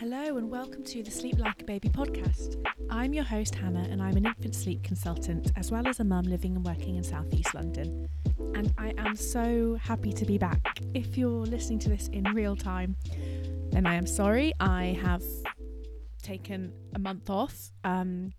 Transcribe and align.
Hello, 0.00 0.38
and 0.38 0.50
welcome 0.50 0.82
to 0.84 1.02
the 1.02 1.10
Sleep 1.10 1.38
Like 1.38 1.60
a 1.60 1.64
Baby 1.66 1.90
podcast. 1.90 2.56
I'm 2.88 3.12
your 3.12 3.22
host, 3.22 3.54
Hannah, 3.54 3.86
and 3.90 4.02
I'm 4.02 4.16
an 4.16 4.24
infant 4.24 4.54
sleep 4.54 4.82
consultant 4.82 5.52
as 5.56 5.70
well 5.70 5.86
as 5.86 6.00
a 6.00 6.04
mum 6.04 6.24
living 6.24 6.56
and 6.56 6.64
working 6.64 6.96
in 6.96 7.04
southeast 7.04 7.52
London. 7.52 8.08
And 8.54 8.72
I 8.78 8.94
am 8.96 9.14
so 9.14 9.74
happy 9.78 10.14
to 10.14 10.24
be 10.24 10.38
back. 10.38 10.78
If 10.94 11.18
you're 11.18 11.44
listening 11.44 11.80
to 11.80 11.90
this 11.90 12.08
in 12.08 12.24
real 12.32 12.56
time, 12.56 12.96
then 13.72 13.84
I 13.84 13.96
am 13.96 14.06
sorry. 14.06 14.54
I 14.58 14.98
have 15.02 15.22
taken 16.22 16.72
a 16.94 16.98
month 16.98 17.28
off. 17.28 17.70
Um, 17.84 18.32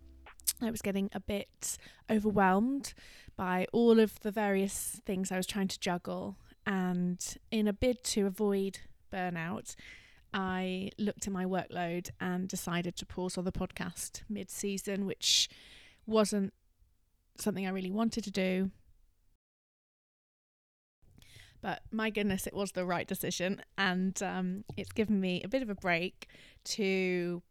I 0.64 0.72
was 0.72 0.82
getting 0.82 1.12
a 1.14 1.20
bit 1.20 1.78
overwhelmed 2.10 2.96
by 3.38 3.68
all 3.72 4.00
of 4.00 4.20
the 4.22 4.32
various 4.32 5.00
things 5.06 5.32
I 5.32 5.38
was 5.38 5.46
trying 5.46 5.68
to 5.68 5.80
juggle. 5.80 6.38
And 6.66 7.24
in 7.52 7.68
a 7.68 7.74
bid 7.74 8.04
to 8.06 8.26
avoid 8.26 8.80
burnout, 9.14 9.76
I 10.34 10.92
looked 10.98 11.28
at 11.28 11.34
my 11.34 11.46
workload 11.46 12.10
and 12.20 12.48
decided 12.48 12.96
to 12.98 13.06
pause 13.06 13.38
on 13.38 13.46
the 13.46 13.52
podcast 13.52 14.22
mid 14.30 14.50
season, 14.50 15.06
which 15.06 15.50
wasn't 16.06 16.54
something 17.38 17.66
I 17.66 17.72
really 17.72 17.92
wanted 17.92 18.24
to 18.24 18.32
do. 18.32 18.72
But 21.62 21.82
my 21.92 22.10
goodness, 22.10 22.48
it 22.48 22.54
was 22.54 22.72
the 22.72 22.86
right 22.86 23.08
decision. 23.08 23.62
And 23.78 24.22
um, 24.24 24.64
it's 24.78 24.92
given 24.92 25.20
me 25.20 25.42
a 25.44 25.48
bit 25.48 25.62
of 25.62 25.70
a 25.70 25.76
break 25.76 26.28
to 26.64 27.44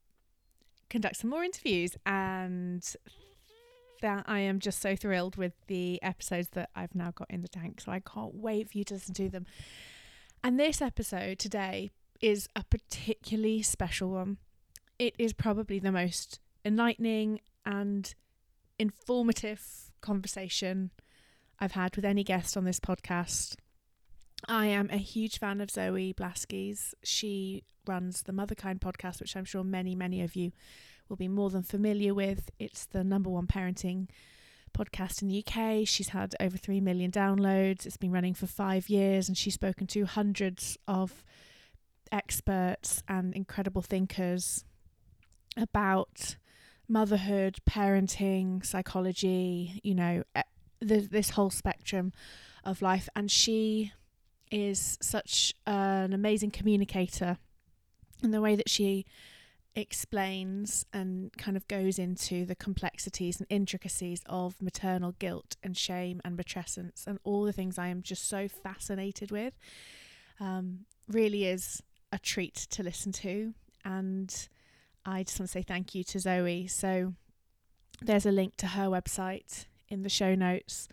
conduct 0.89 1.17
some 1.17 1.31
more 1.31 1.45
interviews. 1.45 1.97
And 2.05 2.85
that 4.01 4.25
I 4.27 4.41
am 4.41 4.59
just 4.59 4.81
so 4.81 4.97
thrilled 4.97 5.37
with 5.37 5.53
the 5.67 6.03
episodes 6.03 6.49
that 6.53 6.71
I've 6.75 6.95
now 6.95 7.13
got 7.15 7.31
in 7.31 7.43
the 7.43 7.49
tank. 7.49 7.81
So 7.81 7.93
I 7.93 8.01
can't 8.01 8.35
wait 8.35 8.71
for 8.71 8.79
you 8.79 8.85
to 8.85 8.95
listen 8.95 9.15
to 9.15 9.29
them. 9.29 9.47
And 10.43 10.59
this 10.59 10.81
episode 10.81 11.39
today 11.39 11.91
is 12.21 12.49
a 12.55 12.65
particularly 12.65 13.63
special 13.63 14.11
one. 14.11 14.39
It 14.99 15.15
is 15.19 15.33
probably 15.33 15.79
the 15.79 15.93
most 15.93 16.41
enlightening 16.65 17.41
and 17.65 18.15
informative 18.79 19.91
conversation 20.01 20.91
I've 21.59 21.73
had 21.73 21.97
with 21.97 22.05
any 22.05 22.25
guest 22.25 22.57
on 22.57 22.65
this 22.65 22.81
podcast. 22.81 23.57
I 24.49 24.67
am 24.67 24.89
a 24.91 24.97
huge 24.97 25.39
fan 25.39 25.61
of 25.61 25.71
Zoe 25.71 26.15
Blaskey's. 26.15 26.95
She 27.03 27.65
runs 27.87 28.23
the 28.23 28.33
Motherkind 28.33 28.81
podcast, 28.81 29.21
which 29.21 29.37
I'm 29.37 29.45
sure 29.45 29.65
many, 29.65 29.95
many 29.95 30.23
of 30.23 30.35
you 30.35 30.53
will 31.09 31.17
be 31.17 31.29
more 31.29 31.51
than 31.51 31.63
familiar 31.63 32.15
with. 32.15 32.51
It's 32.59 32.87
the 32.87 33.05
number 33.05 33.29
one 33.29 33.47
parenting 33.47 34.09
podcast 34.73 35.21
in 35.21 35.29
the 35.29 35.45
UK. 35.47 35.87
She's 35.87 36.09
had 36.09 36.35
over 36.41 36.57
3 36.57 36.81
million 36.81 37.11
downloads. 37.11 37.85
It's 37.85 37.97
been 37.97 38.13
running 38.13 38.35
for 38.35 38.47
five 38.47 38.89
years, 38.89 39.29
and 39.29 39.37
she's 39.37 39.55
spoken 39.55 39.87
to 39.89 40.07
hundreds 40.07 40.79
of 40.89 41.23
experts 42.13 43.03
and 43.09 43.35
incredible 43.35 43.83
thinkers 43.83 44.65
about 45.57 46.37
motherhood, 46.89 47.59
parenting, 47.69 48.65
psychology, 48.65 49.81
you 49.83 49.95
know, 49.95 50.25
this 50.81 51.31
whole 51.31 51.51
spectrum 51.51 52.13
of 52.65 52.83
life. 52.83 53.09
And 53.15 53.31
she 53.31 53.93
is 54.51 54.99
such 55.01 55.55
an 55.67 56.13
amazing 56.13 56.51
communicator 56.51 57.39
in 58.23 58.33
the 58.33 58.41
way 58.41 58.57
that 58.57 58.69
she 58.69 59.07
explains 59.77 60.85
and 60.93 61.33
kind 61.37 61.57
of 61.57 61.67
goes 61.69 61.99
into 61.99 62.45
the 62.45 62.57
complexities 62.57 63.39
and 63.39 63.47
intricacies 63.49 64.23
of 64.27 64.61
maternal 64.61 65.13
guilt 65.13 65.57
and 65.63 65.77
shame 65.77 66.21
and 66.25 66.37
matrescence 66.37 67.07
and 67.07 67.21
all 67.23 67.45
the 67.45 67.53
things 67.53 67.79
I 67.79 67.87
am 67.89 68.03
just 68.03 68.29
so 68.29 68.49
fascinated 68.49 69.31
with. 69.31 69.55
Um, 70.41 70.81
really 71.09 71.45
is 71.45 71.83
a 72.13 72.19
treat 72.19 72.55
to 72.55 72.83
listen 72.83 73.13
to. 73.13 73.55
And 73.85 74.49
I 75.05 75.23
just 75.23 75.39
want 75.39 75.49
to 75.49 75.53
say 75.53 75.63
thank 75.63 75.95
you 75.95 76.05
to 76.05 76.19
Zoe. 76.19 76.67
So 76.67 77.15
there's 78.03 78.27
a 78.27 78.33
link 78.33 78.57
to 78.59 78.69
her 78.69 78.87
website 78.87 79.67
in 79.89 80.03
the 80.03 80.09
show 80.09 80.35
notes. 80.35 80.89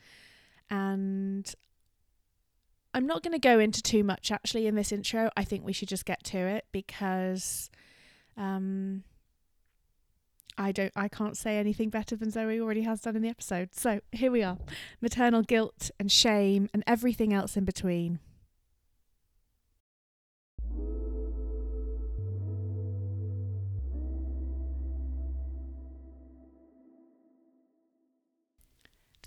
And 0.69 1.53
I'm 2.93 3.05
not 3.05 3.23
going 3.23 3.33
to 3.33 3.39
go 3.39 3.59
into 3.59 3.81
too 3.81 4.03
much 4.03 4.31
actually 4.31 4.67
in 4.67 4.75
this 4.75 4.91
intro. 4.91 5.29
I 5.37 5.43
think 5.43 5.65
we 5.65 5.73
should 5.73 5.87
just 5.87 6.05
get 6.05 6.23
to 6.25 6.37
it 6.37 6.65
because 6.71 7.69
um, 8.35 9.03
I 10.57 10.71
don't 10.71 10.91
I 10.95 11.07
can't 11.07 11.37
say 11.37 11.57
anything 11.57 11.89
better 11.89 12.15
than 12.15 12.31
Zoe 12.31 12.59
already 12.59 12.81
has 12.81 13.01
done 13.01 13.15
in 13.15 13.21
the 13.21 13.29
episode. 13.29 13.69
So 13.73 14.01
here 14.11 14.31
we 14.31 14.43
are. 14.43 14.57
Maternal 15.01 15.43
guilt 15.43 15.91
and 15.99 16.11
shame 16.11 16.69
and 16.73 16.83
everything 16.87 17.33
else 17.33 17.55
in 17.55 17.65
between. 17.65 18.19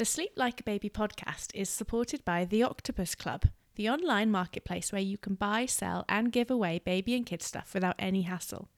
The 0.00 0.06
Sleep 0.06 0.32
Like 0.34 0.60
a 0.60 0.64
Baby 0.64 0.88
podcast 0.88 1.50
is 1.52 1.68
supported 1.68 2.24
by 2.24 2.46
The 2.46 2.62
Octopus 2.62 3.14
Club, 3.14 3.44
the 3.74 3.90
online 3.90 4.30
marketplace 4.30 4.92
where 4.92 5.02
you 5.02 5.18
can 5.18 5.34
buy, 5.34 5.66
sell, 5.66 6.06
and 6.08 6.32
give 6.32 6.50
away 6.50 6.78
baby 6.78 7.14
and 7.14 7.26
kid 7.26 7.42
stuff 7.42 7.74
without 7.74 7.96
any 7.98 8.22
hassle. 8.22 8.70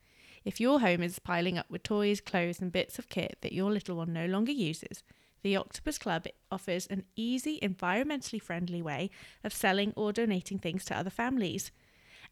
If 0.44 0.60
your 0.60 0.80
home 0.80 1.00
is 1.00 1.20
piling 1.20 1.56
up 1.56 1.70
with 1.70 1.84
toys, 1.84 2.20
clothes, 2.20 2.60
and 2.60 2.72
bits 2.72 2.98
of 2.98 3.08
kit 3.08 3.38
that 3.42 3.52
your 3.52 3.70
little 3.70 3.98
one 3.98 4.12
no 4.12 4.26
longer 4.26 4.50
uses, 4.50 5.04
the 5.44 5.54
Octopus 5.54 5.96
Club 5.96 6.26
offers 6.50 6.88
an 6.88 7.04
easy, 7.14 7.60
environmentally 7.62 8.42
friendly 8.42 8.82
way 8.82 9.08
of 9.44 9.52
selling 9.52 9.92
or 9.94 10.12
donating 10.12 10.58
things 10.58 10.84
to 10.86 10.96
other 10.98 11.08
families. 11.08 11.70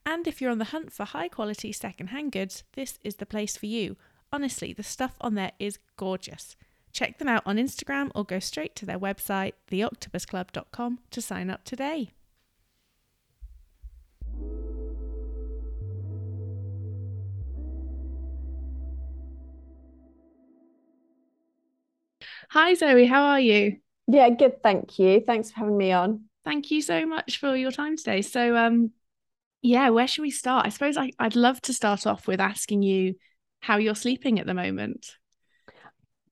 And 0.04 0.26
if 0.26 0.40
you're 0.40 0.50
on 0.50 0.58
the 0.58 0.64
hunt 0.64 0.92
for 0.92 1.04
high 1.04 1.28
quality 1.28 1.70
second-hand 1.70 2.32
goods, 2.32 2.64
this 2.72 2.98
is 3.04 3.14
the 3.14 3.24
place 3.24 3.56
for 3.56 3.66
you. 3.66 3.96
Honestly, 4.32 4.72
the 4.72 4.82
stuff 4.82 5.14
on 5.20 5.36
there 5.36 5.52
is 5.60 5.78
gorgeous. 5.96 6.56
Check 6.92 7.18
them 7.18 7.28
out 7.28 7.42
on 7.46 7.56
Instagram 7.56 8.10
or 8.14 8.24
go 8.24 8.38
straight 8.38 8.74
to 8.76 8.86
their 8.86 8.98
website, 8.98 9.52
theoctopusclub.com, 9.70 10.98
to 11.10 11.22
sign 11.22 11.50
up 11.50 11.64
today. 11.64 12.10
Hi, 22.50 22.74
Zoe. 22.74 23.06
How 23.06 23.22
are 23.22 23.40
you? 23.40 23.76
Yeah, 24.08 24.28
good. 24.30 24.60
Thank 24.60 24.98
you. 24.98 25.22
Thanks 25.24 25.52
for 25.52 25.60
having 25.60 25.76
me 25.76 25.92
on. 25.92 26.24
Thank 26.44 26.72
you 26.72 26.82
so 26.82 27.06
much 27.06 27.38
for 27.38 27.54
your 27.54 27.70
time 27.70 27.96
today. 27.96 28.22
So, 28.22 28.56
um, 28.56 28.90
yeah, 29.62 29.90
where 29.90 30.08
should 30.08 30.22
we 30.22 30.32
start? 30.32 30.66
I 30.66 30.70
suppose 30.70 30.96
I, 30.96 31.12
I'd 31.18 31.36
love 31.36 31.60
to 31.62 31.72
start 31.72 32.08
off 32.08 32.26
with 32.26 32.40
asking 32.40 32.82
you 32.82 33.14
how 33.60 33.76
you're 33.76 33.94
sleeping 33.94 34.40
at 34.40 34.46
the 34.46 34.54
moment 34.54 35.12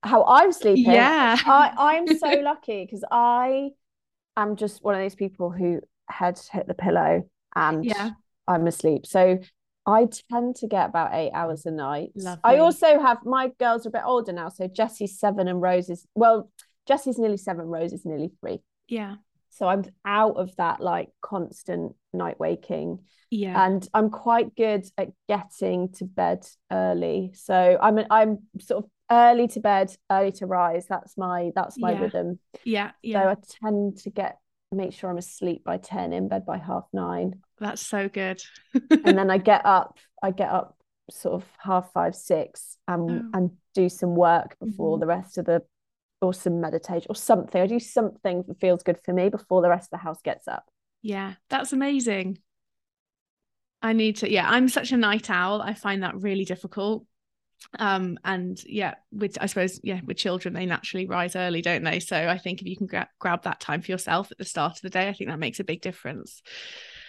how 0.03 0.25
I'm 0.25 0.53
sleeping. 0.53 0.93
Yeah. 0.93 1.37
I, 1.45 1.73
I'm 1.77 2.19
so 2.19 2.29
lucky 2.43 2.85
because 2.85 3.05
I 3.11 3.71
am 4.37 4.57
just 4.57 4.83
one 4.83 4.95
of 4.95 5.01
those 5.01 5.15
people 5.15 5.51
who 5.51 5.81
head 6.09 6.41
hit 6.53 6.67
the 6.67 6.75
pillow 6.75 7.29
and 7.55 7.85
yeah. 7.85 8.11
I'm 8.47 8.67
asleep. 8.67 9.07
So 9.07 9.39
I 9.87 10.07
tend 10.31 10.57
to 10.57 10.67
get 10.67 10.89
about 10.89 11.15
eight 11.15 11.33
hours 11.33 11.67
a 11.67 11.71
night. 11.71 12.11
Lovely. 12.15 12.41
I 12.45 12.59
also 12.59 13.01
have 13.01 13.19
my 13.25 13.51
girls 13.59 13.87
are 13.87 13.89
a 13.89 13.93
bit 13.93 14.03
older 14.05 14.33
now. 14.33 14.49
So 14.51 14.69
Jesse's 14.69 15.19
seven 15.19 15.49
and 15.49 15.61
Rose 15.61 15.89
is 15.89 16.07
well, 16.15 16.51
Jesse's 16.87 17.19
nearly 17.19 17.37
seven, 17.37 17.67
Rose 17.67 17.93
is 17.93 18.05
nearly 18.05 18.31
three. 18.41 18.61
Yeah. 18.87 19.17
So 19.51 19.67
I'm 19.67 19.85
out 20.05 20.37
of 20.37 20.55
that 20.57 20.81
like 20.81 21.09
constant 21.21 21.95
night 22.13 22.39
waking. 22.39 23.01
Yeah. 23.31 23.67
And 23.67 23.87
I'm 23.93 24.11
quite 24.11 24.55
good 24.55 24.87
at 24.97 25.09
getting 25.29 25.91
to 25.95 26.05
bed 26.05 26.47
early. 26.71 27.33
So 27.35 27.79
I'm 27.81 27.99
I'm 28.11 28.39
sort 28.61 28.85
of 28.85 28.91
early 29.11 29.49
to 29.49 29.61
bed, 29.61 29.95
early 30.11 30.33
to 30.33 30.47
rise. 30.47 30.87
That's 30.87 31.17
my 31.17 31.53
that's 31.55 31.79
my 31.79 31.93
yeah. 31.93 32.01
rhythm. 32.01 32.39
Yeah, 32.65 32.91
yeah. 33.03 33.23
So 33.23 33.29
I 33.29 33.69
tend 33.69 33.99
to 33.99 34.11
get 34.11 34.39
make 34.71 34.93
sure 34.93 35.11
I'm 35.11 35.19
asleep 35.19 35.65
by 35.65 35.79
10, 35.79 36.13
in 36.13 36.29
bed 36.29 36.45
by 36.45 36.59
half 36.59 36.85
nine. 36.93 37.41
That's 37.59 37.81
so 37.81 38.09
good. 38.09 38.43
and 38.91 39.19
then 39.19 39.31
I 39.31 39.39
get 39.39 39.65
up, 39.65 39.99
I 40.23 40.31
get 40.31 40.51
up 40.51 40.77
sort 41.11 41.35
of 41.35 41.49
half 41.59 41.93
five, 41.93 42.15
six, 42.15 42.77
and 42.87 43.11
oh. 43.11 43.39
and 43.39 43.51
do 43.75 43.89
some 43.89 44.15
work 44.15 44.57
before 44.61 44.97
mm-hmm. 44.97 45.01
the 45.01 45.07
rest 45.07 45.39
of 45.39 45.47
the 45.47 45.63
or 46.21 46.35
some 46.35 46.61
meditation 46.61 47.07
or 47.09 47.15
something. 47.15 47.61
I 47.61 47.67
do 47.67 47.81
something 47.81 48.45
that 48.47 48.61
feels 48.61 48.83
good 48.83 48.99
for 49.05 49.13
me 49.13 49.29
before 49.29 49.63
the 49.63 49.69
rest 49.69 49.87
of 49.87 49.99
the 49.99 50.05
house 50.05 50.21
gets 50.23 50.49
up. 50.49 50.69
Yeah, 51.01 51.35
that's 51.49 51.73
amazing. 51.73 52.39
I 53.81 53.93
need 53.93 54.17
to, 54.17 54.31
yeah, 54.31 54.51
I'm 54.51 54.69
such 54.69 54.91
a 54.91 54.97
night 54.97 55.31
owl. 55.31 55.63
I 55.63 55.75
find 55.75 56.03
that 56.03 56.21
really 56.21 56.45
difficult 56.45 57.07
um 57.79 58.19
and 58.25 58.63
yeah 58.65 58.95
with 59.13 59.37
i 59.41 59.47
suppose 59.47 59.81
yeah 59.83 60.01
with 60.05 60.17
children 60.17 60.55
they 60.55 60.65
naturally 60.65 61.07
rise 61.07 61.37
early 61.37 61.61
don't 61.61 61.83
they 61.85 62.01
so 62.01 62.29
i 62.29 62.39
think 62.39 62.61
if 62.61 62.67
you 62.67 62.77
can 62.77 62.87
gra- 62.87 63.09
grab 63.19 63.43
that 63.43 63.61
time 63.61 63.83
for 63.83 63.91
yourself 63.91 64.31
at 64.31 64.39
the 64.39 64.45
start 64.45 64.77
of 64.77 64.83
the 64.83 64.91
day 64.91 65.09
i 65.09 65.13
think 65.13 65.29
that 65.29 65.39
makes 65.39 65.61
a 65.61 65.65
big 65.65 65.81
difference 65.81 66.43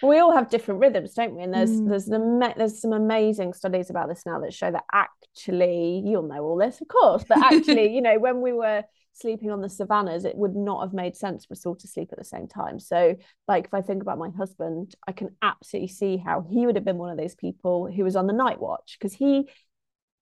we 0.02 0.18
all 0.18 0.34
have 0.34 0.50
different 0.50 0.80
rhythms 0.80 1.14
don't 1.14 1.34
we 1.34 1.42
and 1.42 1.54
there's 1.54 1.70
mm. 1.70 1.88
there's 1.88 2.06
the 2.06 2.54
there's 2.56 2.80
some 2.80 2.92
amazing 2.92 3.52
studies 3.52 3.90
about 3.90 4.08
this 4.08 4.24
now 4.26 4.38
that 4.40 4.52
show 4.52 4.70
that 4.70 4.84
actually 4.92 6.02
you'll 6.04 6.26
know 6.26 6.42
all 6.42 6.56
this 6.56 6.80
of 6.80 6.88
course 6.88 7.24
but 7.28 7.38
actually 7.38 7.88
you 7.94 8.02
know 8.02 8.18
when 8.18 8.40
we 8.40 8.52
were 8.52 8.82
sleeping 9.12 9.50
on 9.50 9.60
the 9.60 9.68
savannas, 9.68 10.24
it 10.24 10.36
would 10.36 10.54
not 10.54 10.82
have 10.82 10.92
made 10.92 11.16
sense 11.16 11.44
for 11.44 11.52
us 11.52 11.66
all 11.66 11.74
to 11.76 11.88
sleep 11.88 12.10
at 12.12 12.18
the 12.18 12.24
same 12.24 12.46
time. 12.46 12.78
So, 12.78 13.16
like, 13.48 13.66
if 13.66 13.74
I 13.74 13.82
think 13.82 14.02
about 14.02 14.18
my 14.18 14.30
husband, 14.30 14.94
I 15.06 15.12
can 15.12 15.36
absolutely 15.42 15.88
see 15.88 16.16
how 16.16 16.42
he 16.48 16.66
would 16.66 16.76
have 16.76 16.84
been 16.84 16.98
one 16.98 17.10
of 17.10 17.18
those 17.18 17.34
people 17.34 17.90
who 17.90 18.04
was 18.04 18.16
on 18.16 18.26
the 18.26 18.32
night 18.32 18.60
watch 18.60 18.96
because 18.98 19.12
he 19.12 19.48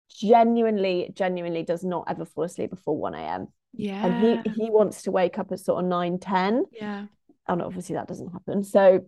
genuinely, 0.09 1.11
genuinely 1.15 1.63
does 1.63 1.85
not 1.85 2.05
ever 2.09 2.25
fall 2.25 2.45
asleep 2.45 2.71
before 2.71 2.97
1 2.97 3.15
a.m. 3.15 3.49
Yeah. 3.75 4.05
And 4.07 4.45
he 4.45 4.65
he 4.65 4.71
wants 4.71 5.03
to 5.03 5.11
wake 5.11 5.39
up 5.39 5.53
at 5.53 5.61
sort 5.61 5.83
of 5.85 5.89
9, 5.89 6.19
10. 6.19 6.65
Yeah. 6.73 7.07
And 7.47 7.63
obviously 7.63 7.95
that 7.97 8.09
doesn't 8.09 8.33
happen. 8.33 8.63
So 8.65 9.07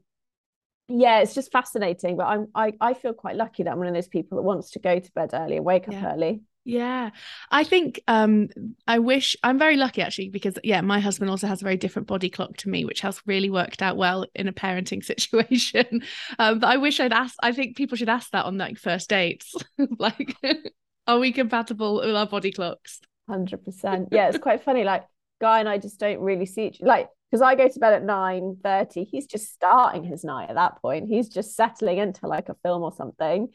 yeah, 0.88 1.20
it's 1.20 1.34
just 1.34 1.52
fascinating. 1.52 2.16
But 2.16 2.26
I'm 2.26 2.48
I, 2.54 2.72
I 2.80 2.94
feel 2.94 3.12
quite 3.12 3.36
lucky 3.36 3.62
that 3.62 3.70
I'm 3.72 3.78
one 3.78 3.86
of 3.88 3.94
those 3.94 4.08
people 4.08 4.36
that 4.36 4.42
wants 4.42 4.72
to 4.72 4.78
go 4.78 4.98
to 4.98 5.12
bed 5.12 5.30
early 5.32 5.56
and 5.56 5.64
wake 5.64 5.88
up 5.88 5.94
Yeah. 5.94 6.12
early. 6.12 6.42
Yeah. 6.64 7.10
I 7.50 7.64
think 7.64 8.02
um 8.06 8.48
I 8.86 8.98
wish 8.98 9.34
I'm 9.42 9.58
very 9.58 9.76
lucky 9.76 10.02
actually 10.02 10.28
because 10.28 10.58
yeah, 10.62 10.82
my 10.82 11.00
husband 11.00 11.30
also 11.30 11.46
has 11.46 11.62
a 11.62 11.64
very 11.64 11.76
different 11.76 12.06
body 12.08 12.28
clock 12.28 12.56
to 12.58 12.68
me, 12.68 12.84
which 12.84 13.00
has 13.00 13.22
really 13.26 13.50
worked 13.50 13.82
out 13.82 13.96
well 13.96 14.26
in 14.34 14.46
a 14.48 14.52
parenting 14.52 15.02
situation. 15.12 16.02
Um, 16.38 16.58
but 16.58 16.66
I 16.68 16.76
wish 16.76 17.00
I'd 17.00 17.12
ask 17.12 17.34
I 17.42 17.52
think 17.52 17.76
people 17.76 17.96
should 17.96 18.08
ask 18.10 18.30
that 18.32 18.44
on 18.44 18.58
like 18.58 18.76
first 18.78 19.08
dates. 19.08 19.54
like 19.98 20.36
are 21.10 21.18
we 21.18 21.32
compatible 21.32 21.96
with 21.96 22.14
our 22.14 22.26
body 22.26 22.52
clocks? 22.52 23.00
Hundred 23.28 23.64
percent. 23.64 24.08
Yeah, 24.12 24.28
it's 24.28 24.38
quite 24.38 24.62
funny. 24.62 24.84
Like 24.84 25.04
Guy 25.40 25.60
and 25.60 25.68
I 25.68 25.78
just 25.78 25.98
don't 25.98 26.20
really 26.20 26.46
see 26.46 26.66
each 26.66 26.80
like 26.80 27.08
because 27.30 27.42
I 27.42 27.54
go 27.54 27.68
to 27.68 27.80
bed 27.80 27.94
at 27.94 28.04
nine 28.04 28.56
thirty. 28.62 29.04
He's 29.04 29.26
just 29.26 29.52
starting 29.52 30.04
his 30.04 30.24
night 30.24 30.50
at 30.50 30.56
that 30.56 30.80
point. 30.82 31.08
He's 31.08 31.28
just 31.28 31.54
settling 31.56 31.98
into 31.98 32.26
like 32.26 32.48
a 32.48 32.56
film 32.62 32.82
or 32.82 32.92
something, 32.92 33.48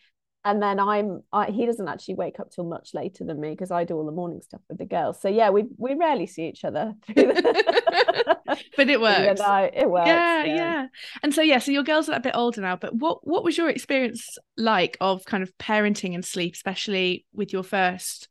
and 0.45 0.61
then 0.61 0.79
I'm 0.79 1.23
I, 1.33 1.51
he 1.51 1.65
doesn't 1.65 1.87
actually 1.87 2.15
wake 2.15 2.39
up 2.39 2.51
till 2.51 2.63
much 2.65 2.93
later 2.93 3.25
than 3.25 3.41
me 3.41 3.49
because 3.49 3.71
I 3.71 3.83
do 3.83 3.95
all 3.97 4.05
the 4.05 4.11
morning 4.11 4.41
stuff 4.41 4.61
with 4.69 4.77
the 4.77 4.85
girls. 4.85 5.19
So 5.19 5.27
yeah, 5.27 5.49
we 5.49 5.65
we 5.77 5.95
rarely 5.95 6.27
see 6.27 6.47
each 6.47 6.63
other. 6.63 6.93
through 7.05 7.15
the- 7.15 8.37
but 8.77 8.89
it 8.89 9.01
works. 9.01 9.39
night. 9.41 9.73
It 9.75 9.89
works. 9.89 10.07
yeah, 10.07 10.43
yeah. 10.45 10.87
And 11.23 11.33
so 11.33 11.41
yeah, 11.41 11.57
so 11.59 11.71
your 11.71 11.83
girls 11.83 12.07
are 12.09 12.15
a 12.15 12.19
bit 12.19 12.35
older 12.35 12.61
now, 12.61 12.75
but 12.75 12.95
what 12.95 13.25
what 13.27 13.43
was 13.43 13.57
your 13.57 13.69
experience 13.69 14.37
like 14.55 14.97
of 15.01 15.25
kind 15.25 15.43
of 15.43 15.51
parenting 15.57 16.13
and 16.13 16.23
sleep, 16.23 16.53
especially 16.53 17.25
with 17.33 17.51
your 17.51 17.63
first? 17.63 18.29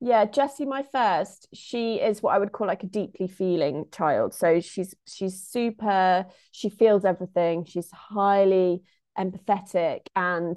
Yeah, 0.00 0.26
Jessie, 0.26 0.64
my 0.64 0.84
first, 0.92 1.48
she 1.52 1.96
is 1.96 2.22
what 2.22 2.32
I 2.32 2.38
would 2.38 2.52
call 2.52 2.68
like 2.68 2.84
a 2.84 2.86
deeply 2.86 3.26
feeling 3.26 3.86
child. 3.92 4.32
So 4.32 4.60
she's 4.60 4.94
she's 5.08 5.42
super, 5.42 6.26
she 6.52 6.70
feels 6.70 7.04
everything. 7.04 7.64
She's 7.64 7.90
highly 7.90 8.82
empathetic 9.18 10.02
and 10.14 10.56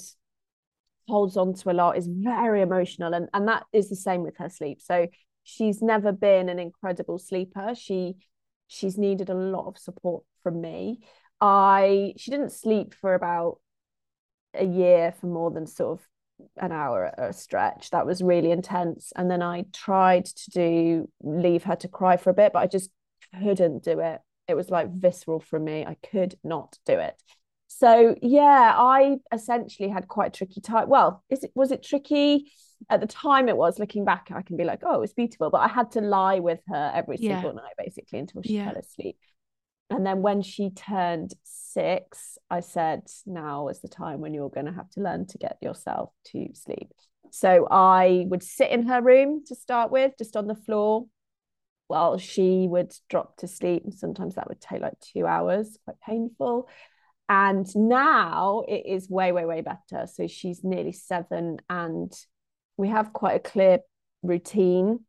holds 1.07 1.37
on 1.37 1.53
to 1.55 1.71
a 1.71 1.73
lot, 1.73 1.97
is 1.97 2.07
very 2.07 2.61
emotional. 2.61 3.13
And, 3.13 3.27
and 3.33 3.47
that 3.47 3.63
is 3.73 3.89
the 3.89 3.95
same 3.95 4.23
with 4.23 4.37
her 4.37 4.49
sleep. 4.49 4.81
So 4.81 5.07
she's 5.43 5.81
never 5.81 6.11
been 6.11 6.49
an 6.49 6.59
incredible 6.59 7.19
sleeper. 7.19 7.73
She 7.75 8.15
she's 8.67 8.97
needed 8.97 9.29
a 9.29 9.33
lot 9.33 9.67
of 9.67 9.77
support 9.77 10.23
from 10.43 10.61
me. 10.61 10.99
I 11.39 12.13
she 12.17 12.31
didn't 12.31 12.51
sleep 12.51 12.93
for 12.93 13.13
about 13.13 13.59
a 14.53 14.65
year 14.65 15.13
for 15.19 15.27
more 15.27 15.51
than 15.51 15.65
sort 15.65 15.99
of 15.99 16.07
an 16.57 16.71
hour 16.71 17.05
at 17.05 17.19
a 17.19 17.33
stretch. 17.33 17.89
That 17.91 18.05
was 18.05 18.21
really 18.21 18.51
intense. 18.51 19.11
And 19.15 19.29
then 19.29 19.41
I 19.41 19.65
tried 19.73 20.25
to 20.25 20.51
do 20.51 21.09
leave 21.21 21.63
her 21.63 21.75
to 21.77 21.87
cry 21.87 22.17
for 22.17 22.29
a 22.29 22.33
bit, 22.35 22.53
but 22.53 22.59
I 22.59 22.67
just 22.67 22.89
couldn't 23.41 23.83
do 23.83 23.99
it. 23.99 24.21
It 24.47 24.55
was 24.55 24.69
like 24.69 24.91
visceral 24.91 25.39
for 25.39 25.59
me. 25.59 25.85
I 25.85 25.95
could 26.11 26.35
not 26.43 26.77
do 26.85 26.93
it. 26.93 27.21
So 27.73 28.15
yeah, 28.21 28.75
I 28.75 29.17
essentially 29.31 29.87
had 29.87 30.09
quite 30.09 30.27
a 30.27 30.37
tricky 30.37 30.59
time. 30.59 30.89
Well, 30.89 31.23
is 31.29 31.43
it 31.45 31.51
was 31.55 31.71
it 31.71 31.83
tricky? 31.83 32.51
At 32.89 32.99
the 32.99 33.07
time 33.07 33.47
it 33.47 33.55
was, 33.55 33.79
looking 33.79 34.03
back, 34.03 34.27
I 34.29 34.41
can 34.41 34.57
be 34.57 34.65
like, 34.65 34.81
oh, 34.83 34.95
it 34.95 34.99
was 34.99 35.13
beautiful. 35.13 35.49
But 35.49 35.59
I 35.59 35.67
had 35.69 35.91
to 35.91 36.01
lie 36.01 36.39
with 36.39 36.59
her 36.67 36.91
every 36.93 37.17
Yeah. 37.17 37.35
single 37.35 37.53
night, 37.53 37.75
basically, 37.77 38.19
until 38.19 38.41
she 38.41 38.55
Yeah. 38.55 38.65
fell 38.65 38.75
asleep. 38.75 39.17
And 39.89 40.05
then 40.05 40.21
when 40.21 40.41
she 40.41 40.69
turned 40.71 41.33
six, 41.43 42.37
I 42.49 42.59
said, 42.59 43.03
now 43.25 43.69
is 43.69 43.79
the 43.79 43.87
time 43.87 44.19
when 44.19 44.33
you're 44.33 44.49
going 44.49 44.65
to 44.65 44.73
have 44.73 44.89
to 44.91 45.01
learn 45.01 45.25
to 45.27 45.37
get 45.37 45.57
yourself 45.61 46.11
to 46.31 46.49
sleep. 46.53 46.91
So 47.29 47.67
I 47.71 48.25
would 48.27 48.43
sit 48.43 48.71
in 48.71 48.87
her 48.87 49.01
room 49.01 49.43
to 49.47 49.55
start 49.55 49.91
with, 49.91 50.11
just 50.17 50.35
on 50.35 50.47
the 50.47 50.55
floor, 50.55 51.05
while 51.87 52.17
she 52.17 52.67
would 52.67 52.93
drop 53.09 53.37
to 53.37 53.47
sleep. 53.47 53.83
And 53.85 53.93
sometimes 53.93 54.35
that 54.35 54.49
would 54.49 54.59
take 54.59 54.81
like 54.81 54.99
two 54.99 55.25
hours, 55.25 55.77
quite 55.85 55.99
painful. 56.01 56.67
And 57.31 57.65
now 57.75 58.65
it 58.67 58.83
is 58.85 59.09
way, 59.09 59.31
way, 59.31 59.45
way 59.45 59.61
better. 59.61 60.05
So 60.05 60.27
she's 60.27 60.65
nearly 60.65 60.91
seven, 60.91 61.59
and 61.69 62.11
we 62.75 62.89
have 62.89 63.13
quite 63.13 63.37
a 63.37 63.39
clear 63.39 63.79
routine 64.21 65.05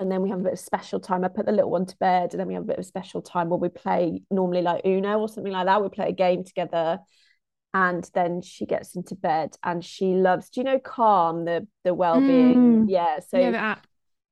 and 0.00 0.10
then 0.10 0.22
we 0.22 0.30
have 0.30 0.40
a 0.40 0.44
bit 0.44 0.54
of 0.54 0.58
special 0.58 0.98
time. 0.98 1.24
I 1.24 1.28
put 1.28 1.44
the 1.44 1.52
little 1.52 1.70
one 1.70 1.84
to 1.84 1.96
bed, 1.98 2.32
and 2.32 2.40
then 2.40 2.48
we 2.48 2.54
have 2.54 2.62
a 2.62 2.66
bit 2.66 2.78
of 2.78 2.86
special 2.86 3.20
time 3.20 3.50
where 3.50 3.58
we 3.58 3.68
play 3.68 4.22
normally 4.30 4.62
like 4.62 4.84
Uno 4.86 5.18
or 5.18 5.28
something 5.28 5.52
like 5.52 5.66
that. 5.66 5.82
We 5.82 5.90
play 5.90 6.08
a 6.08 6.12
game 6.12 6.42
together, 6.42 6.98
and 7.74 8.08
then 8.14 8.40
she 8.40 8.64
gets 8.64 8.96
into 8.96 9.14
bed 9.14 9.56
and 9.62 9.84
she 9.84 10.14
loves. 10.14 10.48
Do 10.48 10.60
you 10.60 10.64
know 10.64 10.78
Calm, 10.78 11.44
the 11.44 11.68
the 11.84 11.92
well 11.92 12.18
being? 12.18 12.56
Mm. 12.56 12.84
Yeah. 12.88 13.20
So 13.20 13.38
yeah, 13.38 13.76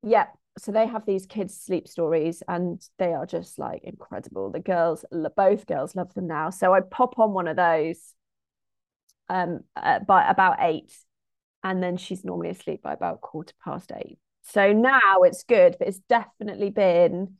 yeah. 0.03 0.27
So 0.59 0.73
they 0.73 0.87
have 0.87 1.07
these 1.07 1.27
kids 1.27 1.57
sleep 1.57 1.89
stories, 1.89 2.43
and 2.49 2.81
they 2.99 3.13
are 3.13 3.27
just 3.27 3.59
like 3.59 3.85
incredible. 3.85 4.51
The 4.51 4.61
girls, 4.61 5.05
both 5.37 5.67
girls, 5.67 5.95
love 5.95 6.13
them 6.15 6.27
now. 6.27 6.51
So 6.51 6.75
I 6.75 6.81
pop 6.81 7.19
on 7.19 7.33
one 7.33 7.49
of 7.49 7.57
those, 7.57 8.15
um, 9.29 9.61
uh, 9.77 10.01
by 10.01 10.29
about 10.29 10.57
eight, 10.61 10.93
and 11.63 11.83
then 11.83 11.97
she's 11.97 12.25
normally 12.25 12.51
asleep 12.51 12.83
by 12.83 12.93
about 12.93 13.21
quarter 13.21 13.55
past 13.65 13.93
eight. 13.95 14.19
So 14.43 14.73
now 14.73 15.23
it's 15.23 15.43
good, 15.43 15.77
but 15.79 15.89
it's 15.89 16.01
definitely 16.09 16.71
been 16.71 17.37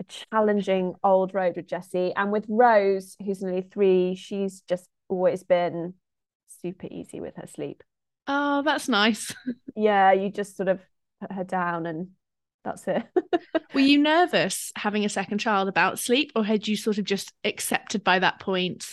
a 0.00 0.04
challenging 0.04 0.94
old 1.02 1.34
road 1.34 1.56
with 1.56 1.66
Jessie. 1.66 2.12
And 2.14 2.30
with 2.30 2.46
Rose, 2.48 3.16
who's 3.24 3.42
nearly 3.42 3.62
three, 3.62 4.14
she's 4.14 4.60
just 4.62 4.88
always 5.08 5.42
been 5.42 5.94
super 6.62 6.86
easy 6.90 7.20
with 7.20 7.36
her 7.36 7.46
sleep. 7.46 7.82
Oh, 8.26 8.62
that's 8.62 8.88
nice. 8.88 9.34
Yeah, 9.76 10.12
you 10.12 10.30
just 10.30 10.56
sort 10.56 10.68
of 10.68 10.78
put 11.20 11.32
her 11.32 11.42
down 11.42 11.86
and 11.86 12.10
that's 12.64 12.86
it. 12.88 13.04
Were 13.74 13.80
you 13.80 13.98
nervous 13.98 14.72
having 14.76 15.04
a 15.04 15.08
second 15.08 15.38
child 15.38 15.68
about 15.68 15.98
sleep, 15.98 16.32
or 16.34 16.44
had 16.44 16.66
you 16.66 16.76
sort 16.76 16.98
of 16.98 17.04
just 17.04 17.32
accepted 17.44 18.02
by 18.04 18.18
that 18.18 18.40
point 18.40 18.86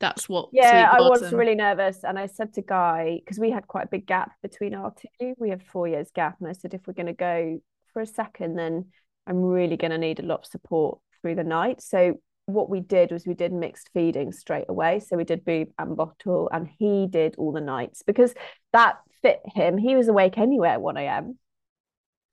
that's 0.00 0.28
what 0.28 0.50
yeah, 0.52 0.90
I 0.92 1.00
was 1.00 1.22
and- 1.22 1.38
really 1.38 1.54
nervous. 1.54 2.04
And 2.04 2.18
I 2.18 2.26
said 2.26 2.52
to 2.54 2.62
Guy, 2.62 3.20
because 3.24 3.38
we 3.38 3.50
had 3.50 3.66
quite 3.66 3.86
a 3.86 3.88
big 3.88 4.06
gap 4.06 4.32
between 4.42 4.74
our 4.74 4.92
two, 4.92 5.34
we 5.38 5.50
have 5.50 5.62
four 5.62 5.88
years 5.88 6.10
gap. 6.14 6.36
And 6.40 6.48
I 6.48 6.52
said, 6.52 6.74
if 6.74 6.86
we're 6.86 6.94
going 6.94 7.06
to 7.06 7.12
go 7.12 7.60
for 7.92 8.02
a 8.02 8.06
second, 8.06 8.56
then 8.56 8.86
I'm 9.26 9.40
really 9.40 9.76
going 9.76 9.92
to 9.92 9.98
need 9.98 10.20
a 10.20 10.24
lot 10.24 10.40
of 10.40 10.46
support 10.46 10.98
through 11.22 11.36
the 11.36 11.44
night. 11.44 11.80
So 11.80 12.20
what 12.46 12.68
we 12.68 12.80
did 12.80 13.12
was 13.12 13.26
we 13.26 13.34
did 13.34 13.52
mixed 13.52 13.88
feeding 13.94 14.32
straight 14.32 14.66
away. 14.68 15.00
So 15.00 15.16
we 15.16 15.24
did 15.24 15.44
boob 15.44 15.68
and 15.78 15.96
bottle, 15.96 16.50
and 16.52 16.68
he 16.78 17.06
did 17.08 17.36
all 17.38 17.52
the 17.52 17.60
nights 17.60 18.02
because 18.02 18.34
that 18.72 18.96
fit 19.22 19.40
him. 19.46 19.78
He 19.78 19.96
was 19.96 20.08
awake 20.08 20.36
anyway 20.36 20.70
at 20.70 20.82
1 20.82 20.96
a.m. 20.98 21.38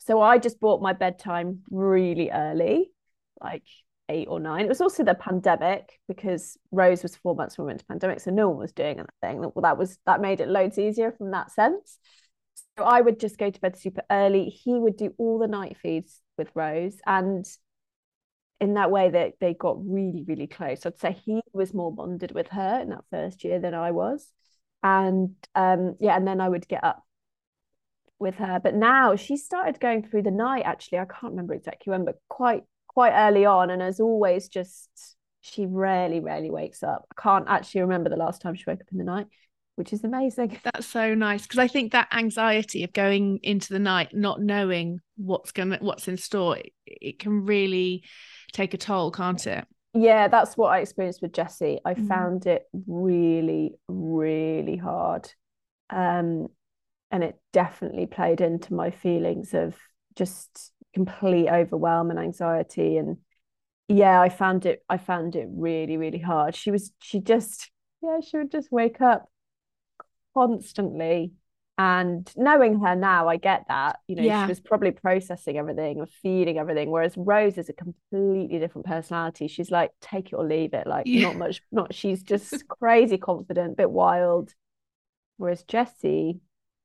So 0.03 0.19
I 0.19 0.39
just 0.39 0.59
bought 0.59 0.81
my 0.81 0.93
bedtime 0.93 1.59
really 1.69 2.31
early, 2.31 2.91
like 3.39 3.63
eight 4.09 4.27
or 4.27 4.39
nine. 4.39 4.65
It 4.65 4.69
was 4.69 4.81
also 4.81 5.03
the 5.03 5.13
pandemic 5.13 5.99
because 6.07 6.57
Rose 6.71 7.03
was 7.03 7.15
four 7.15 7.35
months 7.35 7.55
when 7.57 7.65
we 7.65 7.69
went 7.69 7.81
to 7.81 7.85
pandemic, 7.85 8.19
so 8.19 8.31
no 8.31 8.49
one 8.49 8.57
was 8.57 8.71
doing 8.71 8.99
anything. 8.99 9.41
Well, 9.41 9.61
that 9.61 9.77
was 9.77 9.99
that 10.07 10.19
made 10.19 10.39
it 10.39 10.47
loads 10.47 10.79
easier 10.79 11.11
from 11.11 11.29
that 11.31 11.51
sense. 11.51 11.99
So 12.77 12.83
I 12.83 13.01
would 13.01 13.19
just 13.19 13.37
go 13.37 13.51
to 13.51 13.61
bed 13.61 13.77
super 13.77 14.01
early. 14.09 14.45
He 14.45 14.73
would 14.73 14.97
do 14.97 15.13
all 15.19 15.37
the 15.37 15.47
night 15.47 15.77
feeds 15.77 16.19
with 16.35 16.49
Rose, 16.55 16.97
and 17.05 17.45
in 18.59 18.73
that 18.73 18.89
way 18.89 19.11
that 19.11 19.33
they 19.39 19.53
got 19.53 19.77
really, 19.87 20.23
really 20.27 20.47
close. 20.47 20.83
I'd 20.83 20.99
say 20.99 21.11
he 21.13 21.41
was 21.53 21.75
more 21.75 21.93
bonded 21.93 22.31
with 22.31 22.47
her 22.47 22.79
in 22.81 22.89
that 22.89 23.03
first 23.11 23.43
year 23.43 23.59
than 23.59 23.75
I 23.75 23.91
was. 23.91 24.27
And 24.81 25.35
um, 25.53 25.95
yeah, 25.99 26.15
and 26.15 26.27
then 26.27 26.41
I 26.41 26.49
would 26.49 26.67
get 26.67 26.83
up 26.83 27.03
with 28.21 28.35
her. 28.35 28.59
But 28.63 28.75
now 28.75 29.15
she 29.15 29.37
started 29.37 29.79
going 29.79 30.03
through 30.03 30.23
the 30.23 30.31
night, 30.31 30.63
actually. 30.65 30.99
I 30.99 31.05
can't 31.05 31.31
remember 31.33 31.53
exactly 31.53 31.91
when, 31.91 32.05
but 32.05 32.15
quite 32.29 32.63
quite 32.87 33.13
early 33.13 33.45
on. 33.45 33.69
And 33.69 33.81
as 33.81 33.99
always, 33.99 34.47
just 34.47 34.89
she 35.41 35.65
rarely, 35.65 36.19
rarely 36.19 36.51
wakes 36.51 36.83
up. 36.83 37.05
I 37.17 37.21
can't 37.21 37.45
actually 37.49 37.81
remember 37.81 38.09
the 38.09 38.15
last 38.15 38.41
time 38.41 38.55
she 38.55 38.63
woke 38.67 38.81
up 38.81 38.87
in 38.91 38.97
the 38.97 39.03
night, 39.03 39.27
which 39.75 39.91
is 39.91 40.03
amazing. 40.03 40.59
That's 40.63 40.87
so 40.87 41.15
nice 41.15 41.43
because 41.43 41.59
I 41.59 41.67
think 41.67 41.91
that 41.93 42.09
anxiety 42.13 42.83
of 42.83 42.93
going 42.93 43.39
into 43.43 43.73
the 43.73 43.79
night 43.79 44.09
not 44.13 44.41
knowing 44.41 44.99
what's 45.17 45.51
gonna 45.51 45.77
what's 45.81 46.07
in 46.07 46.17
store 46.17 46.57
it, 46.57 46.73
it 46.85 47.19
can 47.19 47.45
really 47.45 48.03
take 48.53 48.73
a 48.73 48.77
toll, 48.77 49.11
can't 49.11 49.45
it? 49.47 49.65
Yeah, 49.93 50.27
that's 50.29 50.55
what 50.55 50.71
I 50.71 50.79
experienced 50.79 51.21
with 51.21 51.33
Jessie. 51.33 51.79
I 51.83 51.95
Mm. 51.95 52.07
found 52.07 52.45
it 52.45 52.69
really, 52.87 53.75
really 53.87 54.77
hard. 54.77 55.29
Um, 55.89 56.47
and 57.11 57.23
it 57.23 57.39
definitely 57.53 58.05
played 58.05 58.41
into 58.41 58.73
my 58.73 58.91
feelings 58.91 59.53
of 59.53 59.75
just 60.15 60.71
complete 60.93 61.49
overwhelm 61.49 62.09
and 62.09 62.19
anxiety. 62.19 62.97
And 62.97 63.17
yeah, 63.87 64.21
I 64.21 64.29
found 64.29 64.65
it, 64.65 64.83
I 64.89 64.97
found 64.97 65.35
it 65.35 65.47
really, 65.51 65.97
really 65.97 66.19
hard. 66.19 66.55
She 66.55 66.71
was, 66.71 66.91
she 66.99 67.19
just, 67.19 67.69
yeah, 68.01 68.19
she 68.21 68.37
would 68.37 68.51
just 68.51 68.71
wake 68.71 69.01
up 69.01 69.29
constantly 70.33 71.33
And 71.77 72.31
knowing 72.37 72.79
her 72.81 72.95
now, 72.95 73.27
I 73.27 73.37
get 73.37 73.65
that. 73.67 73.99
You 74.07 74.15
know, 74.17 74.23
yeah. 74.23 74.45
she 74.45 74.49
was 74.51 74.59
probably 74.59 74.91
processing 74.91 75.57
everything 75.57 75.99
and 75.99 76.09
feeding 76.09 76.57
everything. 76.59 76.91
Whereas 76.91 77.17
Rose 77.17 77.57
is 77.57 77.69
a 77.69 77.73
completely 77.73 78.59
different 78.59 78.85
personality. 78.85 79.47
She's 79.47 79.71
like, 79.71 79.91
take 80.01 80.27
it 80.31 80.35
or 80.35 80.45
leave 80.45 80.73
it. 80.73 80.85
Like, 80.87 81.07
yeah. 81.07 81.23
not 81.23 81.37
much, 81.37 81.61
not, 81.71 81.93
she's 81.93 82.23
just 82.23 82.67
crazy 82.79 83.17
confident, 83.17 83.77
bit 83.77 83.89
wild. 83.89 84.53
Whereas 85.37 85.63
Jessie 85.63 86.41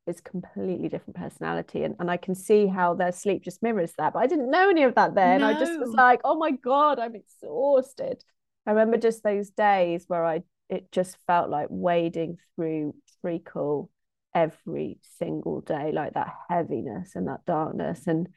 is 0.06 0.20
completely 0.20 0.88
different 0.88 1.16
personality. 1.16 1.82
And, 1.82 1.96
and 1.98 2.10
I 2.10 2.16
can 2.16 2.34
see 2.34 2.66
how 2.66 2.94
their 2.94 3.12
sleep 3.12 3.42
just 3.42 3.62
mirrors 3.62 3.92
that. 3.98 4.12
But 4.12 4.20
I 4.20 4.26
didn't 4.26 4.50
know 4.50 4.70
any 4.70 4.84
of 4.84 4.94
that 4.94 5.14
then. 5.14 5.40
No. 5.40 5.48
I 5.48 5.58
just 5.58 5.78
was 5.78 5.90
like, 5.90 6.20
oh 6.24 6.36
my 6.36 6.52
God, 6.52 6.98
I'm 6.98 7.14
exhausted. 7.14 8.22
I 8.66 8.70
remember 8.70 8.96
just 8.96 9.22
those 9.22 9.50
days 9.50 10.04
where 10.08 10.24
I 10.24 10.42
it 10.68 10.90
just 10.90 11.16
felt 11.26 11.48
like 11.48 11.68
wading 11.70 12.38
through 12.54 12.94
treacle 13.20 13.90
every 14.34 14.98
single 15.18 15.60
day, 15.60 15.92
like 15.92 16.14
that 16.14 16.32
heaviness 16.48 17.14
and 17.14 17.28
that 17.28 17.44
darkness. 17.46 18.06
And 18.06 18.28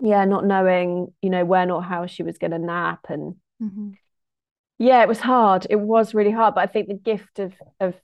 yeah, 0.00 0.24
not 0.24 0.44
knowing, 0.44 1.12
you 1.22 1.30
know, 1.30 1.44
when 1.44 1.70
or 1.70 1.82
how 1.82 2.06
she 2.06 2.22
was 2.22 2.38
going 2.38 2.50
to 2.50 2.58
nap. 2.58 3.06
And 3.08 3.36
mm-hmm. 3.62 3.90
yeah, 4.78 5.02
it 5.02 5.08
was 5.08 5.20
hard. 5.20 5.66
It 5.70 5.80
was 5.80 6.14
really 6.14 6.30
hard. 6.30 6.54
But 6.54 6.68
I 6.68 6.72
think 6.72 6.88
the 6.88 6.94
gift 6.94 7.38
of 7.38 7.54
of 7.80 7.94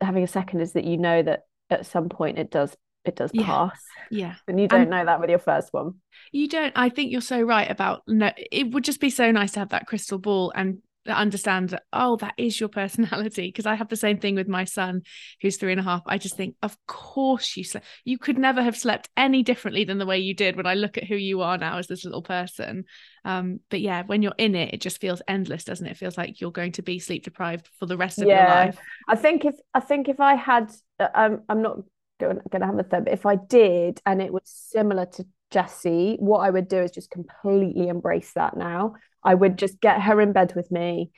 having 0.00 0.24
a 0.24 0.28
second 0.28 0.60
is 0.60 0.72
that 0.72 0.84
you 0.84 0.96
know 0.96 1.22
that 1.22 1.42
at 1.70 1.86
some 1.86 2.08
point 2.08 2.38
it 2.38 2.50
does 2.50 2.76
it 3.04 3.16
does 3.16 3.30
yeah. 3.32 3.44
pass. 3.44 3.80
Yeah. 4.10 4.34
And 4.46 4.60
you 4.60 4.68
don't 4.68 4.82
and 4.82 4.90
know 4.90 5.04
that 5.04 5.20
with 5.20 5.30
your 5.30 5.38
first 5.38 5.72
one. 5.72 5.94
You 6.32 6.48
don't. 6.48 6.72
I 6.76 6.90
think 6.90 7.10
you're 7.10 7.20
so 7.22 7.40
right 7.40 7.70
about 7.70 8.02
no 8.06 8.30
it 8.36 8.72
would 8.72 8.84
just 8.84 9.00
be 9.00 9.10
so 9.10 9.30
nice 9.30 9.52
to 9.52 9.60
have 9.60 9.70
that 9.70 9.86
crystal 9.86 10.18
ball 10.18 10.52
and 10.54 10.82
understand 11.06 11.70
that 11.70 11.82
oh 11.92 12.16
that 12.16 12.34
is 12.36 12.58
your 12.58 12.68
personality. 12.68 13.48
Because 13.48 13.66
i 13.66 13.74
have 13.74 13.88
the 13.88 13.96
same 13.96 14.18
thing 14.18 14.34
with 14.34 14.48
my 14.48 14.64
son 14.64 15.02
who's 15.40 15.56
three 15.56 15.72
and 15.72 15.80
a 15.80 15.84
half. 15.84 16.02
I 16.06 16.18
just 16.18 16.36
think 16.36 16.56
of 16.62 16.76
course 16.86 17.56
you 17.56 17.64
slept 17.64 17.86
you 18.04 18.18
could 18.18 18.38
never 18.38 18.62
have 18.62 18.76
slept 18.76 19.08
any 19.16 19.42
differently 19.42 19.84
than 19.84 19.98
the 19.98 20.06
way 20.06 20.18
you 20.18 20.34
did 20.34 20.56
when 20.56 20.66
i 20.66 20.74
look 20.74 20.98
at 20.98 21.04
who 21.04 21.16
you 21.16 21.42
are 21.42 21.58
now 21.58 21.78
as 21.78 21.86
this 21.86 22.04
little 22.04 22.22
person. 22.22 22.84
Um 23.24 23.60
but 23.70 23.80
yeah 23.80 24.02
when 24.04 24.22
you're 24.22 24.34
in 24.38 24.54
it 24.54 24.74
it 24.74 24.80
just 24.80 25.00
feels 25.00 25.22
endless 25.26 25.64
doesn't 25.64 25.86
it, 25.86 25.92
it 25.92 25.96
feels 25.96 26.18
like 26.18 26.40
you're 26.40 26.52
going 26.52 26.72
to 26.72 26.82
be 26.82 26.98
sleep 26.98 27.24
deprived 27.24 27.68
for 27.78 27.86
the 27.86 27.96
rest 27.96 28.18
of 28.18 28.26
yeah. 28.26 28.46
your 28.46 28.66
life. 28.66 28.78
I 29.08 29.16
think 29.16 29.44
if 29.44 29.54
i 29.74 29.80
think 29.80 30.08
if 30.08 30.20
i 30.20 30.34
had 30.34 30.70
uh, 30.98 31.08
i'm, 31.14 31.42
I'm 31.48 31.62
not 31.62 31.78
going, 32.18 32.38
going 32.50 32.60
to 32.60 32.66
have 32.66 32.78
a 32.78 32.82
third 32.82 33.04
but 33.06 33.14
if 33.14 33.24
i 33.24 33.36
did 33.36 34.00
and 34.04 34.20
it 34.20 34.32
was 34.32 34.42
similar 34.44 35.06
to 35.06 35.24
Jesse, 35.50 36.16
what 36.20 36.38
I 36.38 36.50
would 36.50 36.68
do 36.68 36.78
is 36.78 36.92
just 36.92 37.10
completely 37.10 37.88
embrace 37.88 38.32
that 38.34 38.56
now. 38.56 38.94
I 39.22 39.34
would 39.34 39.58
just 39.58 39.80
get 39.80 40.02
her 40.02 40.20
in 40.20 40.32
bed 40.32 40.54
with 40.54 40.70
me 40.70 41.10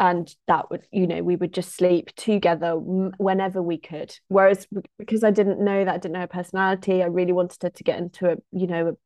and 0.00 0.34
that 0.48 0.70
would 0.70 0.82
you 0.90 1.06
know 1.06 1.22
we 1.22 1.36
would 1.36 1.54
just 1.54 1.76
sleep 1.76 2.14
together 2.16 2.74
whenever 2.76 3.62
we 3.62 3.78
could. 3.78 4.14
Whereas 4.28 4.66
because 4.98 5.22
i 5.22 5.30
didn't 5.30 5.60
know 5.64 5.84
that 5.84 5.94
I 5.94 5.98
didn't 5.98 6.14
know 6.14 6.20
her 6.20 6.26
personality 6.26 7.02
i 7.02 7.06
really 7.06 7.32
wanted 7.32 7.62
her 7.62 7.70
to 7.70 7.84
get 7.84 7.98
into 7.98 8.32
a 8.32 8.36
you 8.52 8.66
know 8.66 8.96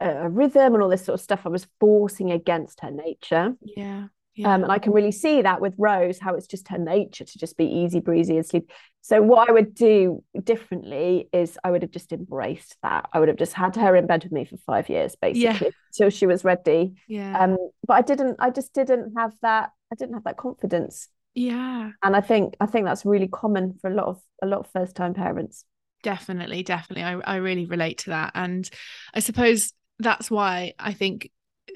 a, 0.00 0.08
a 0.08 0.28
rhythm 0.28 0.74
and 0.74 0.82
all 0.82 0.88
this 0.88 1.04
sort 1.04 1.14
of 1.14 1.22
stuff 1.22 1.42
i 1.44 1.48
was 1.48 1.66
forcing 1.78 2.32
against 2.32 2.80
her 2.80 2.90
nature. 2.90 3.54
Yeah 3.62 4.06
yeah. 4.34 4.52
Um, 4.52 4.64
and 4.64 4.72
I 4.72 4.78
can 4.78 4.92
really 4.92 5.12
see 5.12 5.42
that 5.42 5.60
with 5.60 5.74
Rose, 5.78 6.18
how 6.18 6.34
it's 6.34 6.46
just 6.46 6.68
her 6.68 6.78
nature 6.78 7.24
to 7.24 7.38
just 7.38 7.56
be 7.56 7.66
easy 7.66 8.00
breezy 8.00 8.36
and 8.36 8.44
sleep. 8.44 8.70
So 9.00 9.22
what 9.22 9.48
I 9.48 9.52
would 9.52 9.74
do 9.74 10.24
differently 10.42 11.28
is 11.32 11.58
I 11.62 11.70
would 11.70 11.82
have 11.82 11.90
just 11.90 12.12
embraced 12.12 12.76
that. 12.82 13.08
I 13.12 13.20
would 13.20 13.28
have 13.28 13.36
just 13.36 13.52
had 13.52 13.76
her 13.76 13.94
in 13.94 14.06
bed 14.06 14.24
with 14.24 14.32
me 14.32 14.44
for 14.44 14.56
five 14.58 14.88
years, 14.88 15.14
basically, 15.14 15.42
yeah. 15.42 15.70
till 15.96 16.10
she 16.10 16.26
was 16.26 16.42
ready. 16.42 16.94
Yeah. 17.06 17.38
Um, 17.38 17.58
but 17.86 17.94
I 17.94 18.02
didn't. 18.02 18.36
I 18.38 18.50
just 18.50 18.72
didn't 18.72 19.12
have 19.16 19.34
that. 19.42 19.70
I 19.92 19.94
didn't 19.96 20.14
have 20.14 20.24
that 20.24 20.36
confidence. 20.36 21.08
Yeah. 21.34 21.90
And 22.02 22.16
I 22.16 22.20
think 22.20 22.54
I 22.60 22.66
think 22.66 22.86
that's 22.86 23.04
really 23.04 23.28
common 23.28 23.74
for 23.80 23.90
a 23.90 23.94
lot 23.94 24.06
of 24.06 24.20
a 24.42 24.46
lot 24.46 24.60
of 24.60 24.70
first 24.72 24.96
time 24.96 25.14
parents. 25.14 25.64
Definitely, 26.02 26.62
definitely. 26.62 27.04
I 27.04 27.18
I 27.18 27.36
really 27.36 27.66
relate 27.66 27.98
to 27.98 28.10
that, 28.10 28.32
and 28.34 28.68
I 29.12 29.20
suppose 29.20 29.72
that's 29.98 30.30
why 30.30 30.72
I 30.78 30.92
think 30.92 31.30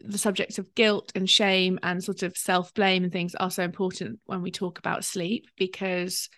the 0.05 0.19
subjects 0.19 0.59
of 0.59 0.75
guilt 0.75 1.13
and 1.15 1.29
shame 1.29 1.79
and 1.83 2.03
sort 2.03 2.23
of 2.23 2.37
self 2.37 2.73
blame 2.75 3.05
and 3.05 3.13
things 3.13 3.35
are 3.35 3.51
so 3.51 3.63
important 3.63 4.21
when 4.27 4.43
we 4.43 4.51
talk 4.51 4.79
about 4.79 5.05
sleep 5.05 5.47
because 5.57 6.29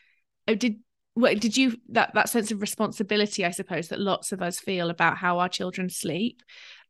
oh, 0.48 0.54
did 0.54 0.76
what 1.14 1.38
did 1.40 1.56
you 1.56 1.76
that 1.88 2.14
that 2.14 2.28
sense 2.28 2.50
of 2.50 2.60
responsibility 2.60 3.44
I 3.44 3.50
suppose 3.50 3.88
that 3.88 4.00
lots 4.00 4.32
of 4.32 4.40
us 4.40 4.60
feel 4.60 4.90
about 4.90 5.16
how 5.18 5.38
our 5.38 5.48
children 5.48 5.90
sleep 5.90 6.42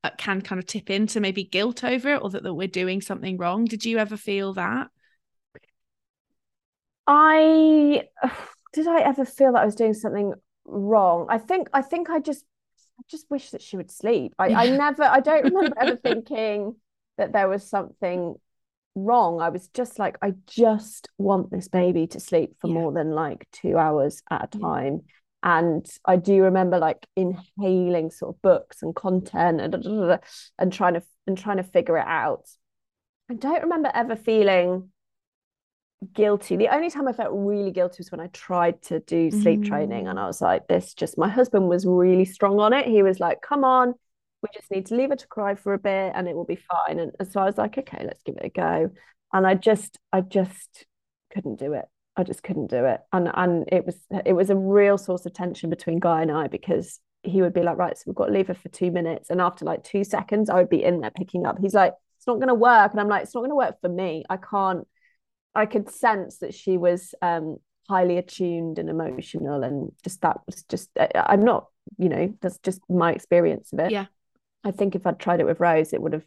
uh, 0.05 0.11
can 0.17 0.41
kind 0.41 0.59
of 0.59 0.67
tip 0.67 0.91
into 0.91 1.21
maybe 1.21 1.45
guilt 1.45 1.85
over 1.85 2.15
it 2.15 2.23
or 2.23 2.31
that, 2.31 2.43
that 2.43 2.55
we're 2.55 2.69
doing 2.69 3.01
something 3.01 3.37
wrong? 3.37 3.65
Did 3.65 3.85
you 3.85 3.99
ever 3.99 4.17
feel 4.17 4.55
that? 4.55 4.89
I 7.07 8.05
did 8.73 8.87
I 8.87 9.01
ever 9.01 9.25
feel 9.25 9.53
that 9.53 9.63
I 9.63 9.67
was 9.67 9.75
doing 9.75 9.95
something 9.95 10.35
wrong? 10.65 11.27
I 11.29 11.39
think 11.39 11.69
I 11.73 11.83
think 11.83 12.11
I 12.11 12.21
just 12.21 12.45
I 13.01 13.03
just 13.09 13.31
wish 13.31 13.51
that 13.51 13.63
she 13.63 13.79
would 13.79 13.91
sleep. 13.91 14.35
I, 14.39 14.49
I 14.49 14.71
never, 14.71 15.05
I 15.05 15.21
don't 15.21 15.45
remember 15.45 15.77
ever 15.81 15.97
thinking 16.05 16.77
that 17.17 17.33
there 17.33 17.49
was 17.49 17.69
something 17.69 18.35
wrong. 18.95 19.41
I 19.41 19.49
was 19.49 19.69
just 19.69 19.99
like, 19.99 20.19
I 20.21 20.35
just 20.47 21.09
want 21.17 21.51
this 21.51 21.69
baby 21.69 22.07
to 22.09 22.21
sleep 22.21 22.57
for 22.61 22.69
yeah. 22.69 22.75
more 22.75 22.93
than 22.93 23.13
like 23.13 23.47
two 23.53 23.79
hours 23.79 24.23
at 24.31 24.55
a 24.55 24.59
time. 24.59 25.01
Yeah. 25.07 25.59
And 25.61 25.87
I 26.05 26.17
do 26.17 26.43
remember 26.43 26.79
like 26.79 27.07
inhaling 27.17 28.11
sort 28.11 28.37
of 28.37 28.43
books 28.43 28.83
and 28.83 28.95
content 28.95 29.63
and, 29.63 30.21
and 30.59 30.73
trying 30.73 30.95
to 30.95 31.03
and 31.27 31.39
trying 31.39 31.57
to 31.57 31.63
figure 31.63 31.97
it 31.97 32.07
out. 32.07 32.45
I 33.31 33.35
don't 33.35 33.63
remember 33.63 33.91
ever 33.95 34.17
feeling 34.17 34.91
guilty. 36.15 36.57
The 36.57 36.75
only 36.75 36.91
time 36.91 37.09
I 37.09 37.13
felt 37.13 37.31
really 37.33 37.71
guilty 37.71 37.97
was 37.99 38.11
when 38.11 38.21
I 38.21 38.29
tried 38.29 38.83
to 38.83 39.01
do 39.01 39.31
sleep 39.31 39.61
mm. 39.61 39.67
training 39.67 40.09
and 40.09 40.19
I 40.19 40.27
was 40.27 40.41
like, 40.41 40.67
this 40.69 40.95
just 40.95 41.19
my 41.19 41.29
husband 41.29 41.69
was 41.69 41.87
really 41.87 42.25
strong 42.25 42.59
on 42.61 42.73
it. 42.73 42.87
He 42.87 43.03
was 43.03 43.21
like, 43.21 43.43
come 43.43 43.65
on, 43.65 43.95
we 44.43 44.49
just 44.55 44.71
need 44.71 44.87
to 44.87 44.95
leave 44.95 45.11
her 45.11 45.17
to 45.17 45.27
cry 45.27 45.55
for 45.55 45.75
a 45.75 45.79
bit 45.79 46.13
and 46.15 46.29
it 46.29 46.35
will 46.35 46.45
be 46.47 46.57
fine. 46.57 46.99
And, 46.99 47.13
and 47.19 47.31
so 47.31 47.41
I 47.41 47.45
was 47.45 47.59
like, 47.59 47.77
okay, 47.77 48.05
let's 48.05 48.23
give 48.23 48.37
it 48.37 48.45
a 48.47 48.49
go. 48.49 48.91
And 49.33 49.47
I 49.47 49.55
just, 49.55 49.99
I 50.13 50.23
just 50.23 50.87
couldn't 51.33 51.59
do 51.59 51.75
it. 51.75 51.85
I 52.17 52.23
just 52.23 52.43
couldn't 52.43 52.69
do 52.69 52.85
it. 52.85 53.01
And 53.13 53.31
and 53.35 53.65
it 53.69 53.87
was 53.87 53.97
it 54.27 54.33
was 54.33 54.51
a 54.51 54.57
real 54.57 54.99
source 54.99 55.27
of 55.27 55.33
tension 55.33 55.71
between 55.71 56.01
Guy 56.01 56.23
and 56.23 56.33
I 56.33 56.49
because 56.49 56.99
he 57.23 57.43
would 57.43 57.53
be 57.53 57.63
like, 57.63 57.77
right, 57.77 57.97
so 57.97 58.05
we've 58.07 58.17
got 58.17 58.27
to 58.27 58.33
leave 58.33 58.49
her 58.49 58.55
for 58.55 58.69
two 58.71 58.91
minutes. 58.91 59.31
And 59.31 59.41
after 59.41 59.65
like 59.65 59.85
two 59.85 60.05
seconds, 60.05 60.51
I 60.51 60.57
would 60.57 60.71
be 60.71 60.83
in 60.83 61.01
there 61.01 61.11
picking 61.11 61.47
up. 61.47 61.59
He's 61.61 61.75
like, 61.75 61.95
it's 62.19 62.27
not 62.27 62.41
gonna 62.41 62.55
work. 62.55 62.93
And 62.93 63.01
I'm 63.01 63.09
like, 63.09 63.25
it's 63.25 63.35
not 63.35 63.43
gonna 63.43 63.55
work 63.55 63.81
for 63.81 63.89
me. 63.89 64.25
I 64.29 64.37
can't 64.39 64.87
I 65.55 65.67
could 65.67 65.91
sense 65.91 66.39
that 66.39 66.55
she 66.55 66.77
was 66.79 67.15
um, 67.23 67.57
highly 67.89 68.19
attuned 68.19 68.79
and 68.79 68.89
emotional, 68.89 69.63
and 69.63 69.93
just 70.05 70.23
that 70.23 70.39
was 70.47 70.63
just 70.65 70.91
I'm 71.15 71.45
not, 71.45 71.67
you 71.99 72.09
know, 72.09 72.35
that's 72.41 72.59
just 72.59 72.81
my 72.89 73.13
experience 73.13 73.73
of 73.73 73.81
it. 73.81 73.93
Yeah, 73.93 74.07
I 74.65 74.71
think 74.71 74.95
if 74.95 75.07
I'd 75.07 75.19
tried 75.19 75.41
it 75.41 75.47
with 75.47 75.61
Rose, 75.61 75.93
it 75.93 76.01
would 76.01 76.13
have, 76.13 76.25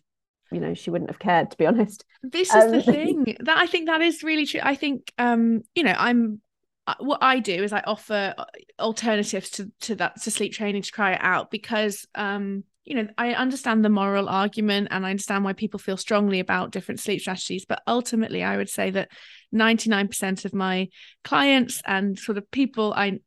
you 0.51 0.59
know, 0.59 0.73
she 0.73 0.89
wouldn't 0.89 1.09
have 1.09 1.19
cared. 1.19 1.51
To 1.51 1.57
be 1.57 1.65
honest, 1.67 2.05
this 2.21 2.53
is 2.53 2.65
um, 2.65 2.71
the 2.71 2.81
thing 2.81 3.37
that 3.39 3.57
I 3.57 3.65
think 3.67 3.87
that 3.87 4.01
is 4.01 4.23
really 4.23 4.45
true. 4.45 4.61
I 4.63 4.75
think, 4.75 5.11
um, 5.17 5.63
you 5.75 5.83
know, 5.83 5.95
I'm 5.97 6.41
uh, 6.85 6.95
what 6.99 7.23
I 7.23 7.39
do 7.39 7.63
is 7.63 7.71
I 7.71 7.81
offer 7.81 8.33
uh, 8.37 8.45
alternatives 8.79 9.49
to 9.51 9.71
to 9.81 9.95
that 9.95 10.21
to 10.23 10.31
sleep 10.31 10.53
training 10.53 10.81
to 10.81 10.91
cry 10.91 11.13
it 11.13 11.21
out 11.21 11.49
because 11.49 12.05
um 12.15 12.65
you 12.85 12.95
know, 12.95 13.07
I 13.17 13.33
understand 13.33 13.83
the 13.83 13.89
moral 13.89 14.27
argument 14.27 14.89
and 14.91 15.05
I 15.05 15.11
understand 15.11 15.43
why 15.43 15.53
people 15.53 15.79
feel 15.79 15.95
strongly 15.95 16.39
about 16.39 16.71
different 16.71 16.99
sleep 16.99 17.21
strategies, 17.21 17.65
but 17.65 17.81
ultimately, 17.87 18.43
I 18.43 18.57
would 18.57 18.69
say 18.69 18.89
that 18.91 19.09
99% 19.53 20.45
of 20.45 20.53
my 20.53 20.89
clients 21.23 21.81
and 21.85 22.17
sort 22.17 22.37
of 22.37 22.49
people 22.51 22.93
I 22.95 23.19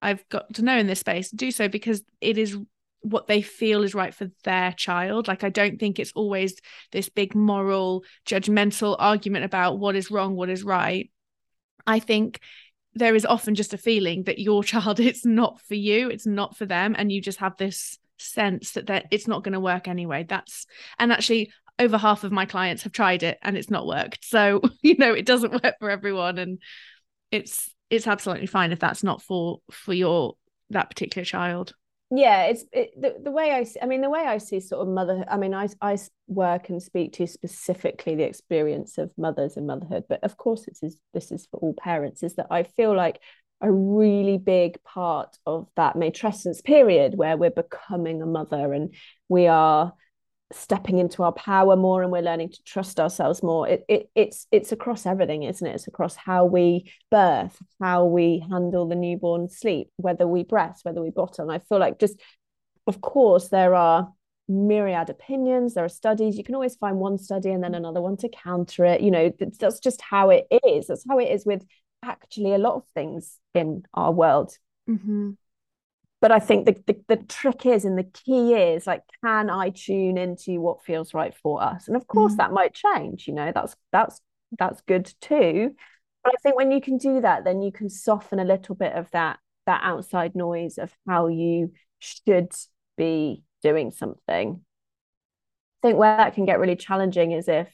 I've 0.00 0.28
got 0.28 0.54
to 0.54 0.62
know 0.62 0.78
in 0.78 0.86
this 0.86 1.00
space 1.00 1.30
do 1.30 1.50
so 1.50 1.68
because 1.68 2.02
it 2.20 2.38
is 2.38 2.56
what 3.00 3.26
they 3.26 3.42
feel 3.42 3.82
is 3.82 3.94
right 3.94 4.14
for 4.14 4.30
their 4.44 4.72
child. 4.72 5.26
Like 5.26 5.42
I 5.42 5.48
don't 5.48 5.78
think 5.78 5.98
it's 5.98 6.12
always 6.14 6.54
this 6.92 7.08
big 7.08 7.34
moral 7.34 8.04
judgmental 8.26 8.96
argument 8.98 9.44
about 9.44 9.78
what 9.78 9.96
is 9.96 10.10
wrong, 10.10 10.36
what 10.36 10.50
is 10.50 10.62
right. 10.62 11.10
I 11.86 11.98
think 11.98 12.40
there 12.94 13.14
is 13.14 13.24
often 13.24 13.54
just 13.54 13.74
a 13.74 13.78
feeling 13.78 14.24
that 14.24 14.38
your 14.38 14.62
child 14.64 15.00
it's 15.00 15.24
not 15.24 15.60
for 15.62 15.74
you, 15.74 16.10
it's 16.10 16.26
not 16.26 16.56
for 16.56 16.66
them 16.66 16.94
and 16.98 17.10
you 17.10 17.22
just 17.22 17.38
have 17.38 17.56
this 17.56 17.98
sense 18.18 18.72
that 18.72 18.86
that 18.86 19.06
it's 19.10 19.28
not 19.28 19.42
going 19.42 19.52
to 19.52 19.60
work 19.60 19.88
anyway. 19.88 20.24
That's 20.28 20.66
and 20.98 21.12
actually 21.12 21.52
over 21.78 21.96
half 21.96 22.24
of 22.24 22.32
my 22.32 22.44
clients 22.44 22.82
have 22.82 22.92
tried 22.92 23.22
it 23.22 23.38
and 23.42 23.56
it's 23.56 23.70
not 23.70 23.86
worked. 23.86 24.24
So 24.24 24.60
you 24.82 24.96
know 24.96 25.12
it 25.12 25.26
doesn't 25.26 25.52
work 25.52 25.74
for 25.78 25.90
everyone 25.90 26.38
and 26.38 26.58
it's 27.30 27.70
it's 27.90 28.06
absolutely 28.06 28.46
fine 28.46 28.72
if 28.72 28.78
that's 28.78 29.02
not 29.02 29.22
for 29.22 29.58
for 29.70 29.94
your 29.94 30.34
that 30.70 30.90
particular 30.90 31.24
child. 31.24 31.74
Yeah 32.10 32.44
it's 32.44 32.64
it, 32.72 32.98
the, 32.98 33.16
the 33.22 33.30
way 33.30 33.52
i 33.52 33.64
see, 33.64 33.78
i 33.82 33.86
mean 33.86 34.00
the 34.00 34.08
way 34.08 34.20
i 34.20 34.38
see 34.38 34.60
sort 34.60 34.80
of 34.80 34.88
mother 34.88 35.26
i 35.28 35.36
mean 35.36 35.52
i 35.52 35.68
i 35.82 35.98
work 36.26 36.70
and 36.70 36.82
speak 36.82 37.12
to 37.12 37.26
specifically 37.26 38.14
the 38.14 38.22
experience 38.22 38.96
of 38.96 39.10
mothers 39.18 39.58
and 39.58 39.66
motherhood 39.66 40.04
but 40.08 40.24
of 40.24 40.38
course 40.38 40.66
is 40.68 40.96
this 41.12 41.30
is 41.30 41.46
for 41.50 41.58
all 41.58 41.74
parents 41.74 42.22
is 42.22 42.34
that 42.36 42.46
i 42.50 42.62
feel 42.62 42.96
like 42.96 43.20
a 43.60 43.70
really 43.70 44.38
big 44.38 44.82
part 44.84 45.36
of 45.46 45.68
that 45.76 45.96
matrescence 45.96 46.62
period 46.62 47.14
where 47.16 47.36
we're 47.36 47.50
becoming 47.50 48.22
a 48.22 48.26
mother 48.26 48.72
and 48.72 48.94
we 49.28 49.46
are 49.46 49.92
stepping 50.52 50.98
into 50.98 51.22
our 51.22 51.32
power 51.32 51.76
more 51.76 52.02
and 52.02 52.10
we're 52.10 52.22
learning 52.22 52.50
to 52.50 52.62
trust 52.64 52.98
ourselves 52.98 53.42
more. 53.42 53.68
It, 53.68 53.84
it 53.88 54.10
it's 54.14 54.46
it's 54.50 54.72
across 54.72 55.04
everything 55.04 55.42
isn't 55.42 55.66
it? 55.66 55.74
It's 55.74 55.88
across 55.88 56.16
how 56.16 56.44
we 56.46 56.90
birth 57.10 57.60
how 57.80 58.06
we 58.06 58.44
handle 58.50 58.88
the 58.88 58.94
newborn 58.94 59.48
sleep 59.48 59.90
whether 59.96 60.26
we 60.26 60.44
breast 60.44 60.84
whether 60.84 61.02
we 61.02 61.10
bottom 61.10 61.50
i 61.50 61.58
feel 61.58 61.78
like 61.78 61.98
just 61.98 62.18
of 62.86 63.00
course 63.00 63.48
there 63.48 63.74
are 63.74 64.12
myriad 64.48 65.10
opinions 65.10 65.74
there 65.74 65.84
are 65.84 65.90
studies. 65.90 66.38
You 66.38 66.44
can 66.44 66.54
always 66.54 66.76
find 66.76 66.96
one 66.96 67.18
study 67.18 67.50
and 67.50 67.62
then 67.62 67.74
another 67.74 68.00
one 68.00 68.16
to 68.18 68.28
counter 68.28 68.84
it. 68.86 69.02
You 69.02 69.10
know 69.10 69.32
that's 69.38 69.80
just 69.80 70.00
how 70.00 70.30
it 70.30 70.46
is. 70.66 70.86
That's 70.86 71.04
how 71.08 71.18
it 71.18 71.26
is 71.26 71.44
with 71.44 71.64
actually 72.02 72.54
a 72.54 72.58
lot 72.58 72.74
of 72.74 72.84
things 72.94 73.38
in 73.54 73.82
our 73.94 74.12
world 74.12 74.56
mm-hmm 74.88 75.32
but 76.20 76.32
I 76.32 76.40
think 76.40 76.66
the, 76.66 76.76
the, 76.86 77.16
the 77.16 77.22
trick 77.24 77.64
is 77.64 77.84
and 77.84 77.96
the 77.96 78.02
key 78.02 78.54
is 78.54 78.86
like, 78.86 79.02
can 79.22 79.50
I 79.50 79.70
tune 79.70 80.18
into 80.18 80.60
what 80.60 80.82
feels 80.82 81.14
right 81.14 81.34
for 81.34 81.62
us? 81.62 81.86
And 81.86 81.96
of 81.96 82.06
course, 82.08 82.34
mm. 82.34 82.38
that 82.38 82.52
might 82.52 82.74
change. 82.74 83.28
You 83.28 83.34
know, 83.34 83.52
that's 83.54 83.76
that's 83.92 84.20
that's 84.58 84.80
good 84.82 85.12
too. 85.20 85.74
But 86.24 86.34
I 86.34 86.36
think 86.42 86.56
when 86.56 86.72
you 86.72 86.80
can 86.80 86.98
do 86.98 87.20
that, 87.20 87.44
then 87.44 87.62
you 87.62 87.70
can 87.70 87.88
soften 87.88 88.40
a 88.40 88.44
little 88.44 88.74
bit 88.74 88.94
of 88.94 89.08
that 89.12 89.38
that 89.66 89.82
outside 89.84 90.34
noise 90.34 90.78
of 90.78 90.92
how 91.06 91.28
you 91.28 91.72
should 92.00 92.52
be 92.96 93.44
doing 93.62 93.92
something. 93.92 94.60
I 95.82 95.86
think 95.86 95.98
where 95.98 96.16
that 96.16 96.34
can 96.34 96.46
get 96.46 96.58
really 96.58 96.74
challenging 96.74 97.30
is 97.30 97.46
if 97.46 97.68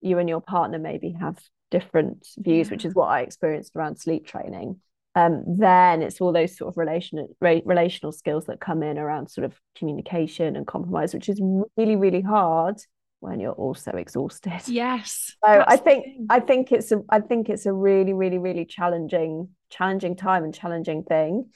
you 0.00 0.18
and 0.18 0.28
your 0.28 0.40
partner 0.40 0.78
maybe 0.78 1.14
have 1.20 1.38
different 1.72 2.24
views, 2.38 2.70
which 2.70 2.84
is 2.84 2.94
what 2.94 3.06
I 3.08 3.22
experienced 3.22 3.74
around 3.74 3.96
sleep 3.96 4.26
training 4.26 4.80
um, 5.14 5.44
then 5.46 6.02
it's 6.02 6.20
all 6.20 6.32
those 6.32 6.56
sort 6.56 6.68
of 6.68 6.78
relational 6.78 7.34
re- 7.40 7.62
relational 7.64 8.12
skills 8.12 8.46
that 8.46 8.60
come 8.60 8.82
in 8.82 8.98
around 8.98 9.30
sort 9.30 9.44
of 9.44 9.54
communication 9.76 10.56
and 10.56 10.66
compromise, 10.66 11.12
which 11.12 11.28
is 11.28 11.40
really 11.76 11.96
really 11.96 12.22
hard 12.22 12.76
when 13.20 13.38
you're 13.38 13.52
also 13.52 13.92
exhausted. 13.92 14.60
Yes. 14.66 15.36
So 15.44 15.64
I 15.66 15.76
think 15.76 16.06
I 16.30 16.40
think 16.40 16.72
it's 16.72 16.90
a 16.92 17.02
I 17.10 17.20
think 17.20 17.50
it's 17.50 17.66
a 17.66 17.72
really 17.72 18.14
really 18.14 18.38
really 18.38 18.64
challenging 18.64 19.50
challenging 19.68 20.16
time 20.16 20.44
and 20.44 20.54
challenging 20.54 21.02
thing. 21.02 21.50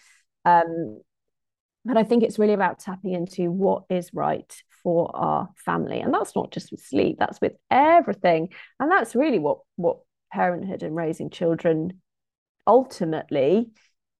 Um, 0.45 1.01
but 1.85 1.97
I 1.97 2.03
think 2.03 2.25
it's 2.25 2.39
really 2.39 2.53
about 2.53 2.81
tapping 2.81 3.13
into 3.15 3.51
what 3.51 3.85
is 3.89 4.11
right 4.13 4.53
for 4.83 5.11
our 5.17 5.49
family, 5.57 6.01
and 6.01 6.13
that's 6.13 6.37
not 6.37 6.53
just 6.53 6.73
with 6.73 6.81
sleep; 6.81 7.17
that's 7.19 7.41
with 7.41 7.55
everything, 7.71 8.51
and 8.79 8.91
that's 8.91 9.15
really 9.15 9.39
what 9.39 9.61
what 9.77 10.01
parenthood 10.33 10.83
and 10.83 10.97
raising 10.97 11.31
children 11.31 12.01
ultimately 12.67 13.69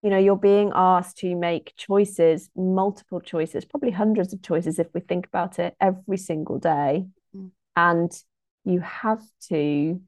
you 0.03 0.11
know 0.11 0.19
you're 0.19 0.37
being 0.37 0.71
asked 0.75 1.19
to 1.19 1.35
make 1.35 1.73
choices 1.77 2.49
multiple 2.57 3.21
choices 3.21 3.65
probably 3.65 3.91
hundreds 3.91 4.33
of 4.33 4.43
choices 4.43 4.79
if 4.79 4.87
we 4.95 5.01
think 5.01 5.27
about 5.27 5.59
it 5.59 5.75
every 5.81 6.17
single 6.17 6.59
day 6.59 7.07
mm. 7.37 7.51
and 7.77 8.23
you 8.65 8.81
have 8.81 9.23
to 9.49 10.01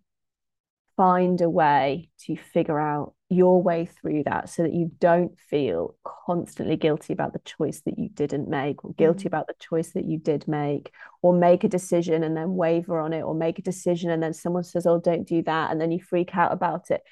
find 0.97 1.40
a 1.40 1.50
way 1.50 2.11
to 2.19 2.37
figure 2.37 2.78
out 2.78 3.14
your 3.30 3.62
way 3.62 3.85
through 3.85 4.23
that 4.25 4.49
so 4.49 4.62
that 4.62 4.73
you 4.73 4.90
don't 5.00 5.38
feel 5.38 5.94
constantly 6.02 6.76
guilty 6.76 7.12
about 7.12 7.35
the 7.35 7.40
choice 7.40 7.82
that 7.85 7.99
you 7.99 8.08
didn't 8.08 8.49
make 8.49 8.85
or 8.85 8.94
guilty 8.94 9.25
mm. 9.25 9.26
about 9.26 9.47
the 9.47 9.54
choice 9.58 9.90
that 9.90 10.06
you 10.06 10.18
did 10.18 10.49
make 10.49 10.92
or 11.20 11.32
make 11.32 11.62
a 11.62 11.68
decision 11.68 12.25
and 12.25 12.37
then 12.37 12.54
waver 12.54 12.99
on 12.99 13.12
it 13.12 13.20
or 13.20 13.35
make 13.35 13.58
a 13.58 13.62
decision 13.62 14.11
and 14.11 14.23
then 14.23 14.32
someone 14.32 14.64
says 14.64 14.87
oh 14.87 14.99
don't 14.99 15.28
do 15.28 15.42
that 15.42 15.70
and 15.70 15.80
then 15.80 15.90
you 15.90 16.02
freak 16.02 16.35
out 16.35 16.52
about 16.52 16.90
it. 16.90 17.02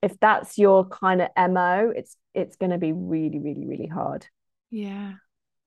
If 0.00 0.18
that's 0.20 0.58
your 0.58 0.86
kind 0.86 1.22
of 1.22 1.28
mo 1.50 1.92
it's 1.94 2.16
it's 2.34 2.56
going 2.56 2.70
to 2.70 2.78
be 2.78 2.92
really 2.92 3.40
really 3.40 3.66
really 3.66 3.88
hard. 3.88 4.26
Yeah. 4.70 5.14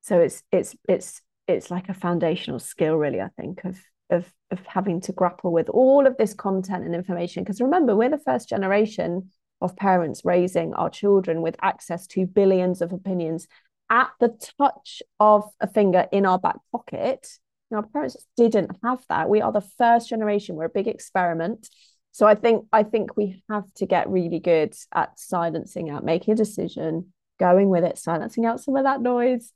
So 0.03 0.19
it's 0.19 0.41
it's 0.53 0.73
it's 0.87 1.21
it's 1.47 1.69
like 1.69 1.89
a 1.89 1.93
foundational 1.93 2.59
skill 2.59 2.95
really 2.95 3.19
i 3.19 3.27
think 3.35 3.65
of 3.65 3.77
of 4.11 4.31
of 4.51 4.59
having 4.67 5.01
to 5.01 5.11
grapple 5.13 5.51
with 5.51 5.69
all 5.69 6.05
of 6.05 6.17
this 6.17 6.33
content 6.33 6.85
and 6.85 6.93
information. 6.93 7.43
Because 7.43 7.61
remember 7.61 7.95
we're 7.95 8.09
the 8.09 8.17
first 8.19 8.49
generation 8.49 9.31
of 9.61 9.75
parents 9.75 10.25
raising 10.25 10.73
our 10.73 10.89
children 10.89 11.41
with 11.41 11.55
access 11.61 12.07
to 12.07 12.25
billions 12.25 12.81
of 12.81 12.91
opinions 12.91 13.47
at 13.89 14.09
the 14.19 14.29
touch 14.57 15.03
of 15.19 15.49
a 15.59 15.67
finger 15.67 16.07
in 16.11 16.25
our 16.25 16.39
back 16.39 16.57
pocket. 16.71 17.27
Now 17.69 17.77
our 17.77 17.83
parents 17.83 18.17
didn't 18.37 18.71
have 18.83 19.03
that. 19.09 19.29
We 19.29 19.41
are 19.41 19.51
the 19.51 19.61
first 19.61 20.09
generation. 20.09 20.55
We're 20.55 20.65
a 20.65 20.69
big 20.69 20.87
experiment. 20.87 21.69
So 22.13 22.27
i 22.27 22.35
think 22.35 22.65
i 22.73 22.83
think 22.83 23.15
we 23.15 23.41
have 23.49 23.73
to 23.75 23.85
get 23.85 24.09
really 24.09 24.39
good 24.39 24.75
at 24.93 25.17
silencing 25.17 25.89
out 25.89 26.03
making 26.03 26.33
a 26.33 26.35
decision 26.35 27.13
going 27.39 27.69
with 27.69 27.85
it 27.85 27.97
silencing 27.97 28.45
out 28.45 28.59
some 28.59 28.75
of 28.75 28.83
that 28.83 29.01
noise 29.01 29.53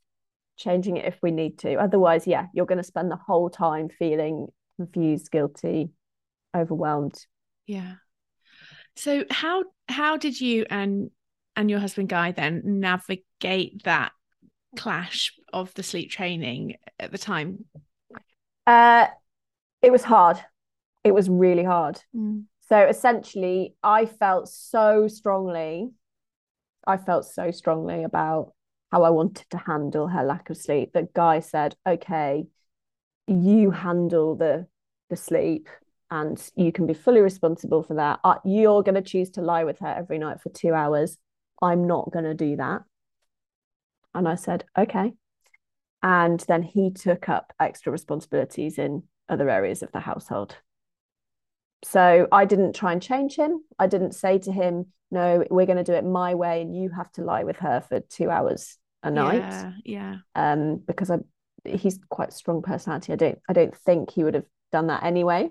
changing 0.56 0.96
it 0.96 1.04
if 1.04 1.18
we 1.22 1.30
need 1.30 1.58
to. 1.58 1.74
Otherwise 1.74 2.26
yeah 2.26 2.46
you're 2.54 2.66
going 2.66 2.78
to 2.78 2.92
spend 2.92 3.10
the 3.10 3.16
whole 3.26 3.50
time 3.50 3.90
feeling 3.90 4.46
confused 4.78 5.30
guilty 5.30 5.90
overwhelmed. 6.54 7.26
Yeah 7.66 7.96
so 8.96 9.24
how 9.30 9.64
how 9.88 10.16
did 10.16 10.40
you 10.40 10.66
and 10.70 11.10
and 11.54 11.70
your 11.70 11.80
husband 11.80 12.08
guy 12.08 12.32
then 12.32 12.62
navigate 12.64 13.82
that 13.84 14.12
clash 14.76 15.32
of 15.52 15.72
the 15.74 15.82
sleep 15.82 16.10
training 16.10 16.76
at 16.98 17.10
the 17.12 17.18
time 17.18 17.64
uh 18.66 19.06
it 19.82 19.92
was 19.92 20.04
hard 20.04 20.38
it 21.06 21.14
was 21.14 21.30
really 21.30 21.62
hard. 21.62 22.02
Mm. 22.16 22.46
So 22.68 22.84
essentially, 22.84 23.76
I 23.80 24.06
felt 24.06 24.48
so 24.48 25.06
strongly, 25.06 25.90
I 26.84 26.96
felt 26.96 27.24
so 27.24 27.52
strongly 27.52 28.02
about 28.02 28.54
how 28.90 29.04
I 29.04 29.10
wanted 29.10 29.48
to 29.50 29.58
handle 29.58 30.08
her 30.08 30.24
lack 30.24 30.50
of 30.50 30.56
sleep 30.56 30.94
that 30.94 31.14
Guy 31.14 31.38
said, 31.38 31.76
okay, 31.86 32.46
you 33.28 33.70
handle 33.70 34.34
the 34.34 34.66
the 35.10 35.16
sleep 35.16 35.68
and 36.10 36.40
you 36.54 36.72
can 36.72 36.86
be 36.86 36.94
fully 36.94 37.20
responsible 37.20 37.82
for 37.82 37.94
that. 37.94 38.20
You're 38.44 38.82
going 38.82 38.94
to 38.94 39.02
choose 39.02 39.30
to 39.30 39.42
lie 39.42 39.64
with 39.64 39.80
her 39.80 39.88
every 39.88 40.18
night 40.18 40.40
for 40.40 40.50
two 40.50 40.72
hours. 40.72 41.18
I'm 41.60 41.86
not 41.86 42.12
going 42.12 42.24
to 42.24 42.34
do 42.34 42.56
that. 42.56 42.82
And 44.14 44.28
I 44.28 44.36
said, 44.36 44.64
okay. 44.78 45.12
And 46.02 46.40
then 46.40 46.62
he 46.62 46.90
took 46.90 47.28
up 47.28 47.52
extra 47.58 47.90
responsibilities 47.90 48.78
in 48.78 49.02
other 49.28 49.50
areas 49.50 49.82
of 49.82 49.92
the 49.92 50.00
household. 50.00 50.56
So 51.84 52.28
I 52.32 52.44
didn't 52.44 52.74
try 52.74 52.92
and 52.92 53.02
change 53.02 53.36
him. 53.36 53.62
I 53.78 53.86
didn't 53.86 54.12
say 54.12 54.38
to 54.38 54.52
him, 54.52 54.86
no, 55.10 55.44
we're 55.50 55.66
going 55.66 55.76
to 55.76 55.84
do 55.84 55.92
it 55.92 56.04
my 56.04 56.34
way 56.34 56.62
and 56.62 56.76
you 56.76 56.90
have 56.90 57.10
to 57.12 57.22
lie 57.22 57.44
with 57.44 57.58
her 57.58 57.80
for 57.80 58.00
two 58.00 58.30
hours 58.30 58.78
a 59.02 59.10
night. 59.10 59.36
Yeah. 59.36 59.72
yeah. 59.84 60.16
Um, 60.34 60.82
because 60.86 61.10
I 61.10 61.18
he's 61.64 61.98
quite 62.08 62.28
a 62.28 62.32
strong 62.32 62.62
personality. 62.62 63.12
I 63.12 63.16
don't 63.16 63.38
I 63.48 63.52
don't 63.52 63.76
think 63.76 64.10
he 64.10 64.24
would 64.24 64.34
have 64.34 64.46
done 64.72 64.88
that 64.88 65.04
anyway. 65.04 65.50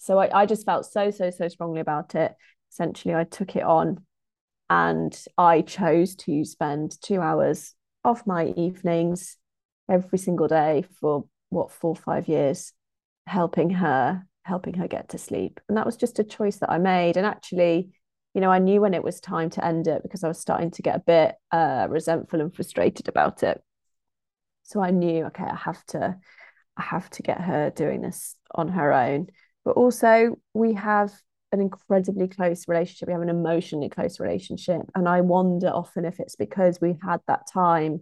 So 0.00 0.18
I, 0.18 0.42
I 0.42 0.46
just 0.46 0.64
felt 0.64 0.86
so, 0.86 1.10
so, 1.10 1.30
so 1.30 1.48
strongly 1.48 1.80
about 1.80 2.14
it. 2.14 2.34
Essentially, 2.72 3.14
I 3.14 3.24
took 3.24 3.54
it 3.54 3.62
on 3.62 4.04
and 4.70 5.16
I 5.36 5.60
chose 5.60 6.14
to 6.16 6.44
spend 6.44 7.00
two 7.02 7.20
hours 7.20 7.74
of 8.02 8.26
my 8.26 8.46
evenings 8.56 9.36
every 9.90 10.18
single 10.18 10.48
day 10.48 10.84
for 11.00 11.26
what 11.50 11.70
four, 11.70 11.94
five 11.94 12.28
years 12.28 12.72
helping 13.26 13.70
her 13.70 14.26
helping 14.42 14.74
her 14.74 14.88
get 14.88 15.10
to 15.10 15.18
sleep. 15.18 15.60
And 15.68 15.76
that 15.76 15.86
was 15.86 15.96
just 15.96 16.18
a 16.18 16.24
choice 16.24 16.56
that 16.56 16.70
I 16.70 16.78
made. 16.78 17.16
And 17.16 17.26
actually, 17.26 17.90
you 18.34 18.40
know, 18.40 18.50
I 18.50 18.58
knew 18.58 18.80
when 18.80 18.94
it 18.94 19.04
was 19.04 19.20
time 19.20 19.50
to 19.50 19.64
end 19.64 19.86
it 19.86 20.02
because 20.02 20.24
I 20.24 20.28
was 20.28 20.40
starting 20.40 20.70
to 20.72 20.82
get 20.82 20.96
a 20.96 21.00
bit 21.06 21.34
uh, 21.52 21.86
resentful 21.90 22.40
and 22.40 22.52
frustrated 22.54 23.06
about 23.06 23.42
it. 23.42 23.62
So 24.62 24.80
I 24.80 24.90
knew, 24.90 25.26
okay, 25.26 25.44
I 25.44 25.56
have 25.56 25.84
to, 25.88 26.16
I 26.76 26.82
have 26.82 27.10
to 27.10 27.22
get 27.22 27.40
her 27.40 27.70
doing 27.70 28.00
this 28.00 28.34
on 28.54 28.68
her 28.68 28.92
own. 28.92 29.28
But 29.64 29.72
also, 29.72 30.38
we 30.54 30.74
have 30.74 31.12
an 31.52 31.60
incredibly 31.60 32.28
close 32.28 32.68
relationship. 32.68 33.08
We 33.08 33.12
have 33.12 33.22
an 33.22 33.28
emotionally 33.28 33.88
close 33.88 34.20
relationship. 34.20 34.82
And 34.94 35.08
I 35.08 35.20
wonder 35.20 35.68
often 35.68 36.04
if 36.04 36.20
it's 36.20 36.36
because 36.36 36.80
we 36.80 36.96
had 37.02 37.20
that 37.26 37.46
time, 37.52 38.00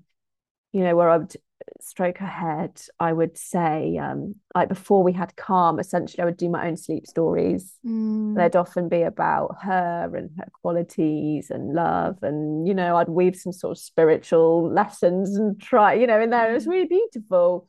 you 0.73 0.83
know, 0.83 0.97
where 0.97 1.09
I 1.09 1.16
would 1.16 1.35
stroke 1.81 2.18
her 2.18 2.27
head, 2.27 2.81
I 3.01 3.12
would 3.12 3.37
say, 3.37 3.97
um, 3.99 4.37
like 4.55 4.68
before 4.68 5.03
we 5.03 5.12
had 5.12 5.35
calm, 5.37 5.79
essentially, 5.79 6.23
I 6.23 6.25
would 6.25 6.37
do 6.37 6.49
my 6.49 6.68
own 6.68 6.77
sleep 6.77 7.07
stories. 7.07 7.75
Mm. 7.87 8.37
They'd 8.37 8.57
often 8.57 8.88
be 8.88 9.03
about 9.03 9.57
her 9.62 10.11
and 10.14 10.31
her 10.38 10.49
qualities 10.61 11.51
and 11.51 11.75
love. 11.75 12.23
And, 12.23 12.66
you 12.66 12.75
know, 12.75 12.97
I'd 12.97 13.09
weave 13.09 13.37
some 13.37 13.53
sort 13.53 13.73
of 13.73 13.83
spiritual 13.83 14.71
lessons 14.71 15.37
and 15.37 15.61
try, 15.61 15.94
you 15.94 16.07
know, 16.07 16.21
in 16.21 16.31
there. 16.31 16.51
It 16.51 16.55
was 16.55 16.66
mm. 16.66 16.71
really 16.71 16.87
beautiful. 16.87 17.68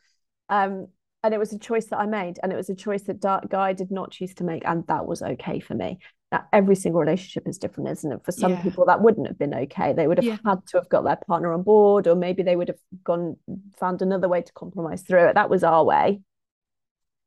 Um, 0.49 0.88
and 1.23 1.34
it 1.34 1.38
was 1.38 1.51
a 1.53 1.60
choice 1.60 1.86
that 1.88 1.99
I 1.99 2.05
made. 2.05 2.39
And 2.41 2.51
it 2.51 2.55
was 2.55 2.69
a 2.69 2.75
choice 2.75 3.03
that 3.03 3.19
Dark 3.19 3.49
Guy 3.49 3.73
did 3.73 3.91
not 3.91 4.12
choose 4.12 4.34
to 4.36 4.43
make. 4.43 4.63
And 4.65 4.86
that 4.88 5.05
was 5.05 5.21
okay 5.21 5.60
for 5.60 5.75
me. 5.75 5.99
Now, 6.32 6.45
every 6.53 6.75
single 6.75 7.01
relationship 7.01 7.47
is 7.47 7.58
different, 7.58 7.89
isn't 7.89 8.12
it? 8.12 8.23
For 8.23 8.32
some 8.32 8.53
yeah. 8.53 8.62
people, 8.62 8.86
that 8.86 9.01
wouldn't 9.01 9.27
have 9.27 9.38
been 9.38 9.53
okay. 9.53 9.93
They 9.93 10.08
would 10.08 10.19
have 10.19 10.25
yeah. 10.25 10.38
had 10.45 10.65
to 10.67 10.77
have 10.77 10.88
got 10.88 11.03
their 11.03 11.17
partner 11.27 11.51
on 11.51 11.63
board, 11.63 12.08
or 12.08 12.15
maybe 12.15 12.43
they 12.43 12.55
would 12.55 12.67
have 12.67 12.77
gone 13.03 13.36
found 13.79 14.01
another 14.01 14.29
way 14.29 14.41
to 14.41 14.53
compromise 14.53 15.01
through 15.01 15.29
it. 15.29 15.34
That 15.34 15.49
was 15.49 15.63
our 15.63 15.84
way. 15.84 16.21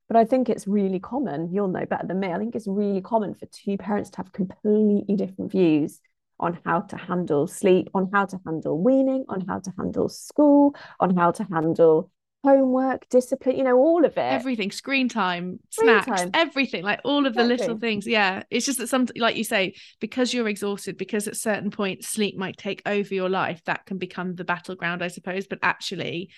But 0.09 0.17
I 0.17 0.25
think 0.25 0.49
it's 0.49 0.69
really 0.69 1.01
common. 1.01 1.53
You'll 1.53 1.69
know 1.69 1.85
better 1.85 2.07
than 2.07 2.21
me. 2.21 2.29
I 2.33 2.39
think 2.39 2.55
it's 2.55 2.69
really 2.69 3.01
common 3.01 3.35
for 3.35 3.47
two 3.47 3.77
parents 3.77 4.11
to 4.11 4.19
have 4.19 4.33
completely 4.33 5.17
different 5.17 5.51
views 5.51 6.01
on 6.39 6.59
how 6.65 6.81
to 6.81 6.97
handle 6.97 7.47
sleep, 7.47 7.89
on 7.95 8.09
how 8.13 8.27
to 8.27 8.41
handle 8.47 8.81
weaning, 8.81 9.25
on 9.29 9.43
how 9.47 9.59
to 9.59 9.73
handle 9.77 10.09
school, 10.09 10.75
on 11.01 11.17
how 11.17 11.31
to 11.33 11.45
handle 11.45 12.11
homework, 12.45 13.09
discipline, 13.09 13.57
you 13.57 13.65
know, 13.65 13.77
all 13.77 14.05
of 14.05 14.13
it. 14.13 14.21
Everything, 14.21 14.71
screen 14.71 15.09
time, 15.09 15.61
screen 15.71 16.03
snacks, 16.03 16.23
time. 16.23 16.31
everything, 16.35 16.83
like 16.83 17.01
all 17.05 17.27
of 17.27 17.33
exactly. 17.33 17.57
the 17.57 17.63
little 17.63 17.79
things. 17.79 18.07
Yeah. 18.07 18.43
It's 18.51 18.67
just 18.67 18.79
that 18.79 18.89
some, 18.89 19.07
like 19.17 19.37
you 19.37 19.45
say, 19.45 19.75
because 20.01 20.35
you're 20.35 20.49
exhausted, 20.49 20.97
because 20.97 21.29
at 21.29 21.37
certain 21.37 21.71
points 21.71 22.09
sleep 22.09 22.37
might 22.37 22.57
take 22.57 22.83
over 22.87 23.15
your 23.15 23.29
life, 23.29 23.63
that 23.65 23.87
can 23.87 23.99
become 23.99 24.35
the 24.35 24.45
battleground, 24.45 25.03
I 25.03 25.09
suppose. 25.09 25.47
But 25.47 25.61
actually, 25.63 26.31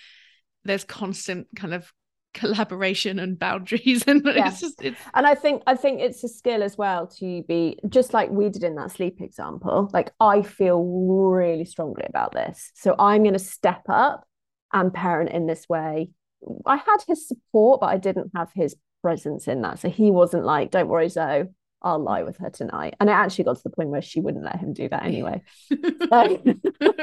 there's 0.63 0.83
constant 0.83 1.47
kind 1.55 1.73
of 1.73 1.91
collaboration 2.35 3.17
and 3.17 3.39
boundaries 3.39 4.03
and 4.07 4.21
yeah. 4.25 4.49
it's 4.49 4.59
just 4.59 4.83
it's 4.83 4.99
and 5.13 5.25
i 5.25 5.33
think 5.33 5.63
i 5.67 5.73
think 5.73 6.01
it's 6.01 6.21
a 6.21 6.27
skill 6.27 6.61
as 6.61 6.77
well 6.77 7.07
to 7.07 7.41
be 7.43 7.79
just 7.87 8.13
like 8.13 8.29
we 8.29 8.49
did 8.49 8.61
in 8.61 8.75
that 8.75 8.91
sleep 8.91 9.21
example 9.21 9.89
like 9.93 10.11
i 10.19 10.41
feel 10.41 10.83
really 10.83 11.63
strongly 11.63 12.03
about 12.09 12.33
this 12.33 12.71
so 12.75 12.93
i'm 12.99 13.23
going 13.23 13.31
to 13.31 13.39
step 13.39 13.83
up 13.87 14.27
and 14.75 14.93
parent 14.93 15.31
in 15.31 15.47
this 15.47 15.67
way 15.67 16.09
i 16.67 16.75
had 16.75 16.97
his 17.07 17.27
support 17.27 17.79
but 17.81 17.87
i 17.87 17.97
didn't 17.97 18.31
have 18.35 18.51
his 18.53 18.75
presence 19.01 19.47
in 19.47 19.61
that 19.61 19.79
so 19.79 19.89
he 19.89 20.11
wasn't 20.11 20.43
like 20.43 20.69
don't 20.69 20.87
worry 20.87 21.09
zoe 21.09 21.45
I'll 21.81 21.99
lie 21.99 22.23
with 22.23 22.37
her 22.37 22.49
tonight. 22.49 22.95
And 22.99 23.09
it 23.09 23.13
actually 23.13 23.43
got 23.43 23.57
to 23.57 23.63
the 23.63 23.69
point 23.69 23.89
where 23.89 24.01
she 24.01 24.19
wouldn't 24.19 24.43
let 24.43 24.59
him 24.59 24.73
do 24.73 24.89
that 24.89 25.05
anyway. 25.05 25.43
so, 25.69 26.41
so 26.81 26.95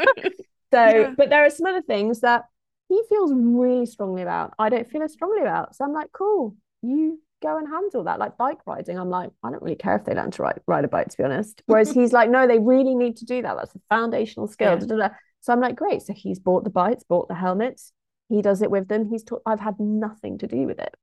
yeah. 0.72 1.14
but 1.16 1.30
there 1.30 1.46
are 1.46 1.50
some 1.50 1.66
other 1.66 1.82
things 1.82 2.20
that 2.20 2.46
he 2.88 3.00
feels 3.08 3.32
really 3.32 3.86
strongly 3.86 4.22
about. 4.22 4.54
I 4.58 4.68
don't 4.68 4.90
feel 4.90 5.02
as 5.02 5.12
strongly 5.12 5.40
about. 5.40 5.76
So 5.76 5.84
I'm 5.84 5.92
like, 5.92 6.10
cool, 6.12 6.56
you 6.82 7.20
go 7.42 7.56
and 7.56 7.68
handle 7.68 8.04
that. 8.04 8.18
Like 8.18 8.36
bike 8.36 8.58
riding, 8.66 8.98
I'm 8.98 9.08
like, 9.08 9.30
I 9.44 9.50
don't 9.50 9.62
really 9.62 9.76
care 9.76 9.96
if 9.96 10.04
they 10.04 10.14
learn 10.14 10.32
to 10.32 10.42
ride, 10.42 10.60
ride 10.66 10.84
a 10.84 10.88
bike, 10.88 11.08
to 11.08 11.16
be 11.16 11.24
honest. 11.24 11.62
Whereas 11.66 11.90
he's 11.94 12.12
like, 12.12 12.28
no, 12.28 12.48
they 12.48 12.58
really 12.58 12.96
need 12.96 13.16
to 13.18 13.24
do 13.24 13.40
that. 13.42 13.56
That's 13.56 13.74
a 13.74 13.80
foundational 13.88 14.48
skill. 14.48 14.78
Yeah. 14.80 15.10
So 15.42 15.52
I'm 15.52 15.60
like, 15.60 15.76
great. 15.76 16.02
So 16.02 16.14
he's 16.14 16.38
bought 16.38 16.64
the 16.64 16.70
bikes, 16.70 17.04
bought 17.04 17.28
the 17.28 17.34
helmets. 17.34 17.92
He 18.28 18.40
does 18.40 18.62
it 18.62 18.70
with 18.70 18.88
them. 18.88 19.08
He's 19.10 19.24
taught, 19.24 19.42
I've 19.44 19.60
had 19.60 19.78
nothing 19.78 20.38
to 20.38 20.46
do 20.46 20.66
with 20.66 20.78
it. 20.78 20.94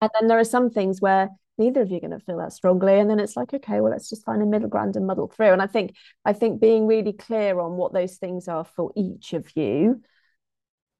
And 0.00 0.10
then 0.18 0.28
there 0.28 0.38
are 0.38 0.44
some 0.44 0.68
things 0.68 1.00
where 1.00 1.30
neither 1.58 1.80
of 1.80 1.90
you 1.90 1.98
are 1.98 2.00
going 2.00 2.10
to 2.10 2.18
feel 2.18 2.38
that 2.38 2.52
strongly. 2.52 2.98
And 2.98 3.08
then 3.08 3.20
it's 3.20 3.36
like, 3.36 3.54
okay, 3.54 3.80
well, 3.80 3.92
let's 3.92 4.10
just 4.10 4.24
find 4.24 4.42
a 4.42 4.46
middle 4.46 4.68
ground 4.68 4.96
and 4.96 5.06
muddle 5.06 5.28
through. 5.28 5.52
And 5.52 5.62
I 5.62 5.66
think, 5.66 5.94
I 6.24 6.32
think 6.32 6.60
being 6.60 6.86
really 6.86 7.12
clear 7.12 7.60
on 7.60 7.76
what 7.76 7.92
those 7.92 8.16
things 8.16 8.48
are 8.48 8.64
for 8.64 8.92
each 8.96 9.32
of 9.32 9.56
you 9.56 10.02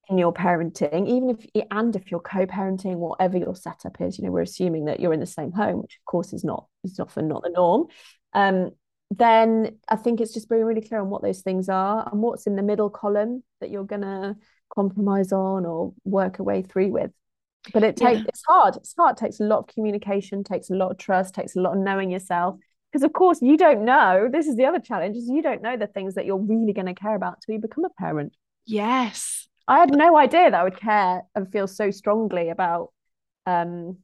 in 0.08 0.18
your 0.18 0.32
parenting, 0.32 1.08
even 1.08 1.30
if 1.30 1.64
and 1.70 1.96
if 1.96 2.10
you're 2.10 2.20
co-parenting, 2.20 2.96
whatever 2.96 3.38
your 3.38 3.56
setup 3.56 4.00
is, 4.00 4.18
you 4.18 4.24
know, 4.24 4.30
we're 4.30 4.42
assuming 4.42 4.84
that 4.86 5.00
you're 5.00 5.12
in 5.12 5.20
the 5.20 5.26
same 5.26 5.52
home, 5.52 5.82
which 5.82 5.98
of 6.00 6.04
course 6.04 6.32
is 6.32 6.44
not 6.44 6.66
is 6.84 6.98
often 7.00 7.28
not 7.28 7.42
the 7.42 7.50
norm. 7.50 7.86
Um, 8.34 8.70
then 9.18 9.78
I 9.88 9.96
think 9.96 10.20
it's 10.20 10.32
just 10.32 10.48
being 10.48 10.64
really 10.64 10.80
clear 10.80 11.00
on 11.00 11.10
what 11.10 11.22
those 11.22 11.40
things 11.40 11.68
are 11.68 12.08
and 12.10 12.22
what's 12.22 12.46
in 12.46 12.56
the 12.56 12.62
middle 12.62 12.90
column 12.90 13.42
that 13.60 13.70
you're 13.70 13.84
gonna 13.84 14.36
compromise 14.74 15.32
on 15.32 15.66
or 15.66 15.92
work 16.04 16.38
a 16.38 16.42
way 16.42 16.62
through 16.62 16.90
with. 16.90 17.10
But 17.72 17.84
it 17.84 17.96
takes 17.96 18.20
yeah. 18.20 18.26
it's 18.28 18.42
hard. 18.46 18.76
It's 18.76 18.94
hard. 18.96 19.16
It 19.16 19.20
takes 19.20 19.40
a 19.40 19.44
lot 19.44 19.60
of 19.60 19.66
communication, 19.68 20.42
takes 20.42 20.70
a 20.70 20.74
lot 20.74 20.90
of 20.90 20.98
trust, 20.98 21.34
takes 21.34 21.56
a 21.56 21.60
lot 21.60 21.76
of 21.76 21.78
knowing 21.78 22.10
yourself. 22.10 22.58
Because 22.90 23.04
of 23.04 23.12
course 23.12 23.40
you 23.40 23.56
don't 23.56 23.84
know. 23.84 24.28
This 24.30 24.46
is 24.46 24.56
the 24.56 24.64
other 24.64 24.80
challenge: 24.80 25.16
is 25.16 25.28
you 25.28 25.42
don't 25.42 25.62
know 25.62 25.76
the 25.76 25.86
things 25.86 26.14
that 26.14 26.26
you're 26.26 26.36
really 26.36 26.72
going 26.72 26.86
to 26.86 26.94
care 26.94 27.14
about 27.14 27.40
till 27.40 27.54
you 27.54 27.60
become 27.60 27.84
a 27.84 27.90
parent. 27.90 28.34
Yes, 28.66 29.48
I 29.68 29.78
had 29.78 29.94
no 29.94 30.16
idea 30.16 30.50
that 30.50 30.60
I 30.60 30.64
would 30.64 30.76
care 30.76 31.22
and 31.34 31.50
feel 31.50 31.68
so 31.68 31.90
strongly 31.90 32.48
about 32.48 32.92
um, 33.46 33.98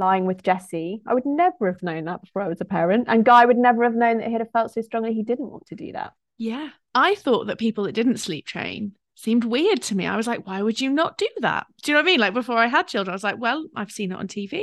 lying 0.00 0.26
with 0.26 0.42
Jesse. 0.42 1.02
I 1.06 1.14
would 1.14 1.26
never 1.26 1.70
have 1.70 1.82
known 1.82 2.06
that 2.06 2.22
before 2.22 2.42
I 2.42 2.48
was 2.48 2.60
a 2.60 2.64
parent. 2.64 3.04
And 3.06 3.24
Guy 3.24 3.46
would 3.46 3.56
never 3.56 3.84
have 3.84 3.94
known 3.94 4.18
that 4.18 4.28
he'd 4.28 4.40
have 4.40 4.50
felt 4.50 4.72
so 4.72 4.80
strongly 4.80 5.14
he 5.14 5.22
didn't 5.22 5.50
want 5.50 5.66
to 5.66 5.76
do 5.76 5.92
that. 5.92 6.14
Yeah. 6.38 6.70
I 6.94 7.14
thought 7.14 7.46
that 7.46 7.58
people 7.58 7.84
that 7.84 7.92
didn't 7.92 8.18
sleep 8.18 8.46
train 8.46 8.92
seemed 9.14 9.44
weird 9.44 9.82
to 9.82 9.94
me. 9.94 10.06
I 10.06 10.16
was 10.16 10.26
like, 10.26 10.46
why 10.46 10.62
would 10.62 10.80
you 10.80 10.90
not 10.90 11.18
do 11.18 11.28
that? 11.40 11.66
Do 11.82 11.92
you 11.92 11.94
know 11.94 12.00
what 12.00 12.08
I 12.08 12.12
mean? 12.12 12.20
Like 12.20 12.34
before 12.34 12.56
I 12.58 12.66
had 12.66 12.88
children, 12.88 13.12
I 13.12 13.14
was 13.14 13.22
like, 13.22 13.38
well, 13.38 13.64
I've 13.76 13.92
seen 13.92 14.10
it 14.10 14.18
on 14.18 14.26
TV. 14.26 14.62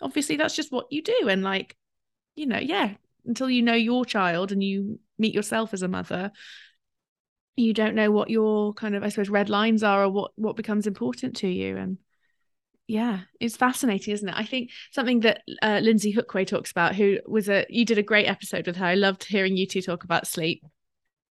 Obviously, 0.00 0.36
that's 0.36 0.56
just 0.56 0.72
what 0.72 0.86
you 0.90 1.02
do. 1.02 1.28
And 1.28 1.42
like, 1.42 1.76
you 2.36 2.46
know, 2.46 2.58
yeah, 2.58 2.94
until 3.26 3.50
you 3.50 3.62
know 3.62 3.74
your 3.74 4.04
child 4.04 4.52
and 4.52 4.62
you 4.62 5.00
meet 5.18 5.34
yourself 5.34 5.74
as 5.74 5.82
a 5.82 5.88
mother, 5.88 6.30
you 7.56 7.72
don't 7.72 7.94
know 7.94 8.10
what 8.10 8.30
your 8.30 8.74
kind 8.74 8.94
of 8.94 9.02
i 9.02 9.08
suppose 9.08 9.28
red 9.28 9.48
lines 9.48 9.82
are 9.82 10.04
or 10.04 10.08
what 10.08 10.32
what 10.36 10.56
becomes 10.56 10.86
important 10.86 11.36
to 11.36 11.48
you 11.48 11.76
and 11.76 11.98
yeah 12.86 13.20
it's 13.40 13.56
fascinating 13.56 14.12
isn't 14.12 14.28
it? 14.28 14.34
I 14.36 14.44
think 14.44 14.70
something 14.92 15.20
that 15.20 15.42
uh, 15.62 15.80
lyndsey 15.80 16.14
hookway 16.14 16.46
talks 16.46 16.70
about 16.70 16.94
who 16.94 17.18
was 17.26 17.48
a 17.48 17.64
you 17.68 17.84
did 17.84 17.98
a 17.98 18.02
great 18.02 18.26
episode 18.26 18.66
with 18.66 18.76
her. 18.76 18.86
I 18.86 18.94
loved 18.94 19.24
hearing 19.24 19.56
you 19.56 19.66
two 19.66 19.82
talk 19.82 20.04
about 20.04 20.26
sleep. 20.26 20.64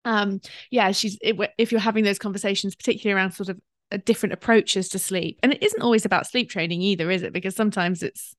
Um 0.06 0.42
yeah 0.70 0.92
she's 0.92 1.18
it, 1.22 1.38
if 1.58 1.72
you're 1.72 1.82
having 1.82 2.04
those 2.04 2.20
conversations 2.20 2.76
particularly 2.76 3.20
around 3.20 3.32
sort 3.32 3.50
of 3.50 3.60
uh, 3.92 3.98
different 4.06 4.34
approaches 4.34 4.90
to 4.90 5.00
sleep 5.00 5.40
and 5.44 5.54
it 5.54 5.62
isn't 5.62 5.82
always 5.82 6.06
about 6.06 6.28
sleep 6.28 6.50
training 6.50 6.82
either 6.82 7.12
is 7.12 7.24
it? 7.24 7.34
Because 7.34 7.56
sometimes 7.56 8.02
it's 8.02 8.34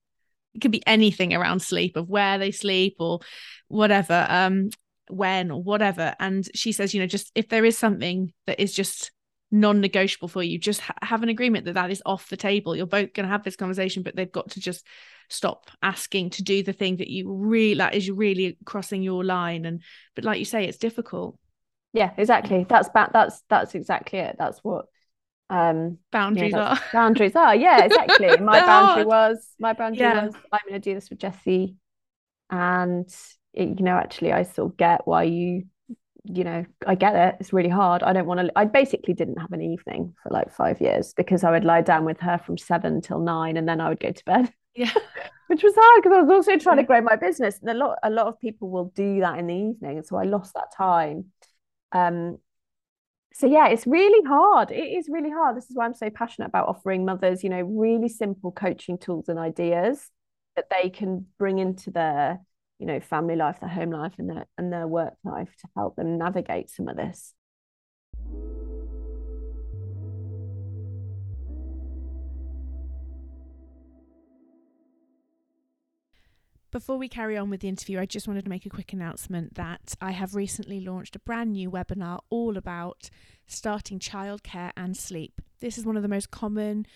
it 0.54 0.60
could 0.60 0.72
be 0.72 0.86
anything 0.86 1.34
around 1.34 1.60
sleep 1.60 1.96
of 1.96 2.08
where 2.08 2.38
they 2.38 2.50
sleep 2.50 2.96
or 2.98 3.20
whatever 3.68 4.26
um 4.28 4.70
when 5.08 5.50
or 5.50 5.62
whatever. 5.62 6.14
And 6.18 6.48
she 6.54 6.72
says 6.72 6.94
you 6.94 7.00
know 7.00 7.06
just 7.06 7.30
if 7.34 7.48
there 7.48 7.66
is 7.66 7.76
something 7.76 8.32
that 8.46 8.58
is 8.58 8.72
just 8.72 9.12
non-negotiable 9.52 10.28
for 10.28 10.42
you. 10.42 10.58
Just 10.58 10.80
ha- 10.80 10.94
have 11.02 11.22
an 11.22 11.28
agreement 11.28 11.66
that 11.66 11.74
that 11.74 11.90
is 11.90 12.02
off 12.04 12.28
the 12.28 12.36
table. 12.36 12.74
You're 12.74 12.86
both 12.86 13.12
going 13.12 13.26
to 13.26 13.32
have 13.32 13.44
this 13.44 13.54
conversation 13.54 14.02
but 14.02 14.16
they've 14.16 14.32
got 14.32 14.50
to 14.52 14.60
just 14.60 14.86
stop 15.28 15.70
asking 15.82 16.30
to 16.30 16.42
do 16.42 16.62
the 16.62 16.72
thing 16.72 16.96
that 16.96 17.08
you 17.08 17.32
really 17.32 17.74
like 17.76 17.94
is 17.94 18.10
really 18.10 18.58
crossing 18.64 19.02
your 19.02 19.22
line. 19.22 19.64
And 19.66 19.82
but 20.16 20.24
like 20.24 20.38
you 20.38 20.44
say 20.44 20.64
it's 20.64 20.78
difficult. 20.78 21.38
Yeah 21.92 22.12
exactly. 22.16 22.66
That's 22.68 22.88
ba- 22.88 23.10
that's 23.12 23.42
that's 23.48 23.74
exactly 23.74 24.18
it. 24.18 24.36
That's 24.38 24.58
what 24.64 24.86
um 25.50 25.98
boundaries 26.10 26.54
are. 26.54 26.80
boundaries 26.92 27.36
are. 27.36 27.54
Yeah 27.54 27.84
exactly. 27.84 28.28
My 28.38 28.60
boundary 28.60 29.04
hard. 29.04 29.06
was 29.06 29.46
my 29.60 29.74
boundary 29.74 30.00
yeah. 30.00 30.24
was 30.24 30.34
i'm 30.50 30.60
going 30.66 30.80
to 30.80 30.90
do 30.90 30.94
this 30.94 31.10
with 31.10 31.18
jesse 31.18 31.76
and 32.50 33.08
it, 33.52 33.68
you 33.78 33.84
know 33.84 33.96
actually 33.96 34.32
i 34.32 34.42
still 34.44 34.68
get 34.68 35.06
why 35.06 35.24
you 35.24 35.64
you 36.24 36.44
know 36.44 36.64
i 36.86 36.94
get 36.94 37.16
it 37.16 37.36
it's 37.40 37.52
really 37.52 37.68
hard. 37.68 38.02
I 38.02 38.12
don't 38.12 38.26
want 38.26 38.40
to 38.40 38.52
i 38.56 38.64
basically 38.64 39.14
didn't 39.14 39.38
have 39.38 39.52
an 39.52 39.60
evening 39.60 40.14
for 40.22 40.30
like 40.30 40.52
five 40.52 40.80
years 40.80 41.14
because 41.14 41.42
i 41.42 41.50
would 41.50 41.64
lie 41.64 41.80
down 41.80 42.04
with 42.04 42.20
her 42.20 42.38
from 42.38 42.56
seven 42.56 43.00
till 43.00 43.18
nine 43.18 43.56
and 43.56 43.68
then 43.68 43.80
i 43.80 43.88
would 43.88 44.00
go 44.00 44.12
to 44.12 44.24
bed. 44.24 44.52
Yeah. 44.74 44.90
Which 45.48 45.62
was 45.62 45.74
hard 45.76 46.02
because 46.02 46.16
i 46.16 46.22
was 46.22 46.30
also 46.30 46.56
trying 46.56 46.78
to 46.78 46.82
grow 46.82 47.02
my 47.02 47.16
business 47.16 47.58
and 47.60 47.68
a 47.68 47.74
lot 47.74 47.98
a 48.02 48.08
lot 48.08 48.26
of 48.26 48.40
people 48.40 48.70
will 48.70 48.86
do 48.94 49.20
that 49.20 49.38
in 49.38 49.46
the 49.46 49.54
evening 49.54 49.98
and 49.98 50.06
so 50.06 50.16
i 50.16 50.22
lost 50.24 50.54
that 50.54 50.72
time. 50.74 51.26
Um 51.92 52.38
so 53.34 53.46
yeah 53.46 53.68
it's 53.68 53.86
really 53.86 54.26
hard 54.26 54.70
it 54.70 54.76
is 54.76 55.08
really 55.10 55.30
hard. 55.30 55.56
This 55.56 55.68
is 55.68 55.76
why 55.76 55.84
i'm 55.84 55.94
so 55.94 56.08
passionate 56.08 56.46
about 56.46 56.68
offering 56.68 57.04
mothers 57.04 57.44
you 57.44 57.50
know 57.50 57.60
really 57.60 58.08
simple 58.08 58.50
coaching 58.50 58.96
tools 58.96 59.28
and 59.28 59.38
ideas 59.38 60.10
that 60.56 60.70
they 60.70 60.88
can 60.88 61.26
bring 61.38 61.58
into 61.58 61.90
their 61.90 62.40
you 62.82 62.88
know 62.88 62.98
family 62.98 63.36
life 63.36 63.60
their 63.60 63.70
home 63.70 63.90
life 63.90 64.12
and 64.18 64.28
their 64.28 64.44
and 64.58 64.72
their 64.72 64.88
work 64.88 65.14
life 65.22 65.54
to 65.56 65.68
help 65.76 65.94
them 65.94 66.18
navigate 66.18 66.68
some 66.68 66.88
of 66.88 66.96
this 66.96 67.32
Before 76.72 76.96
we 76.96 77.06
carry 77.06 77.36
on 77.36 77.50
with 77.50 77.60
the 77.60 77.68
interview, 77.68 78.00
I 78.00 78.06
just 78.06 78.26
wanted 78.26 78.44
to 78.44 78.48
make 78.48 78.64
a 78.64 78.70
quick 78.70 78.94
announcement 78.94 79.56
that 79.56 79.94
I 80.00 80.12
have 80.12 80.34
recently 80.34 80.80
launched 80.80 81.14
a 81.14 81.18
brand 81.18 81.52
new 81.52 81.70
webinar 81.70 82.20
all 82.30 82.56
about 82.56 83.10
starting 83.46 83.98
childcare 83.98 84.70
and 84.74 84.96
sleep. 84.96 85.42
This 85.60 85.76
is 85.76 85.84
one 85.84 85.98
of 85.98 86.02
the 86.02 86.08
most 86.08 86.30
common 86.30 86.86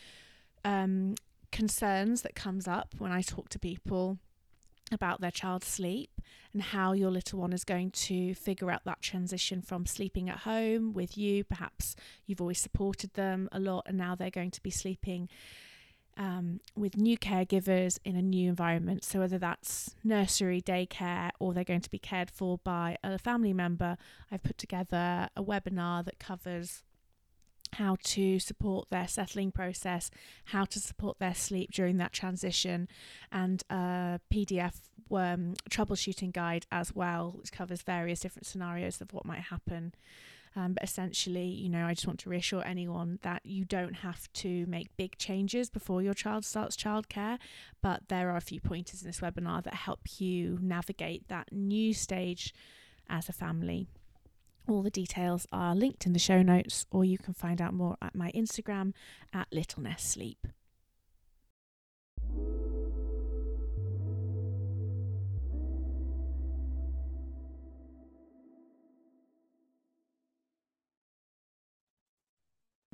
um, 0.65 1.15
concerns 1.53 2.23
that 2.23 2.35
comes 2.35 2.67
up 2.67 2.95
when 2.97 3.13
I 3.13 3.21
talk 3.21 3.51
to 3.51 3.59
people 3.59 4.19
about 4.93 5.21
their 5.21 5.31
child's 5.31 5.67
sleep 5.67 6.21
and 6.53 6.63
how 6.63 6.93
your 6.93 7.11
little 7.11 7.41
one 7.41 7.53
is 7.53 7.65
going 7.65 7.91
to 7.91 8.35
figure 8.35 8.71
out 8.71 8.85
that 8.85 9.03
transition 9.03 9.61
from 9.61 9.85
sleeping 9.85 10.29
at 10.31 10.39
home 10.39 10.93
with 10.93 11.19
you. 11.19 11.45
Perhaps 11.45 11.97
you've 12.27 12.41
always 12.41 12.61
supported 12.61 13.13
them 13.15 13.49
a 13.53 13.59
lot 13.59 13.85
and 13.87 13.99
now 13.99 14.15
they're 14.15 14.31
going 14.31 14.53
to 14.53 14.63
be 14.63 14.71
sleeping 14.71 15.29
um, 16.17 16.61
with 16.75 16.97
new 16.97 17.19
caregivers 17.19 17.99
in 18.05 18.17
a 18.17 18.23
new 18.23 18.49
environment. 18.49 19.05
So, 19.05 19.21
whether 19.21 19.39
that's 19.39 19.95
nursery, 20.03 20.63
daycare, 20.63 21.31
or 21.39 21.53
they're 21.53 21.65
going 21.65 21.83
to 21.83 21.91
be 21.91 21.99
cared 21.99 22.31
for 22.31 22.59
by 22.59 22.97
a 23.05 23.19
family 23.19 23.53
member, 23.53 23.99
I've 24.31 24.43
put 24.43 24.57
together 24.57 25.29
a 25.37 25.43
webinar 25.43 26.05
that 26.05 26.19
covers 26.19 26.85
how 27.79 27.97
to 28.03 28.39
support 28.39 28.89
their 28.91 29.09
settling 29.09 29.51
process, 29.51 30.11
how 30.47 30.65
to 30.65 30.79
support 30.79 31.19
their 31.19 31.35
sleep 31.35 31.71
during 31.73 31.99
that 31.99 32.13
transition, 32.13 32.89
and 33.31 33.63
a 33.71 34.21
PDF 34.33 34.81
um, 35.11 35.55
troubleshooting 35.71 36.33
guide 36.33 36.67
as 36.73 36.95
well, 36.95 37.35
which 37.37 37.53
covers 37.53 37.83
various 37.83 38.21
different 38.21 38.47
scenarios 38.47 39.01
of 39.01 39.13
what 39.13 39.25
might 39.25 39.41
happen. 39.41 39.95
Um, 40.57 40.73
but 40.73 40.83
essentially, 40.83 41.45
you 41.47 41.69
know, 41.69 41.85
I 41.85 41.93
just 41.93 42.07
want 42.07 42.19
to 42.21 42.31
reassure 42.31 42.65
anyone 42.65 43.19
that 43.21 43.45
you 43.45 43.67
don't 43.67 43.97
have 43.97 44.33
to 44.35 44.65
make 44.67 44.97
big 44.97 45.19
changes 45.19 45.69
before 45.69 46.01
your 46.01 46.15
child 46.15 46.47
starts 46.47 46.77
childcare. 46.77 47.39
But 47.83 48.09
there 48.09 48.31
are 48.31 48.39
a 48.39 48.41
few 48.41 48.61
pointers 48.61 49.03
in 49.03 49.07
this 49.07 49.21
webinar 49.21 49.63
that 49.65 49.75
help 49.75 50.01
you 50.19 50.59
navigate 50.63 51.29
that 51.29 51.53
new 51.53 51.93
stage 51.93 52.55
as 53.09 53.29
a 53.29 53.33
family 53.35 53.87
All 54.69 54.83
the 54.83 54.91
details 54.91 55.47
are 55.53 55.77
linked 55.77 56.07
in 56.07 56.13
the 56.13 56.19
show 56.19 56.43
notes, 56.43 56.87
or 56.91 57.05
you 57.05 57.19
can 57.19 57.35
find 57.35 57.61
out 57.61 57.73
more 57.73 57.97
at 58.03 58.17
my 58.17 58.33
Instagram 58.33 58.95
at 59.33 59.47
Little 59.53 59.83
Nest 59.83 60.11
Sleep. 60.11 60.47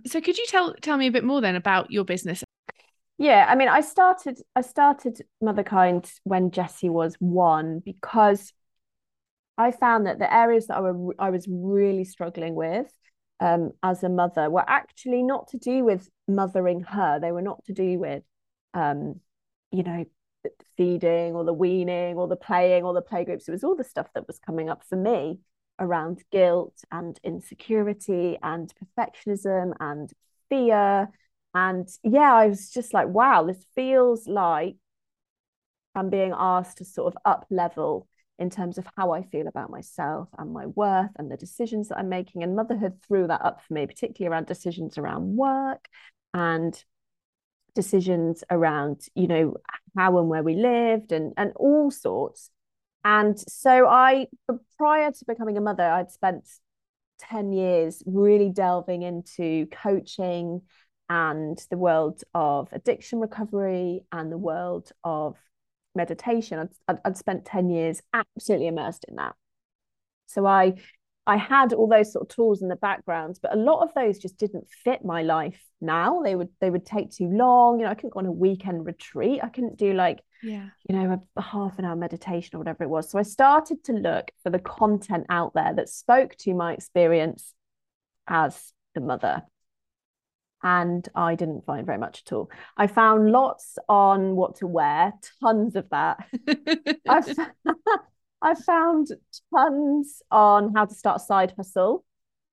So 0.04 0.20
could 0.20 0.36
you 0.36 0.44
tell 0.48 0.74
tell 0.82 0.98
me 0.98 1.06
a 1.06 1.12
bit 1.12 1.24
more 1.24 1.40
then 1.40 1.56
about 1.56 1.90
your 1.90 2.04
business? 2.04 2.44
Yeah, 3.18 3.46
I 3.48 3.54
mean, 3.54 3.68
I 3.68 3.80
started 3.80 4.40
I 4.54 4.60
started 4.60 5.22
Motherkind 5.42 6.12
when 6.24 6.50
Jessie 6.50 6.90
was 6.90 7.14
one 7.18 7.78
because 7.78 8.52
I 9.58 9.70
found 9.70 10.06
that 10.06 10.18
the 10.18 10.32
areas 10.32 10.66
that 10.66 10.76
I 10.76 10.80
were 10.80 11.14
I 11.18 11.30
was 11.30 11.46
really 11.48 12.04
struggling 12.04 12.54
with 12.54 12.92
um, 13.40 13.72
as 13.82 14.02
a 14.02 14.08
mother 14.08 14.48
were 14.50 14.64
actually 14.68 15.22
not 15.22 15.48
to 15.48 15.58
do 15.58 15.84
with 15.84 16.08
mothering 16.28 16.82
her. 16.82 17.18
They 17.20 17.32
were 17.32 17.42
not 17.42 17.64
to 17.64 17.72
do 17.72 17.98
with, 17.98 18.22
um, 18.74 19.20
you 19.70 19.82
know, 19.82 20.04
feeding 20.76 21.34
or 21.34 21.44
the 21.44 21.52
weaning 21.52 22.16
or 22.16 22.28
the 22.28 22.36
playing 22.36 22.84
or 22.84 22.94
the 22.94 23.02
playgroups. 23.02 23.48
It 23.48 23.52
was 23.52 23.64
all 23.64 23.76
the 23.76 23.84
stuff 23.84 24.08
that 24.14 24.26
was 24.26 24.38
coming 24.38 24.70
up 24.70 24.84
for 24.88 24.96
me 24.96 25.40
around 25.78 26.22
guilt 26.30 26.76
and 26.90 27.18
insecurity 27.24 28.38
and 28.42 28.72
perfectionism 28.96 29.72
and 29.80 30.12
fear. 30.48 31.08
And 31.54 31.88
yeah, 32.02 32.32
I 32.32 32.46
was 32.46 32.70
just 32.70 32.94
like, 32.94 33.08
wow, 33.08 33.44
this 33.44 33.64
feels 33.74 34.26
like 34.26 34.76
I'm 35.94 36.08
being 36.10 36.32
asked 36.34 36.78
to 36.78 36.84
sort 36.84 37.14
of 37.14 37.20
up 37.24 37.46
level 37.50 38.08
in 38.38 38.50
terms 38.50 38.78
of 38.78 38.86
how 38.96 39.12
I 39.12 39.22
feel 39.22 39.46
about 39.46 39.70
myself 39.70 40.28
and 40.38 40.52
my 40.52 40.66
worth 40.66 41.10
and 41.16 41.30
the 41.30 41.36
decisions 41.36 41.88
that 41.88 41.98
I'm 41.98 42.08
making. 42.08 42.42
And 42.42 42.56
motherhood 42.56 43.00
threw 43.06 43.26
that 43.26 43.42
up 43.44 43.62
for 43.62 43.74
me, 43.74 43.86
particularly 43.86 44.32
around 44.32 44.46
decisions 44.46 44.98
around 44.98 45.36
work 45.36 45.88
and 46.34 46.82
decisions 47.74 48.42
around, 48.50 49.06
you 49.14 49.26
know, 49.26 49.56
how 49.96 50.18
and 50.18 50.28
where 50.28 50.42
we 50.42 50.54
lived 50.54 51.12
and 51.12 51.32
and 51.36 51.52
all 51.56 51.90
sorts. 51.90 52.50
And 53.04 53.38
so 53.38 53.88
I, 53.88 54.28
prior 54.78 55.10
to 55.10 55.24
becoming 55.26 55.58
a 55.58 55.60
mother, 55.60 55.84
I'd 55.84 56.10
spent 56.10 56.48
10 57.18 57.52
years 57.52 58.02
really 58.06 58.50
delving 58.50 59.02
into 59.02 59.66
coaching 59.66 60.62
and 61.08 61.58
the 61.70 61.76
world 61.76 62.22
of 62.34 62.68
addiction 62.72 63.20
recovery 63.20 64.04
and 64.12 64.30
the 64.30 64.38
world 64.38 64.90
of 65.04 65.36
meditation. 65.94 66.68
I'd, 66.88 66.98
I'd 67.04 67.16
spent 67.16 67.44
10 67.44 67.70
years 67.70 68.00
absolutely 68.12 68.68
immersed 68.68 69.04
in 69.08 69.16
that. 69.16 69.34
So 70.26 70.46
I 70.46 70.74
I 71.26 71.36
had 71.36 71.72
all 71.72 71.86
those 71.86 72.12
sort 72.12 72.28
of 72.28 72.34
tools 72.34 72.62
in 72.62 72.68
the 72.68 72.76
background, 72.76 73.38
but 73.40 73.54
a 73.54 73.56
lot 73.56 73.82
of 73.82 73.94
those 73.94 74.18
just 74.18 74.38
didn't 74.38 74.68
fit 74.68 75.04
my 75.04 75.22
life 75.22 75.60
now. 75.80 76.20
They 76.22 76.34
would 76.34 76.48
they 76.60 76.68
would 76.68 76.84
take 76.84 77.10
too 77.12 77.28
long. 77.28 77.78
You 77.78 77.84
know, 77.84 77.92
I 77.92 77.94
couldn't 77.94 78.14
go 78.14 78.18
on 78.18 78.26
a 78.26 78.32
weekend 78.32 78.84
retreat. 78.84 79.40
I 79.42 79.48
couldn't 79.48 79.78
do 79.78 79.92
like, 79.92 80.20
yeah, 80.42 80.70
you 80.88 80.96
know, 80.96 81.12
a, 81.12 81.38
a 81.38 81.42
half 81.42 81.78
an 81.78 81.84
hour 81.84 81.94
meditation 81.94 82.56
or 82.56 82.58
whatever 82.58 82.82
it 82.82 82.90
was. 82.90 83.08
So 83.08 83.18
I 83.18 83.22
started 83.22 83.84
to 83.84 83.92
look 83.92 84.32
for 84.42 84.50
the 84.50 84.58
content 84.58 85.26
out 85.28 85.54
there 85.54 85.72
that 85.74 85.88
spoke 85.88 86.34
to 86.38 86.54
my 86.54 86.72
experience 86.72 87.54
as 88.26 88.72
the 88.94 89.00
mother. 89.00 89.42
And 90.62 91.08
I 91.14 91.34
didn't 91.34 91.64
find 91.64 91.84
very 91.84 91.98
much 91.98 92.22
at 92.24 92.32
all. 92.32 92.50
I 92.76 92.86
found 92.86 93.32
lots 93.32 93.78
on 93.88 94.36
what 94.36 94.56
to 94.56 94.66
wear, 94.66 95.12
tons 95.42 95.74
of 95.76 95.88
that. 95.90 96.24
I've 97.08 97.34
I 98.42 98.54
found 98.54 99.08
tons 99.54 100.22
on 100.30 100.74
how 100.74 100.84
to 100.84 100.94
start 100.94 101.20
a 101.20 101.24
side 101.24 101.54
hustle, 101.56 102.04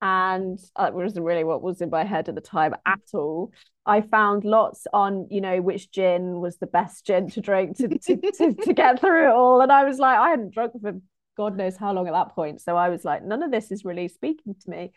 and 0.02 0.60
that 0.78 0.93
wasn't 0.93 1.26
really 1.26 1.43
what 1.43 1.62
was 1.62 1.82
in 1.82 1.89
my 1.89 2.04
head 2.04 2.30
at 2.30 2.36
the 2.36 2.41
time 2.41 2.76
at 2.86 3.00
all. 3.13 3.52
I 3.86 4.02
found 4.02 4.45
lots 4.45 4.86
on, 4.93 5.28
you 5.32 5.41
know, 5.41 5.62
which 5.62 5.91
gin 5.91 6.39
was 6.39 6.58
the 6.58 6.67
best 6.67 7.06
gin 7.06 7.30
to 7.32 7.41
drink 7.41 7.78
to, 7.78 7.88
to, 7.88 8.17
to, 8.17 8.54
to 8.54 8.74
get 8.74 9.02
through 9.02 9.30
it 9.30 9.34
all. 9.34 9.62
And 9.62 9.72
I 9.72 9.84
was 9.84 9.98
like, 9.98 10.17
I 10.17 10.30
hadn't 10.30 10.54
drunk 10.54 10.74
for 10.80 10.93
God 11.39 11.56
knows 11.56 11.78
how 11.78 11.93
long 11.93 12.06
at 12.06 12.13
that 12.13 12.36
point. 12.36 12.62
So 12.62 12.76
I 12.76 12.89
was 12.89 13.06
like, 13.06 13.24
none 13.24 13.41
of 13.41 13.50
this 13.50 13.72
is 13.72 13.86
really 13.86 14.10
speaking 14.10 14.56
to 14.62 14.69
me. 14.69 14.91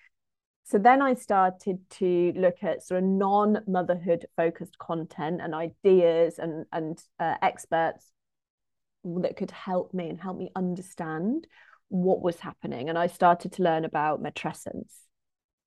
So 0.65 0.79
then 0.79 1.03
I 1.03 1.15
started 1.15 1.79
to 1.99 2.33
look 2.37 2.63
at 2.63 2.83
sort 2.85 3.03
of 3.03 3.09
non-motherhood 3.09 4.27
focused 4.37 4.79
content 4.79 5.41
and 5.43 5.55
ideas 5.55 6.39
and 6.39 6.67
and 6.73 7.03
uh, 7.19 7.35
experts 7.43 8.11
that 9.05 9.37
could 9.37 9.51
help 9.51 9.93
me 9.93 10.09
and 10.09 10.21
help 10.21 10.39
me 10.39 10.51
understand 10.55 11.47
what 11.89 12.23
was 12.23 12.41
happening. 12.41 12.89
And 12.89 12.99
i 12.99 13.07
started 13.07 13.53
to 13.53 13.63
learn 13.63 13.85
about 13.85 14.23
matrescence 14.23 14.93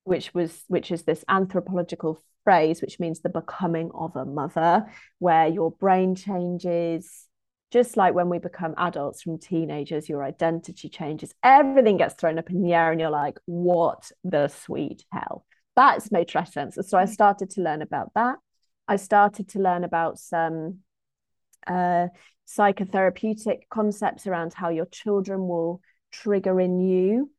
which 0.06 0.34
was 0.34 0.64
which 0.68 0.92
is 0.92 1.04
this 1.04 1.26
anthropological 1.28 2.24
phrase 2.46 2.82
which 2.82 3.00
means 3.00 3.20
the 3.20 3.30
becoming 3.30 3.92
of 3.94 4.16
a 4.16 4.24
mother 4.24 4.86
where 5.20 5.48
your 5.48 5.72
brain 5.72 6.16
changes 6.16 7.28
just 7.72 7.98
like 7.98 8.14
when 8.14 8.30
we 8.30 8.40
become 8.40 8.74
adults 8.78 9.22
from 9.22 9.38
teenagers 9.38 10.10
your 10.10 10.24
identity 10.24 10.90
changes 10.90 11.34
everything 11.44 11.98
gets 11.98 12.16
thrown 12.16 12.40
up 12.40 12.50
in 12.50 12.62
the 12.62 12.74
air 12.74 12.92
and 12.92 13.00
you're 13.00 13.10
like 13.10 13.38
what 13.46 14.12
the 14.24 14.48
sweet 14.48 15.04
hell 15.12 15.46
that's 15.76 16.10
matrescence 16.10 16.84
so 16.86 16.98
i 16.98 17.06
mm. 17.06 17.10
started 17.10 17.50
to 17.50 17.62
learn 17.62 17.82
about 17.82 18.12
that 18.16 18.38
i 18.88 18.96
started 18.96 19.48
to 19.50 19.60
learn 19.60 19.84
about 19.84 20.18
some 20.18 20.80
uh, 21.68 22.08
psychotherapeutic 22.48 23.62
concepts 23.72 24.28
around 24.28 24.54
how 24.54 24.70
your 24.70 24.86
children 24.86 25.48
will 25.48 25.82
trigger 26.12 26.60
in 26.60 26.80
you 26.80 27.30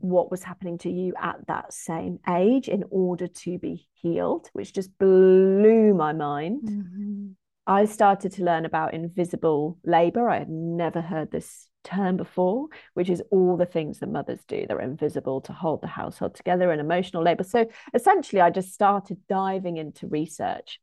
what 0.00 0.30
was 0.30 0.42
happening 0.42 0.78
to 0.78 0.90
you 0.90 1.14
at 1.20 1.46
that 1.46 1.72
same 1.72 2.18
age 2.28 2.68
in 2.68 2.84
order 2.90 3.26
to 3.26 3.58
be 3.58 3.86
healed, 3.94 4.48
which 4.52 4.72
just 4.72 4.96
blew 4.98 5.94
my 5.94 6.12
mind. 6.12 6.62
Mm-hmm. 6.64 7.26
I 7.66 7.84
started 7.84 8.32
to 8.32 8.44
learn 8.44 8.64
about 8.64 8.94
invisible 8.94 9.78
labor. 9.84 10.28
I 10.28 10.38
had 10.38 10.48
never 10.48 11.00
heard 11.00 11.30
this 11.30 11.68
term 11.82 12.16
before, 12.16 12.68
which 12.94 13.10
is 13.10 13.22
all 13.30 13.56
the 13.56 13.66
things 13.66 13.98
that 13.98 14.08
mothers 14.08 14.44
do. 14.46 14.66
that 14.66 14.76
are 14.76 14.80
invisible 14.80 15.40
to 15.42 15.52
hold 15.52 15.82
the 15.82 15.88
household 15.88 16.34
together 16.34 16.70
and 16.70 16.80
emotional 16.80 17.22
labor. 17.22 17.44
So 17.44 17.66
essentially, 17.94 18.40
I 18.40 18.50
just 18.50 18.72
started 18.72 19.18
diving 19.28 19.78
into 19.78 20.06
research 20.06 20.80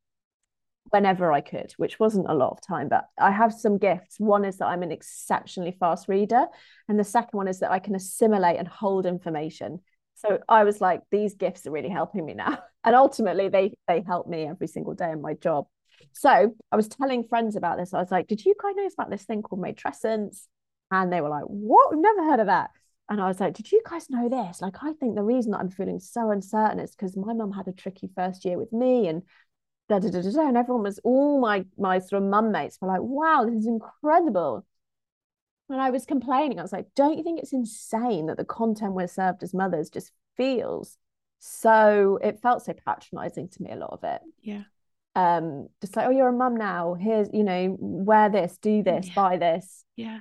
whenever 0.89 1.31
I 1.31 1.41
could, 1.41 1.71
which 1.77 1.99
wasn't 1.99 2.29
a 2.29 2.35
lot 2.35 2.51
of 2.51 2.61
time, 2.61 2.89
but 2.89 3.05
I 3.17 3.31
have 3.31 3.53
some 3.53 3.77
gifts. 3.77 4.19
One 4.19 4.43
is 4.43 4.57
that 4.57 4.67
I'm 4.67 4.83
an 4.83 4.91
exceptionally 4.91 5.75
fast 5.79 6.07
reader, 6.07 6.45
and 6.89 6.99
the 6.99 7.03
second 7.03 7.37
one 7.37 7.47
is 7.47 7.59
that 7.59 7.71
I 7.71 7.79
can 7.79 7.95
assimilate 7.95 8.59
and 8.59 8.67
hold 8.67 9.05
information. 9.05 9.79
So 10.15 10.39
I 10.47 10.63
was 10.63 10.81
like, 10.81 11.01
these 11.11 11.35
gifts 11.35 11.65
are 11.65 11.71
really 11.71 11.89
helping 11.89 12.25
me 12.25 12.33
now. 12.33 12.59
And 12.85 12.97
ultimately 12.97 13.47
they 13.47 13.75
they 13.87 14.03
help 14.05 14.27
me 14.27 14.45
every 14.45 14.67
single 14.67 14.93
day 14.93 15.09
in 15.09 15.21
my 15.21 15.35
job. 15.35 15.67
So 16.11 16.55
I 16.71 16.75
was 16.75 16.87
telling 16.87 17.23
friends 17.23 17.55
about 17.55 17.77
this. 17.77 17.93
I 17.93 17.99
was 17.99 18.11
like, 18.11 18.27
did 18.27 18.43
you 18.45 18.53
guys 18.61 18.75
know 18.75 18.87
about 18.97 19.09
this 19.09 19.23
thing 19.23 19.41
called 19.41 19.61
matrescence? 19.61 20.47
And 20.91 21.11
they 21.11 21.21
were 21.21 21.29
like, 21.29 21.45
what? 21.45 21.91
We've 21.91 22.01
never 22.01 22.23
heard 22.23 22.39
of 22.39 22.47
that. 22.47 22.71
And 23.09 23.21
I 23.21 23.27
was 23.27 23.39
like, 23.39 23.53
did 23.53 23.71
you 23.71 23.81
guys 23.89 24.09
know 24.09 24.29
this? 24.29 24.61
Like, 24.61 24.75
I 24.81 24.93
think 24.93 25.15
the 25.15 25.23
reason 25.23 25.51
that 25.51 25.59
I'm 25.59 25.69
feeling 25.69 25.99
so 25.99 26.31
uncertain 26.31 26.79
is 26.79 26.91
because 26.91 27.17
my 27.17 27.33
mum 27.33 27.51
had 27.51 27.67
a 27.67 27.73
tricky 27.73 28.09
first 28.15 28.45
year 28.45 28.57
with 28.57 28.71
me 28.71 29.07
and 29.07 29.23
da, 29.89 29.99
da, 29.99 30.09
da, 30.09 30.21
da, 30.21 30.31
da. 30.31 30.47
And 30.47 30.57
everyone 30.57 30.83
was, 30.83 30.99
all 31.03 31.39
my, 31.39 31.65
my 31.77 31.99
sort 31.99 32.23
of 32.23 32.29
mum 32.29 32.51
mates 32.51 32.77
were 32.79 32.87
like, 32.87 33.01
wow, 33.01 33.45
this 33.45 33.55
is 33.55 33.67
incredible. 33.67 34.65
And 35.69 35.81
I 35.81 35.89
was 35.89 36.05
complaining. 36.05 36.59
I 36.59 36.61
was 36.61 36.73
like, 36.73 36.87
don't 36.95 37.17
you 37.17 37.23
think 37.23 37.39
it's 37.39 37.53
insane 37.53 38.27
that 38.27 38.37
the 38.37 38.45
content 38.45 38.93
we're 38.93 39.07
served 39.07 39.43
as 39.43 39.53
mothers 39.53 39.89
just 39.89 40.11
feels 40.37 40.97
so, 41.39 42.19
it 42.23 42.39
felt 42.41 42.63
so 42.63 42.73
patronizing 42.73 43.49
to 43.49 43.63
me, 43.63 43.71
a 43.71 43.75
lot 43.75 43.91
of 43.91 44.03
it. 44.03 44.21
Yeah. 44.41 44.63
Um, 45.15 45.67
just 45.81 45.95
like, 45.95 46.07
oh, 46.07 46.11
you're 46.11 46.29
a 46.29 46.33
mum 46.33 46.55
now. 46.55 46.95
Here's, 46.95 47.29
you 47.31 47.43
know, 47.43 47.75
wear 47.79 48.29
this, 48.29 48.57
do 48.61 48.81
this, 48.83 49.07
yeah. 49.07 49.13
buy 49.13 49.37
this. 49.37 49.83
Yeah. 49.95 50.19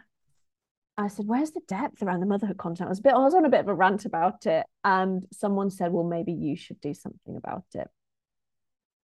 I 0.98 1.08
said, 1.08 1.26
"Where's 1.26 1.52
the 1.52 1.62
depth 1.66 2.02
around 2.02 2.20
the 2.20 2.26
motherhood 2.26 2.58
content?" 2.58 2.88
I 2.88 2.90
was 2.90 2.98
a 2.98 3.02
bit, 3.02 3.14
I 3.14 3.18
was 3.18 3.34
on 3.34 3.46
a 3.46 3.48
bit 3.48 3.60
of 3.60 3.68
a 3.68 3.74
rant 3.74 4.04
about 4.04 4.44
it, 4.44 4.66
and 4.84 5.26
someone 5.32 5.70
said, 5.70 5.90
"Well, 5.90 6.04
maybe 6.04 6.32
you 6.32 6.54
should 6.54 6.82
do 6.82 6.92
something 6.92 7.34
about 7.34 7.64
it." 7.74 7.88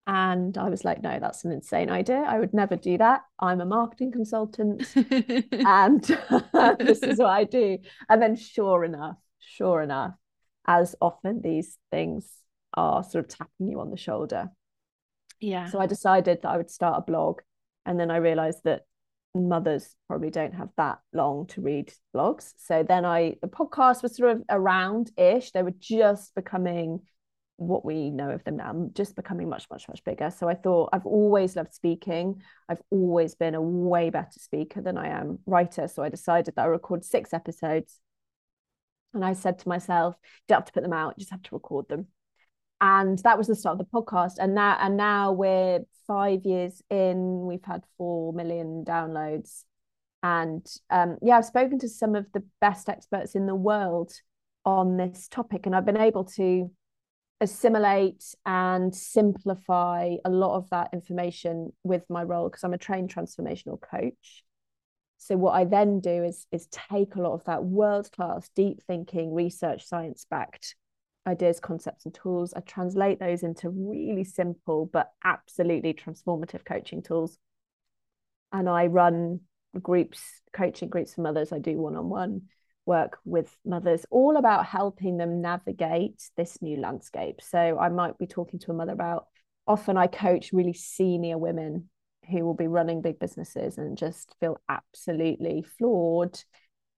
And 0.06 0.58
I 0.58 0.68
was 0.68 0.84
like, 0.84 1.02
no, 1.02 1.18
that's 1.18 1.44
an 1.44 1.52
insane 1.52 1.90
idea. 1.90 2.16
I 2.16 2.38
would 2.38 2.52
never 2.52 2.76
do 2.76 2.98
that. 2.98 3.22
I'm 3.38 3.60
a 3.60 3.66
marketing 3.66 4.12
consultant 4.12 4.86
and 4.94 6.04
this 6.78 7.02
is 7.02 7.18
what 7.18 7.30
I 7.30 7.44
do. 7.44 7.78
And 8.08 8.20
then, 8.20 8.36
sure 8.36 8.84
enough, 8.84 9.16
sure 9.38 9.80
enough, 9.80 10.14
as 10.66 10.94
often 11.00 11.40
these 11.40 11.78
things 11.90 12.30
are 12.74 13.02
sort 13.02 13.24
of 13.24 13.30
tapping 13.30 13.68
you 13.68 13.80
on 13.80 13.90
the 13.90 13.96
shoulder. 13.96 14.50
Yeah. 15.40 15.66
So 15.66 15.78
I 15.80 15.86
decided 15.86 16.42
that 16.42 16.48
I 16.48 16.56
would 16.56 16.70
start 16.70 16.98
a 16.98 17.10
blog. 17.10 17.40
And 17.86 17.98
then 17.98 18.10
I 18.10 18.16
realized 18.16 18.60
that 18.64 18.82
mothers 19.34 19.96
probably 20.08 20.30
don't 20.30 20.54
have 20.54 20.70
that 20.76 21.00
long 21.12 21.46
to 21.48 21.60
read 21.60 21.92
blogs. 22.14 22.52
So 22.56 22.82
then 22.82 23.04
I, 23.04 23.36
the 23.42 23.48
podcast 23.48 24.02
was 24.02 24.16
sort 24.16 24.30
of 24.30 24.42
around 24.48 25.10
ish. 25.16 25.50
They 25.50 25.62
were 25.62 25.74
just 25.78 26.34
becoming 26.34 27.00
what 27.56 27.84
we 27.84 28.10
know 28.10 28.30
of 28.30 28.42
them 28.42 28.56
now 28.56 28.90
just 28.94 29.14
becoming 29.14 29.48
much 29.48 29.68
much 29.70 29.86
much 29.88 30.02
bigger 30.02 30.28
so 30.28 30.48
i 30.48 30.54
thought 30.54 30.88
i've 30.92 31.06
always 31.06 31.54
loved 31.54 31.72
speaking 31.72 32.42
i've 32.68 32.82
always 32.90 33.36
been 33.36 33.54
a 33.54 33.62
way 33.62 34.10
better 34.10 34.40
speaker 34.40 34.80
than 34.82 34.98
i 34.98 35.06
am 35.06 35.38
writer 35.46 35.86
so 35.86 36.02
i 36.02 36.08
decided 36.08 36.52
that 36.56 36.62
i 36.62 36.66
record 36.66 37.04
six 37.04 37.32
episodes 37.32 38.00
And 39.14 39.24
I 39.24 39.34
said 39.34 39.60
to 39.60 39.68
myself, 39.68 40.16
don't 40.48 40.58
have 40.58 40.64
to 40.66 40.72
put 40.72 40.82
them 40.82 40.92
out, 40.92 41.16
just 41.18 41.30
have 41.30 41.42
to 41.42 41.54
record 41.54 41.88
them. 41.88 42.08
And 42.84 43.18
that 43.20 43.38
was 43.38 43.46
the 43.46 43.56
start 43.56 43.80
of 43.80 43.86
the 43.86 43.98
podcast. 43.98 44.34
And 44.38 44.54
now 44.54 44.76
and 44.78 44.98
now 44.98 45.32
we're 45.32 45.80
five 46.06 46.44
years 46.44 46.82
in, 46.90 47.46
we've 47.46 47.64
had 47.64 47.82
four 47.96 48.34
million 48.34 48.84
downloads. 48.86 49.64
And 50.22 50.66
um, 50.90 51.16
yeah, 51.22 51.38
I've 51.38 51.46
spoken 51.46 51.78
to 51.78 51.88
some 51.88 52.14
of 52.14 52.26
the 52.34 52.42
best 52.60 52.90
experts 52.90 53.34
in 53.34 53.46
the 53.46 53.54
world 53.54 54.12
on 54.66 54.98
this 54.98 55.28
topic, 55.28 55.64
and 55.64 55.74
I've 55.74 55.86
been 55.86 55.96
able 55.96 56.24
to 56.36 56.70
assimilate 57.40 58.22
and 58.44 58.94
simplify 58.94 60.16
a 60.22 60.30
lot 60.30 60.58
of 60.58 60.68
that 60.68 60.90
information 60.92 61.72
with 61.84 62.02
my 62.10 62.22
role 62.22 62.50
because 62.50 62.64
I'm 62.64 62.74
a 62.74 62.78
trained 62.78 63.14
transformational 63.14 63.80
coach. 63.80 64.44
So 65.16 65.38
what 65.38 65.52
I 65.52 65.64
then 65.64 66.00
do 66.00 66.22
is 66.22 66.46
is 66.52 66.66
take 66.66 67.14
a 67.14 67.22
lot 67.22 67.32
of 67.32 67.44
that 67.44 67.64
world 67.64 68.12
class, 68.12 68.50
deep 68.54 68.82
thinking, 68.86 69.32
research, 69.32 69.86
science 69.86 70.26
backed 70.28 70.76
ideas, 71.26 71.60
concepts, 71.60 72.04
and 72.04 72.14
tools. 72.14 72.52
I 72.54 72.60
translate 72.60 73.18
those 73.18 73.42
into 73.42 73.70
really 73.70 74.24
simple 74.24 74.86
but 74.92 75.12
absolutely 75.24 75.94
transformative 75.94 76.64
coaching 76.64 77.02
tools. 77.02 77.38
And 78.52 78.68
I 78.68 78.86
run 78.86 79.40
groups, 79.80 80.20
coaching 80.52 80.88
groups 80.88 81.14
for 81.14 81.22
mothers. 81.22 81.52
I 81.52 81.58
do 81.58 81.76
one 81.78 81.96
on 81.96 82.08
one 82.08 82.42
work 82.86 83.18
with 83.24 83.56
mothers, 83.64 84.04
all 84.10 84.36
about 84.36 84.66
helping 84.66 85.16
them 85.16 85.40
navigate 85.40 86.22
this 86.36 86.60
new 86.60 86.76
landscape. 86.76 87.40
So 87.40 87.78
I 87.78 87.88
might 87.88 88.18
be 88.18 88.26
talking 88.26 88.60
to 88.60 88.72
a 88.72 88.74
mother 88.74 88.92
about 88.92 89.26
often 89.66 89.96
I 89.96 90.06
coach 90.06 90.50
really 90.52 90.74
senior 90.74 91.38
women 91.38 91.88
who 92.30 92.44
will 92.44 92.54
be 92.54 92.66
running 92.66 93.02
big 93.02 93.18
businesses 93.18 93.78
and 93.78 93.96
just 93.96 94.34
feel 94.40 94.58
absolutely 94.68 95.64
floored 95.78 96.38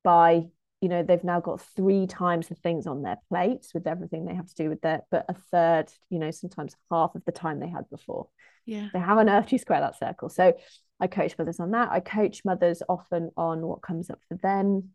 by 0.03 0.47
you 0.81 0.89
know 0.89 1.03
they've 1.03 1.25
now 1.25 1.41
got 1.41 1.61
three 1.75 2.07
times 2.07 2.49
the 2.49 2.55
things 2.55 2.87
on 2.87 3.03
their 3.03 3.19
plates 3.29 3.73
with 3.73 3.87
everything 3.87 4.25
they 4.25 4.35
have 4.35 4.49
to 4.49 4.55
do 4.55 4.69
with 4.69 4.81
that 4.83 5.05
but 5.11 5.25
a 5.29 5.35
third 5.51 5.91
you 6.11 6.19
know 6.19 6.31
sometimes 6.31 6.77
half 6.91 7.15
of 7.15 7.25
the 7.25 7.33
time 7.33 7.61
they 7.61 7.69
had 7.69 7.89
before. 7.91 8.29
Yeah. 8.67 8.89
So 8.93 8.99
how 8.99 9.19
on 9.19 9.29
earth 9.29 9.49
do 9.49 9.55
you 9.55 9.59
square 9.59 9.81
that 9.81 9.99
circle. 9.99 10.29
So 10.29 10.55
i 10.99 11.07
coach 11.07 11.37
mothers 11.39 11.61
on 11.61 11.73
that. 11.73 11.91
I 11.91 12.01
coach 12.01 12.43
mothers 12.45 12.83
often 12.89 13.31
on 13.37 13.61
what 13.63 13.83
comes 13.83 14.11
up 14.11 14.21
for 14.29 14.37
them 14.37 14.91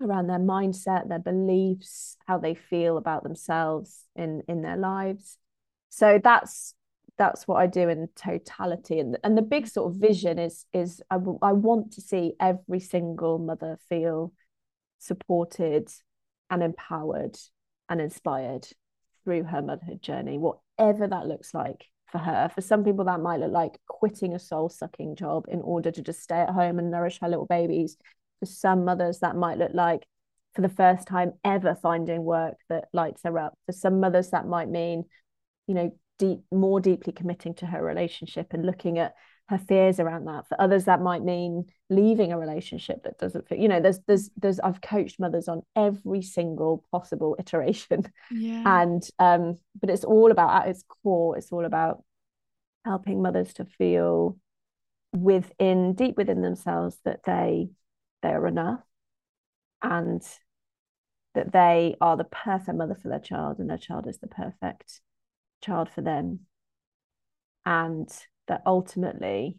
around 0.00 0.26
their 0.26 0.38
mindset 0.38 1.08
their 1.08 1.20
beliefs 1.20 2.16
how 2.26 2.36
they 2.36 2.54
feel 2.54 2.96
about 2.96 3.22
themselves 3.22 4.04
in 4.16 4.42
in 4.48 4.62
their 4.62 4.76
lives. 4.76 5.38
So 5.90 6.20
that's 6.22 6.74
that's 7.18 7.46
what 7.46 7.56
I 7.56 7.66
do 7.66 7.88
in 7.88 8.08
totality. 8.16 8.98
And 8.98 9.18
and 9.22 9.36
the 9.36 9.42
big 9.42 9.66
sort 9.68 9.92
of 9.92 10.00
vision 10.00 10.38
is 10.38 10.64
is 10.72 11.02
I, 11.10 11.16
w- 11.16 11.38
I 11.42 11.52
want 11.52 11.92
to 11.92 12.00
see 12.00 12.32
every 12.40 12.80
single 12.80 13.38
mother 13.38 13.78
feel 13.88 14.32
supported 15.02 15.90
and 16.50 16.62
empowered 16.62 17.36
and 17.88 18.00
inspired 18.00 18.66
through 19.24 19.44
her 19.44 19.62
motherhood 19.62 20.02
journey 20.02 20.38
whatever 20.38 21.06
that 21.06 21.26
looks 21.26 21.52
like 21.54 21.86
for 22.10 22.18
her. 22.18 22.50
For 22.54 22.60
some 22.60 22.84
people 22.84 23.04
that 23.06 23.20
might 23.20 23.40
look 23.40 23.52
like 23.52 23.78
quitting 23.88 24.34
a 24.34 24.38
soul 24.38 24.68
sucking 24.68 25.16
job 25.16 25.46
in 25.48 25.60
order 25.62 25.90
to 25.90 26.02
just 26.02 26.22
stay 26.22 26.40
at 26.40 26.50
home 26.50 26.78
and 26.78 26.90
nourish 26.90 27.18
her 27.20 27.28
little 27.28 27.46
babies. 27.46 27.96
For 28.40 28.46
some 28.46 28.84
mothers 28.84 29.20
that 29.20 29.36
might 29.36 29.58
look 29.58 29.72
like 29.74 30.06
for 30.54 30.62
the 30.62 30.68
first 30.68 31.08
time 31.08 31.32
ever 31.44 31.74
finding 31.74 32.22
work 32.24 32.56
that 32.68 32.88
lights 32.92 33.22
her 33.24 33.38
up. 33.38 33.58
For 33.66 33.72
some 33.72 34.00
mothers 34.00 34.30
that 34.30 34.46
might 34.46 34.68
mean 34.68 35.04
you 35.66 35.74
know 35.74 35.92
deep 36.18 36.40
more 36.52 36.80
deeply 36.80 37.12
committing 37.12 37.54
to 37.54 37.66
her 37.66 37.82
relationship 37.82 38.52
and 38.52 38.66
looking 38.66 38.98
at 38.98 39.14
her 39.48 39.58
fears 39.58 40.00
around 40.00 40.24
that. 40.26 40.48
For 40.48 40.60
others 40.60 40.84
that 40.84 41.00
might 41.00 41.22
mean 41.22 41.66
leaving 41.90 42.32
a 42.32 42.38
relationship 42.38 43.02
that 43.04 43.18
doesn't 43.18 43.48
fit 43.48 43.58
you 43.58 43.68
know 43.68 43.80
there's 43.80 43.98
there's 44.06 44.30
there's 44.36 44.60
I've 44.60 44.80
coached 44.80 45.20
mothers 45.20 45.48
on 45.48 45.62
every 45.76 46.22
single 46.22 46.84
possible 46.90 47.36
iteration. 47.38 48.10
Yeah. 48.30 48.82
and 48.82 49.02
um 49.18 49.58
but 49.78 49.90
it's 49.90 50.04
all 50.04 50.30
about 50.30 50.62
at 50.62 50.68
its 50.68 50.84
core 51.02 51.36
it's 51.36 51.52
all 51.52 51.64
about 51.64 52.02
helping 52.84 53.22
mothers 53.22 53.52
to 53.54 53.64
feel 53.64 54.38
within 55.12 55.94
deep 55.94 56.16
within 56.16 56.40
themselves 56.40 56.98
that 57.04 57.20
they 57.24 57.68
they 58.22 58.30
are 58.30 58.46
enough 58.46 58.80
and 59.82 60.22
that 61.34 61.52
they 61.52 61.96
are 62.00 62.16
the 62.16 62.24
perfect 62.24 62.76
mother 62.76 62.94
for 62.94 63.08
their 63.08 63.18
child 63.18 63.58
and 63.58 63.68
their 63.68 63.78
child 63.78 64.06
is 64.06 64.18
the 64.18 64.26
perfect 64.26 65.00
child 65.62 65.88
for 65.88 66.02
them. 66.02 66.40
And 67.64 68.08
that 68.48 68.62
ultimately 68.66 69.56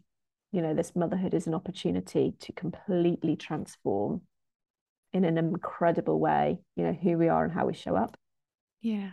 you 0.52 0.62
know 0.62 0.74
this 0.74 0.94
motherhood 0.94 1.34
is 1.34 1.46
an 1.46 1.54
opportunity 1.54 2.34
to 2.40 2.52
completely 2.52 3.36
transform 3.36 4.20
in 5.12 5.24
an 5.24 5.38
incredible 5.38 6.18
way 6.18 6.58
you 6.76 6.84
know 6.84 6.92
who 6.92 7.18
we 7.18 7.28
are 7.28 7.44
and 7.44 7.52
how 7.52 7.66
we 7.66 7.74
show 7.74 7.96
up. 7.96 8.16
Yeah. 8.80 9.10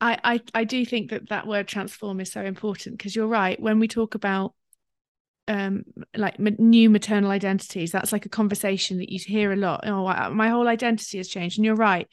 I, 0.00 0.18
I 0.22 0.40
I 0.52 0.64
do 0.64 0.84
think 0.84 1.10
that 1.10 1.30
that 1.30 1.46
word 1.46 1.66
transform 1.66 2.20
is 2.20 2.30
so 2.30 2.42
important 2.42 2.98
because 2.98 3.16
you're 3.16 3.26
right 3.26 3.60
when 3.60 3.78
we 3.78 3.88
talk 3.88 4.14
about 4.14 4.54
um 5.48 5.84
like 6.14 6.38
new 6.38 6.90
maternal 6.90 7.30
identities 7.30 7.92
that's 7.92 8.12
like 8.12 8.26
a 8.26 8.30
conversation 8.30 8.98
that 8.98 9.10
you 9.10 9.18
hear 9.18 9.52
a 9.52 9.56
lot 9.56 9.84
oh 9.86 10.30
my 10.30 10.48
whole 10.48 10.68
identity 10.68 11.18
has 11.18 11.28
changed 11.28 11.56
and 11.56 11.64
you're 11.64 11.76
right 11.76 12.08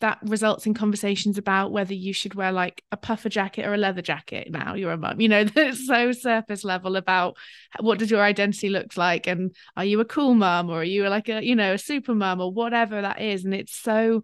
that 0.00 0.18
results 0.22 0.66
in 0.66 0.74
conversations 0.74 1.38
about 1.38 1.72
whether 1.72 1.94
you 1.94 2.12
should 2.12 2.34
wear 2.34 2.52
like 2.52 2.82
a 2.92 2.96
puffer 2.96 3.28
jacket 3.28 3.66
or 3.66 3.74
a 3.74 3.78
leather 3.78 4.02
jacket 4.02 4.50
now 4.50 4.74
you're 4.74 4.92
a 4.92 4.96
mum 4.96 5.20
you 5.20 5.28
know 5.28 5.44
that's 5.54 5.86
so 5.86 6.12
surface 6.12 6.64
level 6.64 6.96
about 6.96 7.36
what 7.80 7.98
does 7.98 8.10
your 8.10 8.22
identity 8.22 8.68
look 8.68 8.96
like? 8.96 9.26
And 9.26 9.54
are 9.76 9.84
you 9.84 10.00
a 10.00 10.04
cool 10.04 10.34
mum 10.34 10.70
or 10.70 10.80
are 10.80 10.84
you 10.84 11.08
like 11.08 11.28
a 11.28 11.44
you 11.44 11.54
know 11.54 11.74
a 11.74 11.78
super 11.78 12.14
mum 12.14 12.40
or 12.40 12.52
whatever 12.52 13.02
that 13.02 13.20
is? 13.20 13.44
And 13.44 13.54
it's 13.54 13.74
so 13.74 14.22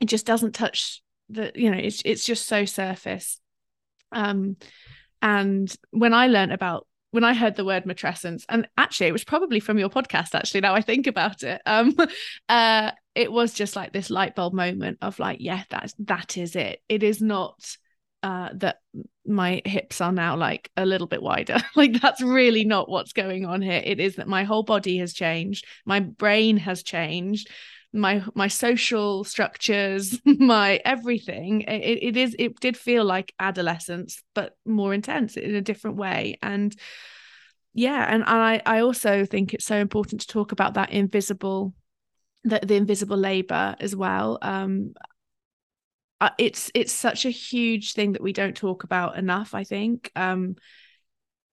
it 0.00 0.06
just 0.06 0.26
doesn't 0.26 0.54
touch 0.54 1.02
the 1.28 1.52
you 1.54 1.70
know 1.70 1.78
it's 1.78 2.02
it's 2.04 2.24
just 2.24 2.46
so 2.46 2.64
surface. 2.64 3.40
Um 4.12 4.56
and 5.20 5.74
when 5.90 6.14
i 6.14 6.28
learned 6.28 6.52
about 6.52 6.86
when 7.10 7.24
I 7.24 7.34
heard 7.34 7.56
the 7.56 7.64
word 7.64 7.84
matrescence, 7.84 8.44
and 8.48 8.68
actually 8.76 9.06
it 9.06 9.12
was 9.12 9.24
probably 9.24 9.60
from 9.60 9.78
your 9.78 9.88
podcast, 9.88 10.34
actually, 10.34 10.60
now 10.60 10.74
I 10.74 10.82
think 10.82 11.06
about 11.06 11.42
it. 11.42 11.60
Um, 11.64 11.96
uh, 12.48 12.90
it 13.14 13.32
was 13.32 13.54
just 13.54 13.76
like 13.76 13.92
this 13.92 14.10
light 14.10 14.34
bulb 14.34 14.52
moment 14.52 14.98
of 15.02 15.18
like, 15.18 15.38
yeah, 15.40 15.62
that's 15.70 15.94
that 16.00 16.36
is 16.36 16.56
it. 16.56 16.80
It 16.88 17.02
is 17.02 17.20
not 17.20 17.76
uh 18.22 18.48
that 18.54 18.78
my 19.24 19.62
hips 19.64 20.00
are 20.00 20.10
now 20.10 20.36
like 20.36 20.70
a 20.76 20.84
little 20.84 21.06
bit 21.06 21.22
wider. 21.22 21.58
like 21.76 22.00
that's 22.00 22.22
really 22.22 22.64
not 22.64 22.88
what's 22.88 23.12
going 23.12 23.46
on 23.46 23.62
here. 23.62 23.82
It 23.84 24.00
is 24.00 24.16
that 24.16 24.28
my 24.28 24.44
whole 24.44 24.62
body 24.62 24.98
has 24.98 25.12
changed, 25.12 25.66
my 25.86 26.00
brain 26.00 26.56
has 26.58 26.82
changed 26.82 27.48
my 27.92 28.22
my 28.34 28.48
social 28.48 29.24
structures 29.24 30.20
my 30.24 30.80
everything 30.84 31.62
it, 31.62 31.98
it 32.02 32.16
is 32.16 32.36
it 32.38 32.58
did 32.60 32.76
feel 32.76 33.04
like 33.04 33.32
adolescence 33.40 34.22
but 34.34 34.56
more 34.66 34.92
intense 34.92 35.36
in 35.36 35.54
a 35.54 35.62
different 35.62 35.96
way. 35.96 36.38
And 36.42 36.74
yeah 37.74 38.06
and 38.12 38.24
i 38.26 38.60
i 38.66 38.80
also 38.80 39.24
think 39.24 39.54
it's 39.54 39.66
so 39.66 39.76
important 39.76 40.22
to 40.22 40.26
talk 40.26 40.52
about 40.52 40.74
that 40.74 40.90
invisible 40.90 41.74
the, 42.44 42.60
the 42.64 42.74
invisible 42.76 43.16
labor 43.16 43.76
as 43.80 43.94
well. 43.94 44.38
Um 44.42 44.94
it's 46.38 46.70
it's 46.74 46.92
such 46.92 47.26
a 47.26 47.30
huge 47.30 47.92
thing 47.92 48.12
that 48.12 48.22
we 48.22 48.32
don't 48.32 48.56
talk 48.56 48.84
about 48.84 49.16
enough 49.16 49.54
i 49.54 49.64
think. 49.64 50.10
Um 50.16 50.56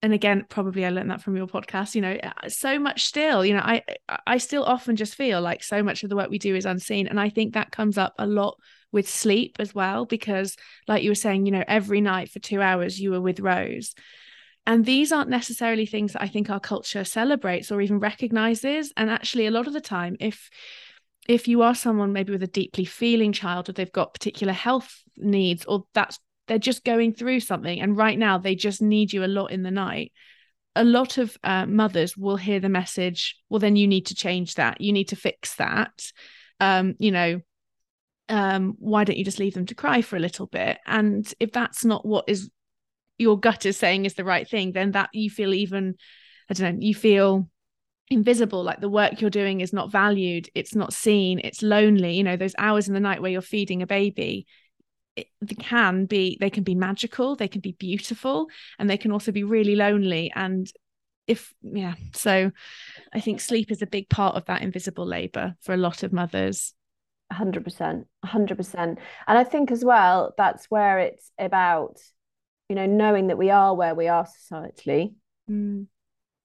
and 0.02 0.12
again 0.12 0.44
probably 0.48 0.84
i 0.84 0.90
learned 0.90 1.10
that 1.10 1.22
from 1.22 1.36
your 1.36 1.46
podcast 1.46 1.94
you 1.94 2.00
know 2.00 2.16
uh, 2.22 2.48
so 2.48 2.78
much 2.78 3.04
still 3.04 3.44
you 3.44 3.54
know 3.54 3.60
i 3.60 3.82
i 4.26 4.38
still 4.38 4.64
often 4.64 4.96
just 4.96 5.14
feel 5.14 5.40
like 5.40 5.62
so 5.62 5.82
much 5.82 6.02
of 6.02 6.10
the 6.10 6.16
work 6.16 6.30
we 6.30 6.38
do 6.38 6.54
is 6.54 6.66
unseen 6.66 7.06
and 7.06 7.18
i 7.18 7.28
think 7.28 7.54
that 7.54 7.70
comes 7.70 7.96
up 7.98 8.14
a 8.18 8.26
lot 8.26 8.56
with 8.92 9.08
sleep 9.08 9.56
as 9.58 9.74
well 9.74 10.04
because 10.04 10.56
like 10.86 11.02
you 11.02 11.10
were 11.10 11.14
saying 11.14 11.46
you 11.46 11.52
know 11.52 11.64
every 11.66 12.00
night 12.00 12.30
for 12.30 12.38
2 12.38 12.60
hours 12.60 13.00
you 13.00 13.10
were 13.10 13.20
with 13.20 13.40
rose. 13.40 13.94
And 14.68 14.84
these 14.84 15.12
aren't 15.12 15.30
necessarily 15.30 15.86
things 15.86 16.12
that 16.12 16.22
i 16.22 16.28
think 16.28 16.50
our 16.50 16.58
culture 16.58 17.04
celebrates 17.04 17.70
or 17.70 17.80
even 17.80 18.00
recognizes 18.00 18.92
and 18.96 19.10
actually 19.10 19.46
a 19.46 19.52
lot 19.52 19.68
of 19.68 19.72
the 19.72 19.80
time 19.80 20.16
if 20.18 20.50
if 21.28 21.46
you 21.46 21.62
are 21.62 21.74
someone 21.74 22.12
maybe 22.12 22.32
with 22.32 22.42
a 22.42 22.48
deeply 22.48 22.84
feeling 22.84 23.32
child 23.32 23.68
or 23.68 23.72
they've 23.72 23.92
got 23.92 24.14
particular 24.14 24.52
health 24.52 25.02
needs 25.16 25.64
or 25.66 25.84
that's 25.94 26.18
they're 26.46 26.58
just 26.58 26.84
going 26.84 27.12
through 27.12 27.40
something 27.40 27.80
and 27.80 27.96
right 27.96 28.18
now 28.18 28.38
they 28.38 28.54
just 28.54 28.80
need 28.80 29.12
you 29.12 29.24
a 29.24 29.26
lot 29.26 29.50
in 29.50 29.62
the 29.62 29.70
night. 29.70 30.12
A 30.74 30.84
lot 30.84 31.16
of 31.18 31.36
uh, 31.42 31.66
mothers 31.66 32.16
will 32.16 32.36
hear 32.36 32.60
the 32.60 32.68
message 32.68 33.36
well 33.48 33.60
then 33.60 33.76
you 33.76 33.86
need 33.86 34.06
to 34.06 34.14
change 34.14 34.54
that. 34.54 34.80
You 34.80 34.92
need 34.92 35.08
to 35.08 35.16
fix 35.16 35.56
that. 35.56 36.12
Um 36.60 36.94
you 36.98 37.10
know 37.10 37.40
um 38.28 38.74
why 38.78 39.04
don't 39.04 39.18
you 39.18 39.24
just 39.24 39.38
leave 39.38 39.54
them 39.54 39.66
to 39.66 39.74
cry 39.74 40.02
for 40.02 40.16
a 40.16 40.20
little 40.20 40.46
bit? 40.46 40.78
And 40.86 41.32
if 41.38 41.52
that's 41.52 41.84
not 41.84 42.04
what 42.06 42.24
is 42.28 42.50
your 43.18 43.38
gut 43.38 43.66
is 43.66 43.76
saying 43.76 44.04
is 44.04 44.14
the 44.14 44.24
right 44.24 44.48
thing 44.48 44.72
then 44.72 44.92
that 44.92 45.10
you 45.12 45.30
feel 45.30 45.54
even 45.54 45.94
i 46.50 46.54
don't 46.54 46.76
know 46.76 46.86
you 46.86 46.94
feel 46.94 47.48
invisible 48.08 48.62
like 48.62 48.80
the 48.80 48.88
work 48.88 49.20
you're 49.20 49.30
doing 49.30 49.60
is 49.60 49.72
not 49.72 49.90
valued 49.90 50.48
it's 50.54 50.74
not 50.74 50.92
seen 50.92 51.40
it's 51.42 51.62
lonely 51.62 52.14
you 52.14 52.22
know 52.22 52.36
those 52.36 52.54
hours 52.58 52.88
in 52.88 52.94
the 52.94 53.00
night 53.00 53.20
where 53.20 53.30
you're 53.30 53.40
feeding 53.40 53.82
a 53.82 53.86
baby 53.86 54.46
it, 55.16 55.28
they 55.40 55.54
can 55.54 56.06
be 56.06 56.36
they 56.40 56.50
can 56.50 56.62
be 56.62 56.74
magical 56.74 57.36
they 57.36 57.48
can 57.48 57.60
be 57.60 57.72
beautiful 57.72 58.48
and 58.78 58.88
they 58.88 58.98
can 58.98 59.12
also 59.12 59.32
be 59.32 59.44
really 59.44 59.76
lonely 59.76 60.30
and 60.34 60.70
if 61.26 61.52
yeah 61.62 61.94
so 62.12 62.50
i 63.12 63.20
think 63.20 63.40
sleep 63.40 63.70
is 63.70 63.82
a 63.82 63.86
big 63.86 64.08
part 64.08 64.36
of 64.36 64.44
that 64.44 64.62
invisible 64.62 65.06
labor 65.06 65.54
for 65.62 65.72
a 65.72 65.78
lot 65.78 66.02
of 66.02 66.12
mothers 66.12 66.74
100%. 67.32 68.04
100%. 68.24 68.74
And 68.74 68.98
I 69.26 69.44
think 69.44 69.70
as 69.70 69.84
well, 69.84 70.34
that's 70.36 70.66
where 70.66 70.98
it's 70.98 71.30
about, 71.38 71.98
you 72.68 72.76
know, 72.76 72.86
knowing 72.86 73.28
that 73.28 73.38
we 73.38 73.50
are 73.50 73.74
where 73.74 73.94
we 73.94 74.08
are 74.08 74.26
societally. 74.26 75.14
Mm. 75.50 75.86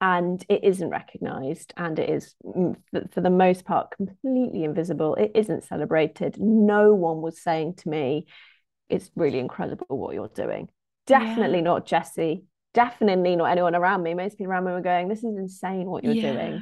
And 0.04 0.44
it 0.50 0.64
isn't 0.64 0.90
recognized, 0.90 1.76
and 1.78 2.00
it 2.00 2.10
is, 2.10 2.34
mm, 2.44 2.76
for 3.12 3.22
the 3.22 3.30
most 3.30 3.66
part, 3.66 3.96
completely 3.96 4.64
invisible. 4.64 5.14
It 5.14 5.32
isn't 5.36 5.64
celebrated. 5.64 6.38
No 6.40 6.96
one 6.96 7.22
was 7.22 7.40
saying 7.40 7.76
to 7.76 7.90
me, 7.90 8.26
It's 8.92 9.10
really 9.16 9.40
incredible 9.40 9.86
what 9.90 10.14
you're 10.14 10.28
doing. 10.28 10.70
Definitely 11.08 11.60
yeah. 11.60 11.64
not 11.64 11.86
Jesse. 11.86 12.46
Definitely 12.74 13.36
not 13.36 13.46
anyone 13.46 13.76
around 13.76 14.04
me. 14.04 14.14
Most 14.14 14.38
people 14.38 14.52
around 14.52 14.66
me 14.66 14.72
were 14.72 14.82
going, 14.82 15.08
This 15.08 15.24
is 15.24 15.38
insane 15.38 15.88
what 15.88 16.04
you're 16.04 16.14
yeah. 16.14 16.34
doing 16.34 16.62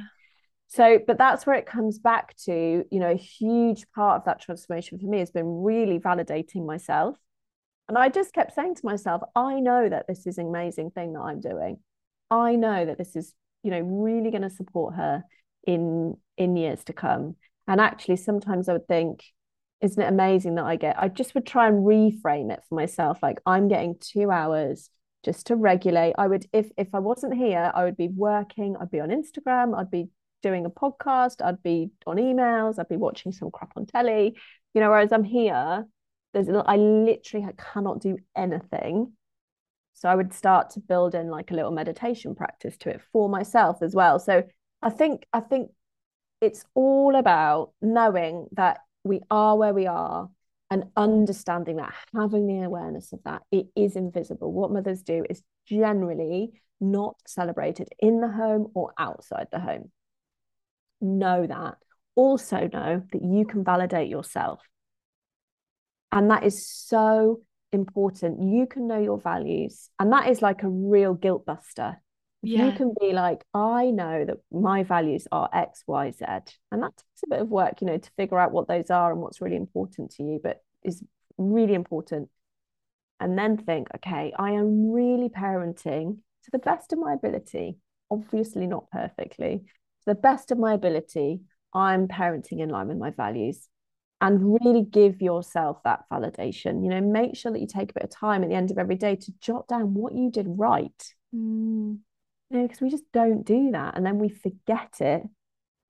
so 0.70 1.00
but 1.04 1.18
that's 1.18 1.46
where 1.46 1.56
it 1.56 1.66
comes 1.66 1.98
back 1.98 2.34
to 2.36 2.84
you 2.90 3.00
know 3.00 3.10
a 3.10 3.16
huge 3.16 3.84
part 3.94 4.20
of 4.20 4.24
that 4.24 4.40
transformation 4.40 4.98
for 4.98 5.06
me 5.06 5.18
has 5.18 5.30
been 5.30 5.62
really 5.62 5.98
validating 5.98 6.64
myself 6.64 7.16
and 7.88 7.98
i 7.98 8.08
just 8.08 8.32
kept 8.32 8.54
saying 8.54 8.74
to 8.74 8.86
myself 8.86 9.20
i 9.34 9.60
know 9.60 9.88
that 9.88 10.06
this 10.06 10.26
is 10.26 10.38
an 10.38 10.46
amazing 10.46 10.90
thing 10.90 11.12
that 11.12 11.20
i'm 11.20 11.40
doing 11.40 11.78
i 12.30 12.54
know 12.54 12.86
that 12.86 12.98
this 12.98 13.16
is 13.16 13.34
you 13.62 13.70
know 13.70 13.80
really 13.80 14.30
going 14.30 14.42
to 14.42 14.50
support 14.50 14.94
her 14.94 15.22
in 15.66 16.16
in 16.38 16.56
years 16.56 16.84
to 16.84 16.92
come 16.92 17.34
and 17.66 17.80
actually 17.80 18.16
sometimes 18.16 18.68
i 18.68 18.72
would 18.72 18.86
think 18.86 19.24
isn't 19.80 20.02
it 20.02 20.08
amazing 20.08 20.54
that 20.54 20.64
i 20.64 20.76
get 20.76 20.98
i 20.98 21.08
just 21.08 21.34
would 21.34 21.46
try 21.46 21.66
and 21.68 21.84
reframe 21.84 22.52
it 22.52 22.60
for 22.68 22.74
myself 22.74 23.18
like 23.22 23.38
i'm 23.46 23.68
getting 23.68 23.96
two 24.00 24.30
hours 24.30 24.90
just 25.24 25.46
to 25.46 25.56
regulate 25.56 26.14
i 26.18 26.26
would 26.26 26.46
if 26.52 26.70
if 26.76 26.94
i 26.94 26.98
wasn't 26.98 27.34
here 27.34 27.70
i 27.74 27.84
would 27.84 27.96
be 27.96 28.08
working 28.08 28.76
i'd 28.80 28.90
be 28.90 29.00
on 29.00 29.10
instagram 29.10 29.78
i'd 29.78 29.90
be 29.90 30.08
doing 30.42 30.66
a 30.66 30.70
podcast, 30.70 31.44
I'd 31.44 31.62
be 31.62 31.90
on 32.06 32.16
emails, 32.16 32.78
I'd 32.78 32.88
be 32.88 32.96
watching 32.96 33.32
some 33.32 33.50
crap 33.50 33.72
on 33.76 33.86
telly, 33.86 34.36
you 34.74 34.80
know, 34.80 34.90
whereas 34.90 35.12
I'm 35.12 35.24
here, 35.24 35.86
there's 36.32 36.48
I 36.48 36.76
literally 36.76 37.46
cannot 37.56 38.00
do 38.00 38.18
anything. 38.36 39.12
So 39.94 40.08
I 40.08 40.14
would 40.14 40.32
start 40.32 40.70
to 40.70 40.80
build 40.80 41.14
in 41.14 41.28
like 41.28 41.50
a 41.50 41.54
little 41.54 41.72
meditation 41.72 42.34
practice 42.34 42.76
to 42.78 42.90
it 42.90 43.02
for 43.12 43.28
myself 43.28 43.82
as 43.82 43.94
well. 43.94 44.18
So 44.18 44.44
I 44.82 44.90
think 44.90 45.26
I 45.32 45.40
think 45.40 45.70
it's 46.40 46.64
all 46.74 47.16
about 47.16 47.72
knowing 47.82 48.46
that 48.52 48.78
we 49.04 49.20
are 49.30 49.56
where 49.56 49.74
we 49.74 49.86
are 49.86 50.28
and 50.70 50.84
understanding 50.96 51.76
that 51.76 51.92
having 52.14 52.46
the 52.46 52.64
awareness 52.64 53.12
of 53.12 53.20
that 53.24 53.42
it 53.50 53.66
is 53.74 53.96
invisible 53.96 54.52
what 54.52 54.70
mothers 54.70 55.02
do 55.02 55.24
is 55.28 55.42
generally 55.66 56.52
not 56.80 57.16
celebrated 57.26 57.88
in 57.98 58.20
the 58.20 58.28
home 58.28 58.68
or 58.74 58.92
outside 58.98 59.46
the 59.50 59.60
home 59.60 59.90
know 61.00 61.46
that. 61.46 61.76
Also, 62.14 62.68
know 62.72 63.02
that 63.12 63.22
you 63.22 63.46
can 63.46 63.64
validate 63.64 64.08
yourself. 64.08 64.60
And 66.12 66.30
that 66.30 66.44
is 66.44 66.66
so 66.68 67.40
important. 67.72 68.42
You 68.42 68.66
can 68.66 68.88
know 68.88 69.00
your 69.00 69.18
values. 69.18 69.88
And 69.98 70.12
that 70.12 70.28
is 70.28 70.42
like 70.42 70.62
a 70.62 70.68
real 70.68 71.14
guilt 71.14 71.46
buster. 71.46 72.02
Yeah. 72.42 72.66
You 72.66 72.72
can 72.72 72.94
be 72.98 73.12
like, 73.12 73.44
I 73.52 73.90
know 73.90 74.24
that 74.24 74.38
my 74.50 74.82
values 74.82 75.28
are 75.30 75.50
X, 75.52 75.84
Y, 75.86 76.10
Z. 76.12 76.24
And 76.72 76.82
that 76.82 76.96
takes 76.96 77.22
a 77.24 77.28
bit 77.28 77.40
of 77.40 77.48
work, 77.48 77.80
you 77.80 77.86
know, 77.86 77.98
to 77.98 78.10
figure 78.16 78.38
out 78.38 78.52
what 78.52 78.66
those 78.66 78.90
are 78.90 79.12
and 79.12 79.20
what's 79.20 79.40
really 79.42 79.56
important 79.56 80.12
to 80.12 80.22
you, 80.22 80.40
but 80.42 80.62
is 80.82 81.02
really 81.36 81.74
important. 81.74 82.30
And 83.18 83.36
then 83.36 83.58
think, 83.58 83.88
okay, 83.96 84.32
I 84.38 84.52
am 84.52 84.90
really 84.90 85.28
parenting 85.28 86.18
to 86.44 86.50
the 86.50 86.58
best 86.58 86.94
of 86.94 86.98
my 86.98 87.12
ability, 87.12 87.76
obviously 88.10 88.66
not 88.66 88.90
perfectly, 88.90 89.64
To 90.00 90.04
the 90.06 90.14
best 90.14 90.50
of 90.50 90.58
my 90.58 90.72
ability, 90.72 91.40
I'm 91.74 92.08
parenting 92.08 92.60
in 92.60 92.70
line 92.70 92.88
with 92.88 92.96
my 92.96 93.10
values. 93.10 93.68
And 94.22 94.58
really 94.62 94.82
give 94.82 95.22
yourself 95.22 95.82
that 95.84 96.04
validation. 96.10 96.82
You 96.82 96.90
know, 96.90 97.00
make 97.00 97.36
sure 97.36 97.52
that 97.52 97.60
you 97.60 97.66
take 97.66 97.90
a 97.90 97.94
bit 97.94 98.04
of 98.04 98.10
time 98.10 98.42
at 98.42 98.50
the 98.50 98.54
end 98.54 98.70
of 98.70 98.78
every 98.78 98.96
day 98.96 99.16
to 99.16 99.32
jot 99.40 99.68
down 99.68 99.94
what 99.94 100.14
you 100.14 100.30
did 100.30 100.46
right. 100.48 101.14
Mm. 101.34 101.98
You 102.50 102.58
know, 102.58 102.62
because 102.66 102.80
we 102.80 102.90
just 102.90 103.10
don't 103.12 103.44
do 103.44 103.70
that. 103.72 103.96
And 103.96 104.04
then 104.04 104.18
we 104.18 104.28
forget 104.28 105.00
it. 105.00 105.22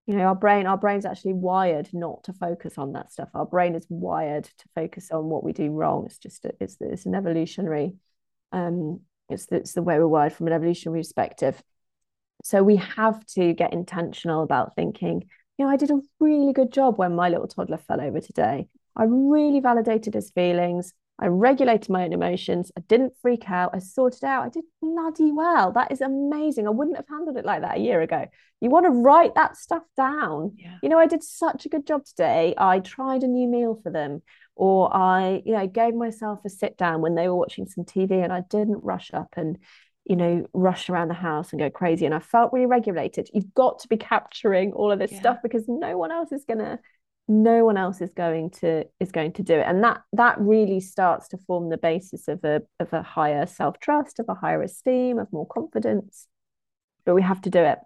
You 0.07 0.17
know, 0.17 0.25
our 0.25 0.35
brain, 0.35 0.67
our 0.67 0.77
brain's 0.77 1.05
actually 1.07 1.35
wired 1.35 1.89
not 1.93 2.25
to 2.25 2.33
focus 2.33 2.77
on 2.79 2.93
that 2.93 3.13
stuff. 3.13 3.29
Our 3.35 3.47
brain 3.47 3.75
is 3.75 3.87
wired 3.89 4.45
to 4.45 4.69
focus 4.75 5.11
on 5.11 5.27
what 5.27 5.45
we 5.45 5.53
do 5.53 5.71
wrong. 5.71 6.07
It's 6.07 6.19
just 6.19 6.45
a, 6.45 6.53
it's 6.61 6.77
it's 6.81 7.07
an 7.07 7.15
evolutionary 7.15 7.95
um 8.53 9.01
it's 9.29 9.47
it's 9.53 9.75
the 9.75 9.83
way 9.83 9.99
we're 9.99 10.09
wired 10.09 10.33
from 10.33 10.49
an 10.49 10.53
evolutionary 10.53 11.01
perspective. 11.01 11.63
So 12.43 12.63
we 12.63 12.77
have 12.77 13.25
to 13.35 13.53
get 13.53 13.73
intentional 13.73 14.43
about 14.43 14.75
thinking, 14.75 15.29
you 15.59 15.65
know, 15.65 15.71
I 15.71 15.77
did 15.77 15.91
a 15.91 16.01
really 16.19 16.53
good 16.53 16.73
job 16.73 16.99
when 16.99 17.15
my 17.15 17.29
little 17.29 17.47
toddler 17.47 17.79
fell 17.79 18.01
over 18.01 18.21
today. 18.21 18.67
I 18.97 19.05
really 19.05 19.61
validated 19.61 20.15
his 20.15 20.31
feelings. 20.31 20.93
I 21.21 21.27
regulated 21.27 21.91
my 21.91 22.05
own 22.05 22.15
emotions. 22.15 22.73
I 22.77 22.81
didn't 22.89 23.13
freak 23.21 23.51
out. 23.51 23.73
I 23.75 23.79
sorted 23.79 24.25
out. 24.25 24.47
I 24.47 24.49
did 24.49 24.65
bloody 24.81 25.31
well. 25.33 25.71
That 25.71 25.93
is 25.93 26.01
amazing. 26.01 26.67
I 26.67 26.71
wouldn't 26.71 26.97
have 26.97 27.09
handled 27.09 27.37
it 27.37 27.45
like 27.45 27.61
that 27.61 27.77
a 27.77 27.81
year 27.81 28.01
ago. 28.01 28.27
You 28.63 28.71
want 28.71 28.87
to 28.87 28.91
write 28.91 29.35
that 29.35 29.57
stuff 29.59 29.83
down. 29.97 30.57
Yeah. 30.57 30.77
You 30.83 30.89
know, 30.89 30.99
I 30.99 31.07
did 31.07 31.23
such 31.23 31.67
a 31.67 31.69
good 31.69 31.87
job 31.87 32.07
today. 32.07 32.55
I 32.57 32.79
tried 32.79 33.23
a 33.23 33.29
new 33.29 33.49
meal 33.49 33.79
for 33.83 33.91
them, 33.91 34.23
or 34.57 34.95
I, 34.95 35.43
you 35.45 35.53
know, 35.53 35.67
gave 35.67 35.95
myself 35.95 36.41
a 36.47 36.49
sit 36.49 36.79
down 36.79 37.03
when 37.03 37.15
they 37.15 37.29
were 37.29 37.37
watching 37.37 37.67
some 37.67 37.85
TV 37.85 38.25
and 38.25 38.33
I 38.33 38.41
didn't 38.49 38.83
rush 38.83 39.11
up 39.13 39.35
and, 39.37 39.59
you 40.07 40.17
know, 40.17 40.47
rush 40.55 40.89
around 40.89 41.09
the 41.09 41.15
house 41.15 41.53
and 41.53 41.61
go 41.61 41.69
crazy. 41.69 42.07
And 42.07 42.15
I 42.15 42.21
felt 42.21 42.55
really 42.55 42.65
regulated. 42.65 43.29
You've 43.35 43.53
got 43.53 43.81
to 43.81 43.89
be 43.89 43.99
capturing 43.99 44.73
all 44.73 44.91
of 44.91 44.99
this 44.99 45.13
yeah. 45.13 45.21
stuff 45.21 45.39
because 45.43 45.65
no 45.69 45.99
one 45.99 46.13
else 46.13 46.33
is 46.33 46.47
gonna, 46.47 46.79
no 47.31 47.65
one 47.65 47.77
else 47.77 48.01
is 48.01 48.13
going 48.13 48.51
to 48.51 48.85
is 48.99 49.13
going 49.13 49.33
to 49.35 49.43
do 49.43 49.55
it. 49.55 49.65
And 49.67 49.85
that 49.85 50.03
that 50.13 50.39
really 50.41 50.81
starts 50.81 51.29
to 51.29 51.39
form 51.39 51.71
the 51.71 51.79
basis 51.79 52.27
of 52.27 52.45
a 52.45 52.63
of 52.81 52.93
a 52.93 53.03
higher 53.03 53.47
self-trust, 53.47 54.19
of 54.19 54.27
a 54.29 54.35
higher 54.35 54.63
esteem, 54.63 55.19
of 55.19 55.33
more 55.33 55.47
confidence. 55.47 56.27
But 57.07 57.15
we 57.15 57.23
have 57.23 57.41
to 57.43 57.51
do 57.51 57.61
it. 57.61 57.79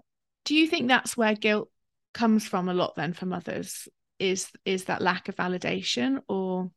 Do 0.46 0.54
you 0.54 0.66
think 0.66 0.88
that's 0.88 1.16
where 1.16 1.34
guilt 1.34 1.70
comes 2.14 2.48
from 2.48 2.68
a 2.68 2.74
lot 2.74 2.94
then 2.96 3.12
for 3.12 3.26
mothers? 3.26 3.86
Is 4.18 4.50
is 4.64 4.84
that 4.84 5.02
lack 5.02 5.28
of 5.28 5.36
validation 5.36 6.22
or 6.26 6.70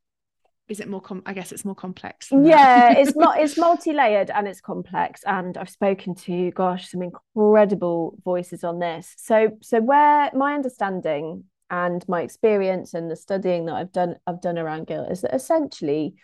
is 0.68 0.82
it 0.82 0.90
more 0.90 1.00
com- 1.00 1.24
i 1.26 1.34
guess 1.34 1.54
it's 1.54 1.64
more 1.64 1.76
complex 1.76 2.28
yeah 2.32 2.92
it's 2.98 3.16
not 3.16 3.40
it's 3.40 3.58
multi-layered 3.58 4.30
and 4.32 4.48
it's 4.48 4.60
complex 4.60 5.22
and 5.26 5.56
i've 5.56 5.70
spoken 5.70 6.14
to 6.14 6.52
gosh 6.52 6.90
some 6.90 7.02
incredible 7.02 8.18
voices 8.26 8.66
on 8.66 8.80
this 8.80 9.14
so 9.18 9.50
so 9.62 9.80
where 9.80 10.30
my 10.34 10.56
understanding 10.56 11.46
and 11.70 12.08
my 12.08 12.22
experience 12.22 12.94
and 12.94 13.10
the 13.10 13.16
studying 13.16 13.66
that 13.66 13.76
i've 13.76 13.92
done 13.92 14.16
i've 14.26 14.42
done 14.42 14.58
around 14.58 14.88
guilt 14.88 15.12
is 15.12 15.22
that 15.22 15.34
essentially 15.34 16.16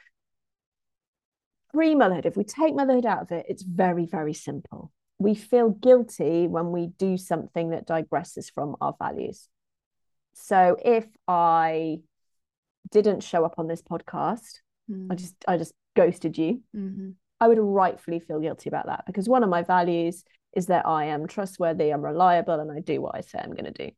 pre-motherhood 1.73 2.25
if 2.25 2.37
we 2.37 2.43
take 2.43 2.75
motherhood 2.75 3.05
out 3.05 3.21
of 3.21 3.31
it 3.31 3.45
it's 3.49 3.63
very 3.63 4.05
very 4.05 4.33
simple 4.33 4.91
we 5.19 5.35
feel 5.35 5.69
guilty 5.69 6.47
when 6.47 6.71
we 6.71 6.87
do 6.97 7.17
something 7.17 7.69
that 7.69 7.87
digresses 7.87 8.51
from 8.53 8.75
our 8.81 8.95
values 8.99 9.47
so 10.33 10.77
if 10.83 11.05
i 11.27 11.97
didn't 12.93 13.23
show 13.23 13.43
up 13.43 13.55
on 13.57 13.67
this 13.67 13.81
podcast, 13.81 14.59
mm. 14.89 15.07
I 15.11 15.15
just 15.15 15.35
I 15.47 15.57
just 15.57 15.73
ghosted 15.95 16.37
you. 16.37 16.61
Mm-hmm. 16.75 17.11
I 17.39 17.47
would 17.47 17.57
rightfully 17.59 18.19
feel 18.19 18.39
guilty 18.39 18.69
about 18.69 18.85
that 18.85 19.03
because 19.05 19.27
one 19.27 19.43
of 19.43 19.49
my 19.49 19.63
values 19.63 20.23
is 20.55 20.67
that 20.67 20.85
I 20.85 21.05
am 21.05 21.27
trustworthy, 21.27 21.89
I'm 21.89 22.01
reliable, 22.01 22.59
and 22.59 22.71
I 22.71 22.79
do 22.79 23.01
what 23.01 23.15
I 23.15 23.21
say 23.21 23.39
I'm 23.39 23.51
going 23.51 23.65
to 23.65 23.71
do. 23.71 23.91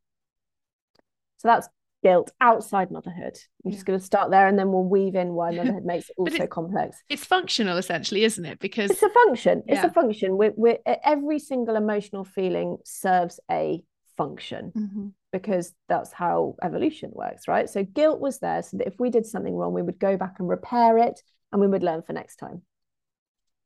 So 1.45 1.51
that's 1.51 1.69
guilt 2.01 2.31
outside 2.41 2.89
motherhood. 2.89 3.37
I'm 3.63 3.71
just 3.71 3.85
going 3.85 3.99
to 3.99 4.03
start 4.03 4.31
there 4.31 4.47
and 4.47 4.57
then 4.57 4.71
we'll 4.71 4.83
weave 4.83 5.13
in 5.13 5.33
why 5.33 5.51
motherhood 5.55 5.85
makes 5.85 6.09
it 6.09 6.15
also 6.17 6.47
complex. 6.47 6.97
It's 7.07 7.23
functional 7.23 7.77
essentially, 7.77 8.23
isn't 8.23 8.45
it? 8.45 8.59
Because 8.59 8.89
it's 8.89 9.03
a 9.03 9.09
function. 9.09 9.61
It's 9.67 9.83
a 9.83 9.91
function. 9.91 10.37
We're, 10.37 10.53
we're, 10.55 10.79
every 10.85 11.37
single 11.37 11.75
emotional 11.75 12.23
feeling 12.23 12.77
serves 12.83 13.39
a 13.51 13.83
function. 14.17 14.71
Mm-hmm 14.75 15.07
because 15.31 15.73
that's 15.89 16.13
how 16.13 16.55
evolution 16.63 17.11
works, 17.13 17.45
right? 17.45 17.69
So 17.69 17.83
guilt 17.83 18.21
was 18.21 18.39
there 18.39 18.63
so 18.63 18.77
that 18.77 18.87
if 18.87 18.97
we 19.01 19.09
did 19.09 19.25
something 19.25 19.53
wrong, 19.53 19.73
we 19.73 19.81
would 19.81 19.99
go 19.99 20.15
back 20.15 20.35
and 20.39 20.47
repair 20.47 20.97
it 20.97 21.21
and 21.51 21.59
we 21.59 21.67
would 21.67 21.83
learn 21.83 22.03
for 22.03 22.13
next 22.13 22.37
time. 22.37 22.61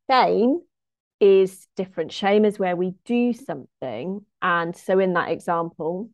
Shame 0.09 0.61
is 1.19 1.67
different. 1.75 2.11
Shame 2.11 2.43
is 2.43 2.57
where 2.57 2.75
we 2.75 2.95
do 3.05 3.33
something. 3.33 4.25
And 4.41 4.75
so 4.75 4.97
in 4.97 5.13
that 5.13 5.29
example, 5.29 6.09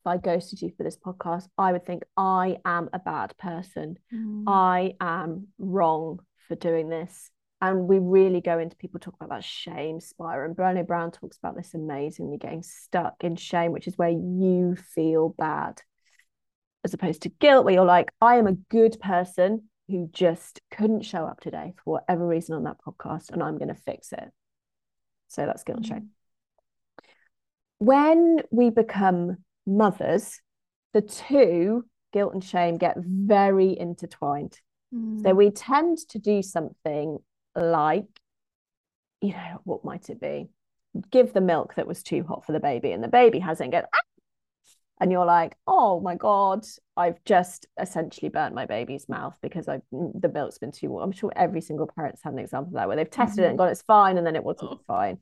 if 0.00 0.06
I 0.06 0.16
ghosted 0.16 0.62
you 0.62 0.72
for 0.76 0.84
this 0.84 0.96
podcast, 0.96 1.48
I 1.56 1.72
would 1.72 1.84
think 1.84 2.04
I 2.16 2.58
am 2.64 2.88
a 2.92 2.98
bad 2.98 3.36
person. 3.36 3.98
Mm. 4.12 4.44
I 4.46 4.94
am 5.00 5.48
wrong 5.58 6.20
for 6.48 6.54
doing 6.54 6.88
this 6.88 7.30
and 7.60 7.88
we 7.88 7.98
really 7.98 8.40
go 8.40 8.58
into 8.58 8.76
people 8.76 9.00
talk 9.00 9.14
about 9.14 9.30
that 9.30 9.44
shame 9.44 10.00
spiral 10.00 10.46
and 10.48 10.56
Brené 10.56 10.86
Brown 10.86 11.10
talks 11.10 11.36
about 11.38 11.56
this 11.56 11.74
amazingly 11.74 12.38
getting 12.38 12.62
stuck 12.62 13.16
in 13.20 13.36
shame 13.36 13.72
which 13.72 13.86
is 13.86 13.98
where 13.98 14.10
you 14.10 14.76
feel 14.76 15.34
bad 15.38 15.82
as 16.84 16.94
opposed 16.94 17.22
to 17.22 17.28
guilt 17.28 17.64
where 17.64 17.74
you're 17.74 17.84
like 17.84 18.10
I 18.20 18.36
am 18.36 18.46
a 18.46 18.52
good 18.52 18.98
person 19.00 19.68
who 19.88 20.08
just 20.12 20.60
couldn't 20.70 21.02
show 21.02 21.24
up 21.24 21.40
today 21.40 21.74
for 21.84 21.94
whatever 21.94 22.26
reason 22.26 22.54
on 22.54 22.64
that 22.64 22.78
podcast 22.84 23.30
and 23.30 23.42
I'm 23.42 23.58
going 23.58 23.68
to 23.68 23.74
fix 23.74 24.12
it 24.12 24.30
so 25.28 25.44
that's 25.44 25.64
guilt 25.64 25.82
mm-hmm. 25.82 25.94
shame 25.94 26.10
when 27.78 28.38
we 28.50 28.70
become 28.70 29.38
mothers 29.68 30.40
the 30.94 31.02
two 31.02 31.84
guilt 32.12 32.32
and 32.34 32.42
shame 32.42 32.78
get 32.78 32.96
very 32.98 33.78
intertwined. 33.78 34.58
Mm. 34.94 35.22
So 35.22 35.34
we 35.34 35.50
tend 35.50 35.98
to 36.10 36.18
do 36.18 36.42
something 36.42 37.18
like, 37.54 38.06
you 39.20 39.32
know, 39.32 39.60
what 39.64 39.84
might 39.84 40.08
it 40.08 40.20
be? 40.20 40.48
Give 41.10 41.32
the 41.32 41.40
milk 41.40 41.74
that 41.74 41.86
was 41.86 42.02
too 42.02 42.24
hot 42.24 42.46
for 42.46 42.52
the 42.52 42.60
baby, 42.60 42.92
and 42.92 43.04
the 43.04 43.08
baby 43.08 43.38
hasn't 43.38 43.70
get 43.70 43.84
ah! 43.94 43.98
and 45.00 45.12
you're 45.12 45.26
like, 45.26 45.56
oh 45.66 46.00
my 46.00 46.14
god, 46.14 46.66
I've 46.96 47.22
just 47.24 47.66
essentially 47.80 48.30
burnt 48.30 48.54
my 48.54 48.66
baby's 48.66 49.08
mouth 49.08 49.36
because 49.42 49.68
I 49.68 49.80
the 49.92 50.30
milk's 50.32 50.58
been 50.58 50.72
too 50.72 50.90
warm. 50.90 51.04
I'm 51.04 51.12
sure 51.12 51.32
every 51.36 51.60
single 51.60 51.86
parent's 51.86 52.22
had 52.22 52.32
an 52.32 52.38
example 52.38 52.70
of 52.70 52.74
that 52.74 52.88
where 52.88 52.96
they've 52.96 53.10
tested 53.10 53.40
mm-hmm. 53.40 53.44
it 53.44 53.48
and 53.50 53.58
gone, 53.58 53.68
it's 53.68 53.82
fine, 53.82 54.16
and 54.16 54.26
then 54.26 54.36
it 54.36 54.44
wasn't 54.44 54.72
oh. 54.72 54.80
fine. 54.86 55.18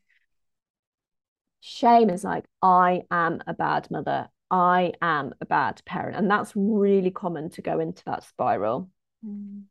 Shame 1.60 2.10
is 2.10 2.22
like, 2.22 2.44
I 2.62 3.02
am 3.10 3.42
a 3.46 3.52
bad 3.52 3.90
mother. 3.90 4.28
I 4.50 4.92
am 5.02 5.34
a 5.40 5.46
bad 5.46 5.82
parent. 5.84 6.16
And 6.16 6.30
that's 6.30 6.52
really 6.54 7.10
common 7.10 7.50
to 7.50 7.62
go 7.62 7.80
into 7.80 8.02
that 8.04 8.24
spiral. 8.24 8.90
Mm. 9.26 9.64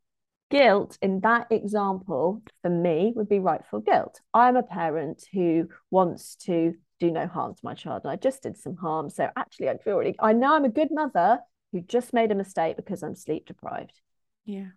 Guilt 0.52 0.98
in 1.02 1.22
that 1.22 1.48
example 1.52 2.44
for 2.62 2.70
me 2.70 3.14
would 3.16 3.30
be 3.30 3.40
rightful 3.40 3.80
guilt. 3.80 4.22
I'm 4.34 4.56
a 4.56 4.64
parent 4.64 5.26
who 5.34 5.70
wants 5.90 6.36
to 6.46 6.76
do 7.00 7.12
no 7.12 7.28
harm 7.28 7.56
to 7.56 7.62
my 7.64 7.74
child 7.74 8.02
and 8.04 8.12
I 8.12 8.16
just 8.16 8.44
did 8.44 8.58
some 8.58 8.76
harm. 8.76 9.10
So 9.10 9.30
actually, 9.36 9.70
I 9.70 9.78
feel 9.78 9.98
really, 9.98 10.16
I 10.20 10.34
know 10.34 10.54
I'm 10.54 10.66
a 10.66 10.70
good 10.70 10.90
mother 10.92 11.40
who 11.72 11.82
just 11.82 12.14
made 12.14 12.32
a 12.32 12.36
mistake 12.36 12.78
because 12.78 13.02
I'm 13.04 13.16
sleep 13.16 13.48
deprived. 13.48 14.00
Yeah. 14.46 14.68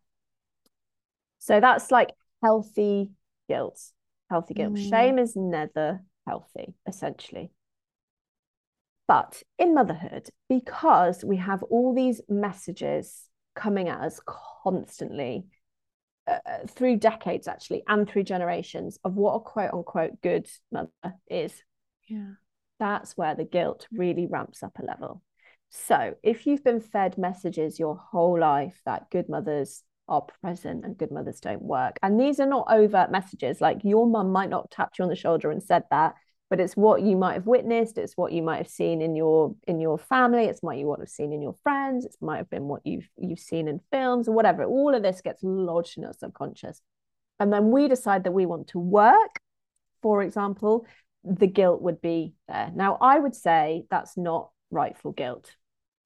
So 1.38 1.60
that's 1.60 1.90
like 1.90 2.12
healthy 2.42 3.10
guilt. 3.48 3.80
Healthy 4.30 4.54
guilt. 4.54 4.74
Mm. 4.74 4.90
Shame 4.90 5.18
is 5.18 5.36
never 5.36 6.02
healthy, 6.26 6.74
essentially. 6.86 7.50
But 9.08 9.42
in 9.58 9.74
motherhood, 9.74 10.28
because 10.48 11.24
we 11.24 11.38
have 11.38 11.62
all 11.64 11.94
these 11.94 12.20
messages 12.28 13.24
coming 13.56 13.88
at 13.88 14.00
us 14.00 14.20
constantly 14.62 15.46
uh, 16.28 16.38
uh, 16.44 16.66
through 16.68 16.98
decades, 16.98 17.48
actually, 17.48 17.82
and 17.88 18.06
through 18.06 18.24
generations 18.24 18.98
of 19.02 19.14
what 19.14 19.34
a 19.34 19.40
quote 19.40 19.72
unquote 19.72 20.20
good 20.20 20.46
mother 20.70 20.90
is. 21.28 21.54
Yeah. 22.06 22.32
That's 22.78 23.16
where 23.16 23.34
the 23.34 23.44
guilt 23.44 23.86
really 23.90 24.26
ramps 24.26 24.62
up 24.62 24.78
a 24.78 24.84
level. 24.84 25.22
So 25.70 26.14
if 26.22 26.46
you've 26.46 26.64
been 26.64 26.80
fed 26.80 27.18
messages 27.18 27.78
your 27.78 27.96
whole 27.96 28.38
life 28.38 28.80
that 28.84 29.10
good 29.10 29.28
mothers 29.28 29.82
are 30.06 30.22
present 30.42 30.84
and 30.84 30.96
good 30.96 31.10
mothers 31.10 31.40
don't 31.40 31.62
work, 31.62 31.98
and 32.02 32.20
these 32.20 32.40
are 32.40 32.46
not 32.46 32.70
overt 32.70 33.10
messages, 33.10 33.60
like 33.60 33.78
your 33.84 34.06
mum 34.06 34.30
might 34.30 34.50
not 34.50 34.70
tap 34.70 34.92
you 34.98 35.04
on 35.04 35.08
the 35.08 35.16
shoulder 35.16 35.50
and 35.50 35.62
said 35.62 35.84
that, 35.90 36.14
but 36.50 36.60
it's 36.60 36.76
what 36.76 37.02
you 37.02 37.16
might 37.16 37.34
have 37.34 37.46
witnessed 37.46 37.98
it's 37.98 38.16
what 38.16 38.32
you 38.32 38.42
might 38.42 38.56
have 38.56 38.68
seen 38.68 39.02
in 39.02 39.14
your 39.14 39.54
in 39.66 39.80
your 39.80 39.98
family 39.98 40.44
it's 40.44 40.62
what 40.62 40.76
you 40.76 40.86
would 40.86 41.00
have 41.00 41.08
seen 41.08 41.32
in 41.32 41.42
your 41.42 41.54
friends 41.62 42.04
it 42.04 42.14
might 42.20 42.38
have 42.38 42.50
been 42.50 42.64
what 42.64 42.80
you've 42.84 43.08
you've 43.16 43.38
seen 43.38 43.68
in 43.68 43.80
films 43.90 44.28
or 44.28 44.32
whatever. 44.32 44.64
All 44.64 44.94
of 44.94 45.02
this 45.02 45.20
gets 45.20 45.42
lodged 45.42 45.98
in 45.98 46.04
our 46.04 46.12
subconscious. 46.12 46.80
And 47.40 47.52
then 47.52 47.70
we 47.70 47.88
decide 47.88 48.24
that 48.24 48.32
we 48.32 48.46
want 48.46 48.68
to 48.68 48.78
work. 48.78 49.40
For 50.02 50.22
example 50.22 50.86
the 51.24 51.46
guilt 51.46 51.82
would 51.82 52.00
be 52.00 52.34
there. 52.46 52.70
Now 52.74 52.96
i 53.00 53.18
would 53.18 53.34
say 53.34 53.84
that's 53.90 54.16
not 54.16 54.50
rightful 54.70 55.12
guilt. 55.12 55.54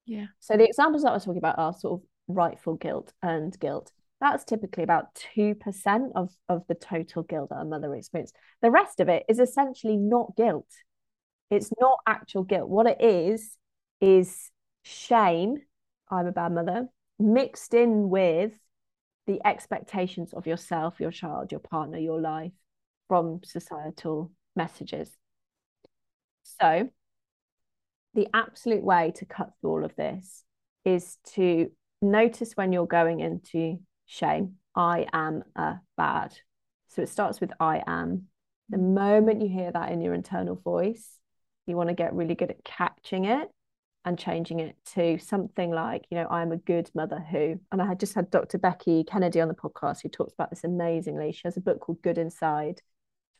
Yeah. 0.06 0.26
So 0.40 0.56
the 0.56 0.64
examples 0.64 1.02
that 1.02 1.10
i 1.10 1.14
was 1.14 1.24
talking 1.24 1.38
about 1.38 1.58
are 1.58 1.74
sort 1.74 2.00
of 2.00 2.06
rightful 2.28 2.74
guilt 2.74 3.12
and 3.22 3.58
guilt 3.58 3.92
that's 4.22 4.44
typically 4.44 4.84
about 4.84 5.14
2% 5.36 6.12
of, 6.14 6.30
of 6.48 6.64
the 6.68 6.74
total 6.74 7.24
guilt 7.24 7.50
that 7.50 7.56
a 7.56 7.64
mother 7.64 7.94
experiences. 7.94 8.34
The 8.62 8.70
rest 8.70 9.00
of 9.00 9.08
it 9.08 9.24
is 9.28 9.40
essentially 9.40 9.96
not 9.96 10.36
guilt. 10.36 10.68
It's 11.50 11.70
not 11.80 11.98
actual 12.06 12.44
guilt. 12.44 12.68
What 12.68 12.86
it 12.86 13.02
is, 13.02 13.58
is 14.00 14.50
shame, 14.82 15.56
I'm 16.10 16.26
a 16.26 16.32
bad 16.32 16.52
mother, 16.52 16.88
mixed 17.18 17.74
in 17.74 18.10
with 18.10 18.52
the 19.26 19.40
expectations 19.44 20.32
of 20.32 20.46
yourself, 20.46 21.00
your 21.00 21.10
child, 21.12 21.52
your 21.52 21.60
partner, 21.60 21.98
your 21.98 22.20
life 22.20 22.52
from 23.08 23.40
societal 23.44 24.32
messages. 24.56 25.16
So, 26.44 26.90
the 28.14 28.28
absolute 28.34 28.84
way 28.84 29.12
to 29.16 29.24
cut 29.24 29.50
through 29.60 29.70
all 29.70 29.84
of 29.84 29.96
this 29.96 30.44
is 30.84 31.18
to 31.34 31.70
notice 32.00 32.52
when 32.54 32.72
you're 32.72 32.86
going 32.86 33.20
into 33.20 33.78
shame. 34.06 34.56
I 34.74 35.06
am 35.12 35.44
a 35.56 35.76
bad. 35.96 36.34
So 36.88 37.02
it 37.02 37.08
starts 37.08 37.40
with 37.40 37.52
I 37.60 37.82
am. 37.86 38.24
The 38.68 38.78
moment 38.78 39.42
you 39.42 39.48
hear 39.48 39.70
that 39.70 39.92
in 39.92 40.00
your 40.00 40.14
internal 40.14 40.56
voice, 40.56 41.18
you 41.66 41.76
want 41.76 41.88
to 41.88 41.94
get 41.94 42.14
really 42.14 42.34
good 42.34 42.50
at 42.50 42.64
catching 42.64 43.24
it 43.24 43.48
and 44.04 44.18
changing 44.18 44.60
it 44.60 44.76
to 44.94 45.18
something 45.18 45.70
like, 45.70 46.06
you 46.10 46.16
know, 46.16 46.26
I'm 46.28 46.52
a 46.52 46.56
good 46.56 46.90
mother 46.94 47.20
who. 47.30 47.60
And 47.70 47.80
I 47.80 47.86
had 47.86 48.00
just 48.00 48.14
had 48.14 48.30
Dr. 48.30 48.58
Becky 48.58 49.04
Kennedy 49.04 49.40
on 49.40 49.48
the 49.48 49.54
podcast 49.54 50.02
who 50.02 50.08
talks 50.08 50.32
about 50.32 50.50
this 50.50 50.64
amazingly. 50.64 51.32
She 51.32 51.42
has 51.44 51.56
a 51.56 51.60
book 51.60 51.80
called 51.80 52.02
Good 52.02 52.18
Inside, 52.18 52.80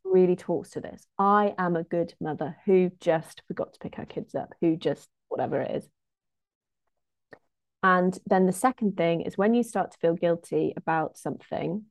really 0.05 0.37
talks 0.37 0.71
to 0.71 0.81
this. 0.81 1.07
I 1.19 1.55
am 1.59 1.77
a 1.77 1.83
good 1.83 2.15
mother 2.21 2.57
who 2.65 2.91
just 3.01 3.43
forgot 3.49 3.73
to 3.73 3.79
pick 3.81 3.97
her 3.97 4.07
kids 4.07 4.35
up, 4.35 4.55
who 4.61 4.77
just 4.77 5.09
whatever 5.29 5.61
it 5.61 5.77
is. 5.77 5.89
And 7.83 8.19
then 8.27 8.47
the 8.47 8.53
second 8.53 8.97
thing 8.97 9.23
is 9.23 9.37
when 9.37 9.55
you 9.55 9.63
start 9.63 9.91
to 9.93 9.99
feel 9.99 10.15
guilty 10.15 10.73
about 10.77 11.19
something, 11.19 11.85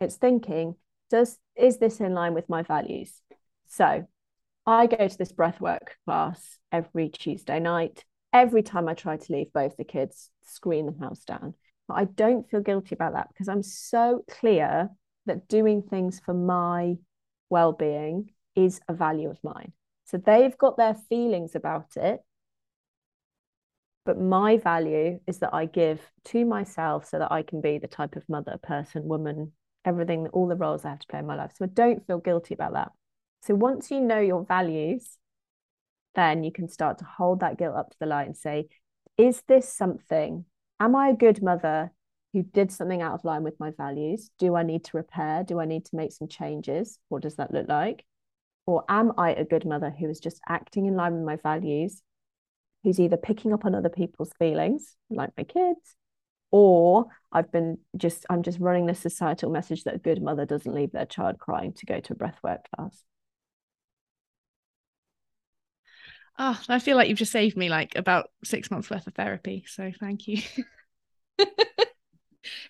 it's 0.00 0.16
thinking, 0.16 0.76
does 1.10 1.38
is 1.54 1.78
this 1.78 2.00
in 2.00 2.14
line 2.14 2.34
with 2.34 2.48
my 2.48 2.62
values? 2.62 3.20
So 3.66 4.06
I 4.66 4.86
go 4.86 5.06
to 5.08 5.18
this 5.18 5.32
breathwork 5.32 5.88
class 6.06 6.58
every 6.72 7.10
Tuesday 7.10 7.60
night. 7.60 8.04
Every 8.32 8.62
time 8.62 8.88
I 8.88 8.94
try 8.94 9.16
to 9.16 9.32
leave 9.32 9.52
both 9.52 9.76
the 9.76 9.84
kids, 9.84 10.30
screen 10.42 10.86
the 10.86 11.04
house 11.04 11.24
down. 11.24 11.54
But 11.86 11.94
I 11.94 12.04
don't 12.04 12.48
feel 12.48 12.60
guilty 12.60 12.94
about 12.94 13.12
that 13.12 13.28
because 13.28 13.48
I'm 13.48 13.62
so 13.62 14.24
clear 14.30 14.88
that 15.26 15.48
doing 15.48 15.82
things 15.82 16.20
for 16.24 16.34
my 16.34 16.96
well-being 17.50 18.30
is 18.56 18.80
a 18.88 18.94
value 18.94 19.30
of 19.30 19.38
mine. 19.44 19.72
So 20.06 20.16
they've 20.16 20.56
got 20.56 20.76
their 20.76 20.94
feelings 20.94 21.54
about 21.54 21.96
it 21.96 22.20
but 24.04 24.20
my 24.20 24.58
value 24.58 25.18
is 25.26 25.38
that 25.38 25.54
I 25.54 25.66
give 25.66 26.00
to 26.26 26.44
myself 26.44 27.06
so 27.08 27.18
that 27.18 27.32
I 27.32 27.42
can 27.42 27.60
be 27.60 27.78
the 27.78 27.88
type 27.88 28.16
of 28.16 28.28
mother, 28.28 28.58
person, 28.62 29.04
woman, 29.04 29.52
everything, 29.84 30.28
all 30.28 30.46
the 30.46 30.56
roles 30.56 30.84
I 30.84 30.90
have 30.90 30.98
to 31.00 31.06
play 31.06 31.20
in 31.20 31.26
my 31.26 31.36
life. 31.36 31.52
So 31.56 31.64
I 31.64 31.68
don't 31.68 32.06
feel 32.06 32.18
guilty 32.18 32.54
about 32.54 32.74
that. 32.74 32.92
So 33.42 33.54
once 33.54 33.90
you 33.90 34.00
know 34.00 34.20
your 34.20 34.44
values, 34.44 35.18
then 36.14 36.44
you 36.44 36.52
can 36.52 36.68
start 36.68 36.98
to 36.98 37.04
hold 37.04 37.40
that 37.40 37.58
guilt 37.58 37.76
up 37.76 37.90
to 37.90 37.96
the 37.98 38.06
light 38.06 38.26
and 38.26 38.36
say, 38.36 38.68
is 39.16 39.42
this 39.48 39.72
something? 39.72 40.44
Am 40.80 40.94
I 40.94 41.08
a 41.08 41.16
good 41.16 41.42
mother 41.42 41.92
who 42.32 42.42
did 42.42 42.72
something 42.72 43.00
out 43.00 43.14
of 43.14 43.24
line 43.24 43.42
with 43.42 43.58
my 43.60 43.70
values? 43.70 44.30
Do 44.38 44.56
I 44.56 44.64
need 44.64 44.84
to 44.84 44.96
repair? 44.96 45.44
Do 45.44 45.60
I 45.60 45.64
need 45.64 45.84
to 45.86 45.96
make 45.96 46.12
some 46.12 46.28
changes? 46.28 46.98
What 47.08 47.22
does 47.22 47.36
that 47.36 47.52
look 47.52 47.68
like? 47.68 48.04
Or 48.66 48.84
am 48.88 49.12
I 49.18 49.32
a 49.32 49.44
good 49.44 49.64
mother 49.64 49.90
who 49.90 50.08
is 50.08 50.20
just 50.20 50.40
acting 50.48 50.86
in 50.86 50.96
line 50.96 51.14
with 51.14 51.24
my 51.24 51.36
values 51.36 52.02
who's 52.84 53.00
either 53.00 53.16
picking 53.16 53.52
up 53.52 53.64
on 53.64 53.74
other 53.74 53.88
people's 53.88 54.32
feelings, 54.38 54.94
like 55.10 55.30
my 55.36 55.44
kids, 55.44 55.96
or 56.50 57.06
I've 57.32 57.50
been 57.50 57.78
just, 57.96 58.26
I'm 58.30 58.42
just 58.42 58.60
running 58.60 58.86
the 58.86 58.94
societal 58.94 59.50
message 59.50 59.84
that 59.84 59.94
a 59.94 59.98
good 59.98 60.22
mother 60.22 60.44
doesn't 60.44 60.72
leave 60.74 60.92
their 60.92 61.06
child 61.06 61.38
crying 61.38 61.72
to 61.72 61.86
go 61.86 61.98
to 61.98 62.12
a 62.12 62.16
breathwork 62.16 62.60
class. 62.76 63.02
Oh, 66.38 66.60
I 66.68 66.78
feel 66.78 66.96
like 66.96 67.08
you've 67.08 67.18
just 67.18 67.32
saved 67.32 67.56
me 67.56 67.68
like 67.68 67.96
about 67.96 68.30
six 68.44 68.70
months 68.70 68.90
worth 68.90 69.06
of 69.06 69.14
therapy. 69.14 69.64
So 69.66 69.92
thank 69.98 70.26
you. 70.26 70.42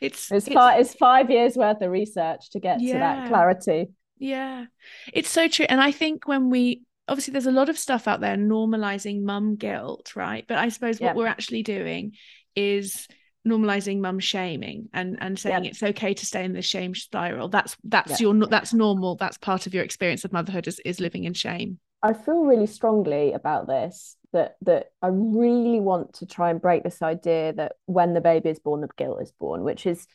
it's 0.01 0.31
it's, 0.31 0.49
five, 0.49 0.81
it's 0.81 0.95
five 0.95 1.31
years 1.31 1.57
worth 1.57 1.81
of 1.81 1.91
research 1.91 2.51
to 2.51 2.61
get 2.61 2.81
yeah, 2.81 2.93
to 2.93 2.99
that 2.99 3.29
clarity. 3.29 3.89
Yeah, 4.19 4.67
it's 5.13 5.31
so 5.31 5.49
true. 5.49 5.67
And 5.69 5.81
I 5.81 5.93
think 5.93 6.29
when 6.29 6.51
we 6.51 6.83
obviously 7.09 7.33
there's 7.33 7.47
a 7.47 7.53
lot 7.53 7.69
of 7.69 7.79
stuff 7.79 8.09
out 8.09 8.21
there 8.21 8.37
normalizing 8.37 9.23
mum 9.23 9.57
guilt, 9.57 10.17
right? 10.17 10.45
But 10.47 10.59
I 10.59 10.69
suppose 10.69 11.01
what 11.01 11.17
we're 11.17 11.27
actually 11.27 11.63
doing 11.63 12.13
is 12.57 13.09
normalizing 13.47 14.01
mum 14.01 14.19
shaming 14.19 14.89
and 14.95 15.19
and 15.21 15.39
saying 15.39 15.67
it's 15.67 15.83
okay 15.83 16.15
to 16.15 16.25
stay 16.25 16.45
in 16.45 16.55
the 16.55 16.63
shame 16.63 16.95
spiral. 16.95 17.49
That's 17.49 17.77
that's 17.85 18.21
your 18.21 18.35
that's 18.47 18.73
normal. 18.73 19.17
That's 19.17 19.39
part 19.39 19.67
of 19.67 19.75
your 19.75 19.85
experience 19.85 20.25
of 20.25 20.33
motherhood 20.33 20.67
is, 20.67 20.81
is 20.85 21.01
living 21.01 21.25
in 21.25 21.35
shame. 21.35 21.79
I 22.03 22.13
feel 22.13 22.45
really 22.45 22.67
strongly 22.67 23.33
about 23.33 23.67
this 23.67 24.17
that 24.33 24.57
that 24.63 24.89
I 25.01 25.09
really 25.09 25.81
want 25.81 26.15
to 26.15 26.27
try 26.27 26.51
and 26.51 26.61
break 26.61 26.85
this 26.85 27.03
idea 27.03 27.53
that 27.55 27.73
when 27.87 28.15
the 28.15 28.21
baby 28.21 28.51
is 28.51 28.59
born, 28.59 28.81
the 28.81 28.89
guilt 28.97 29.23
is 29.23 29.33
born, 29.33 29.63
which 29.63 29.87
is, 29.87 30.07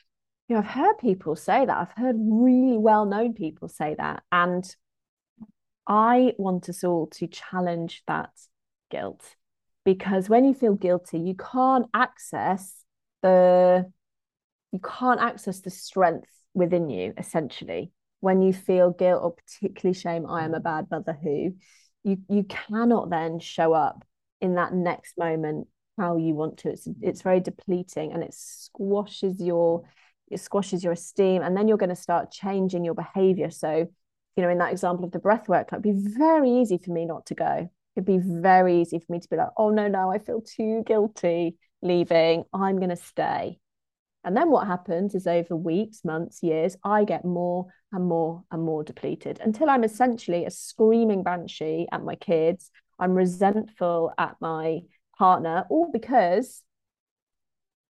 you 0.48 0.56
know, 0.56 0.62
I've 0.62 0.68
heard 0.68 0.98
people 1.00 1.36
say 1.36 1.66
that. 1.66 1.78
I've 1.78 1.98
heard 1.98 2.16
really 2.20 2.78
well-known 2.78 3.34
people 3.34 3.70
say 3.70 3.96
that. 3.98 4.24
And 4.32 4.64
I 5.90 6.34
want 6.38 6.70
us 6.70 6.84
all 6.84 7.08
to 7.08 7.28
challenge 7.28 8.04
that 8.08 8.30
guilt 8.92 9.36
because 9.84 10.30
when 10.30 10.46
you 10.46 10.54
feel 10.54 10.76
guilty, 10.76 11.20
you 11.20 11.34
can't 11.36 11.88
access 11.94 12.84
the 13.22 13.92
you 14.72 14.80
can't 14.80 15.20
access 15.20 15.62
the 15.62 15.72
strength 15.72 16.30
within 16.54 16.90
you 16.90 17.14
essentially. 17.18 17.92
When 18.20 18.42
you 18.42 18.54
feel 18.54 18.92
guilt 18.92 19.24
or 19.24 19.34
particularly 19.34 19.98
shame 19.98 20.26
i 20.28 20.44
am 20.44 20.54
a 20.54 20.60
bad 20.60 20.88
mother 20.92 21.18
who 21.24 21.56
you 22.04 22.18
you 22.30 22.44
cannot 22.44 23.10
then 23.10 23.40
show 23.40 23.74
up 23.74 24.04
in 24.42 24.56
that 24.56 24.74
next 24.74 25.18
moment 25.18 25.68
how 25.98 26.18
you 26.18 26.34
want 26.34 26.58
to. 26.60 26.70
It's 26.70 26.88
it's 27.02 27.22
very 27.22 27.40
depleting 27.40 28.14
and 28.14 28.24
it 28.24 28.34
squashes 28.34 29.42
your 29.42 29.84
it 30.30 30.40
squashes 30.40 30.84
your 30.84 30.94
esteem 30.94 31.42
and 31.42 31.58
then 31.58 31.68
you're 31.68 31.78
going 31.78 31.90
to 31.90 31.96
start 31.96 32.32
changing 32.32 32.86
your 32.86 32.94
behavior. 32.94 33.50
So 33.50 33.88
you 34.36 34.44
know 34.44 34.50
in 34.50 34.58
that 34.60 34.72
example 34.72 35.06
of 35.06 35.12
the 35.12 35.20
breath 35.20 35.48
work 35.48 35.70
it'd 35.72 35.84
be 35.84 35.94
very 35.96 36.50
easy 36.50 36.78
for 36.78 36.92
me 36.92 37.06
not 37.06 37.26
to 37.28 37.36
go. 37.36 37.70
It'd 37.96 38.06
be 38.06 38.20
very 38.20 38.82
easy 38.82 39.00
for 39.00 39.12
me 39.12 39.20
to 39.20 39.28
be 39.30 39.36
like 39.36 39.50
oh 39.58 39.70
no 39.70 39.88
no 39.88 40.12
i 40.12 40.20
feel 40.20 40.42
too 40.42 40.84
guilty 40.86 41.58
leaving. 41.82 42.44
I'm 42.54 42.78
going 42.78 42.90
to 42.90 42.96
stay. 42.96 43.60
And 44.24 44.36
then 44.36 44.50
what 44.50 44.68
happens 44.68 45.16
is 45.16 45.28
over 45.28 45.56
weeks 45.56 46.04
months 46.04 46.44
years 46.44 46.76
i 46.84 47.04
get 47.04 47.26
more 47.26 47.68
and 47.92 48.06
more 48.06 48.44
and 48.52 48.62
more 48.62 48.84
depleted 48.84 49.40
until 49.42 49.70
i'm 49.70 49.84
essentially 49.84 50.46
a 50.46 50.52
screaming 50.52 51.24
banshee 51.24 51.88
at 51.92 52.04
my 52.04 52.16
kids. 52.16 52.72
I'm 53.00 53.14
resentful 53.14 54.14
at 54.18 54.36
my 54.42 54.82
partner 55.18 55.66
all 55.70 55.90
because 55.92 56.64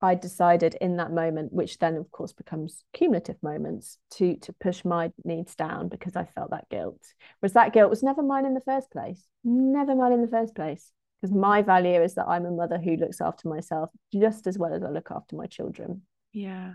I 0.00 0.14
decided 0.14 0.76
in 0.80 0.96
that 0.96 1.12
moment, 1.12 1.52
which 1.52 1.78
then 1.78 1.96
of 1.96 2.10
course 2.10 2.32
becomes 2.32 2.84
cumulative 2.92 3.42
moments, 3.42 3.98
to 4.12 4.36
to 4.36 4.52
push 4.52 4.84
my 4.84 5.12
needs 5.24 5.54
down 5.54 5.88
because 5.88 6.14
I 6.16 6.24
felt 6.24 6.50
that 6.50 6.68
guilt. 6.68 7.02
Whereas 7.40 7.54
that 7.54 7.72
guilt 7.72 7.90
was 7.90 8.02
never 8.02 8.22
mine 8.22 8.46
in 8.46 8.54
the 8.54 8.60
first 8.60 8.90
place. 8.90 9.24
Never 9.44 9.94
mine 9.94 10.12
in 10.12 10.22
the 10.22 10.28
first 10.28 10.54
place. 10.54 10.92
Because 11.20 11.34
my 11.34 11.62
value 11.62 12.00
is 12.00 12.14
that 12.14 12.28
I'm 12.28 12.46
a 12.46 12.50
mother 12.50 12.78
who 12.78 12.96
looks 12.96 13.20
after 13.20 13.48
myself 13.48 13.90
just 14.12 14.46
as 14.46 14.56
well 14.56 14.72
as 14.72 14.84
I 14.84 14.90
look 14.90 15.10
after 15.10 15.34
my 15.34 15.46
children. 15.46 16.02
Yeah. 16.32 16.74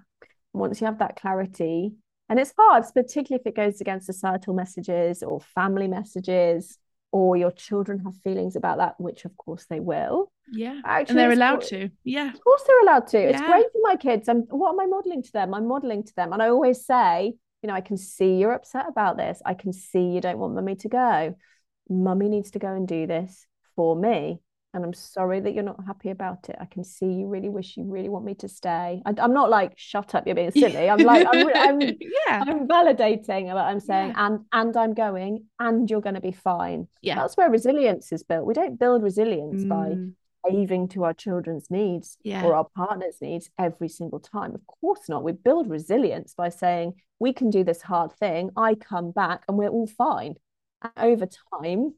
Once 0.51 0.81
you 0.81 0.85
have 0.85 0.99
that 0.99 1.15
clarity, 1.15 1.93
and 2.29 2.39
it's 2.39 2.53
hard, 2.57 2.83
particularly 2.93 3.41
if 3.41 3.47
it 3.47 3.55
goes 3.55 3.79
against 3.79 4.05
societal 4.05 4.53
messages 4.53 5.23
or 5.23 5.39
family 5.39 5.87
messages, 5.87 6.77
or 7.13 7.37
your 7.37 7.51
children 7.51 7.99
have 7.99 8.15
feelings 8.23 8.55
about 8.55 8.79
that, 8.79 8.99
which 8.99 9.23
of 9.23 9.37
course 9.37 9.67
they 9.69 9.79
will. 9.79 10.31
Yeah. 10.51 10.81
Actually, 10.83 11.11
and 11.11 11.19
they're 11.19 11.31
allowed 11.31 11.61
to. 11.65 11.89
Yeah. 12.03 12.33
Of 12.33 12.43
course 12.43 12.63
they're 12.65 12.81
allowed 12.81 13.07
to. 13.09 13.19
Yeah. 13.21 13.29
It's 13.29 13.41
great 13.41 13.67
for 13.71 13.81
my 13.83 13.95
kids. 13.95 14.27
And 14.27 14.45
what 14.49 14.71
am 14.71 14.79
I 14.79 14.87
modeling 14.87 15.21
to 15.21 15.31
them? 15.31 15.53
I'm 15.53 15.67
modeling 15.67 16.03
to 16.03 16.15
them. 16.15 16.33
And 16.33 16.41
I 16.41 16.49
always 16.49 16.83
say, 16.85 17.35
you 17.61 17.67
know, 17.67 17.75
I 17.75 17.81
can 17.81 17.97
see 17.97 18.37
you're 18.37 18.51
upset 18.51 18.87
about 18.89 19.17
this. 19.17 19.43
I 19.45 19.53
can 19.53 19.73
see 19.73 20.01
you 20.01 20.21
don't 20.21 20.39
want 20.39 20.55
mummy 20.55 20.75
to 20.77 20.89
go. 20.89 21.35
Mummy 21.87 22.29
needs 22.29 22.49
to 22.51 22.59
go 22.59 22.73
and 22.73 22.87
do 22.87 23.05
this 23.05 23.45
for 23.75 23.95
me 23.95 24.39
and 24.73 24.83
I'm 24.83 24.93
sorry 24.93 25.39
that 25.39 25.53
you're 25.53 25.63
not 25.63 25.83
happy 25.85 26.09
about 26.09 26.49
it. 26.49 26.55
I 26.59 26.65
can 26.65 26.83
see 26.83 27.05
you 27.05 27.27
really 27.27 27.49
wish 27.49 27.77
you 27.77 27.83
really 27.83 28.09
want 28.09 28.25
me 28.25 28.33
to 28.35 28.47
stay. 28.47 29.01
I, 29.05 29.13
am 29.17 29.33
not 29.33 29.49
like 29.49 29.73
shut 29.75 30.15
up, 30.15 30.25
you're 30.25 30.35
being 30.35 30.51
silly. 30.63 30.89
I'm 30.89 30.99
like 30.99 31.27
I'm, 31.31 31.47
I'm 31.55 31.81
yeah, 31.81 32.43
I'm 32.47 32.67
validating 32.67 33.45
what 33.45 33.57
I'm 33.57 33.79
saying, 33.79 34.09
yeah. 34.09 34.25
and 34.25 34.39
and 34.51 34.75
I'm 34.75 34.93
going, 34.93 35.45
and 35.59 35.89
you're 35.89 36.01
going 36.01 36.15
to 36.15 36.21
be 36.21 36.31
fine. 36.31 36.87
Yeah, 37.01 37.15
that's 37.15 37.37
where 37.37 37.49
resilience 37.49 38.11
is 38.11 38.23
built. 38.23 38.45
We 38.45 38.53
don't 38.53 38.79
build 38.79 39.03
resilience 39.03 39.63
mm. 39.63 39.69
by 39.69 40.49
caving 40.49 40.89
to 40.89 41.03
our 41.03 41.13
children's 41.13 41.69
needs 41.69 42.17
yeah. 42.23 42.43
or 42.43 42.53
our 42.53 42.67
partner's 42.75 43.15
needs 43.21 43.49
every 43.57 43.87
single 43.87 44.19
time. 44.19 44.53
Of 44.53 44.65
course 44.67 45.07
not. 45.07 45.23
We 45.23 45.31
build 45.31 45.69
resilience 45.69 46.33
by 46.33 46.49
saying 46.49 46.95
we 47.19 47.31
can 47.31 47.49
do 47.49 47.63
this 47.63 47.81
hard 47.81 48.11
thing. 48.13 48.49
I 48.57 48.75
come 48.75 49.11
back, 49.11 49.43
and 49.47 49.57
we're 49.57 49.69
all 49.69 49.87
fine. 49.87 50.35
And 50.81 50.91
over 50.97 51.27
time, 51.61 51.93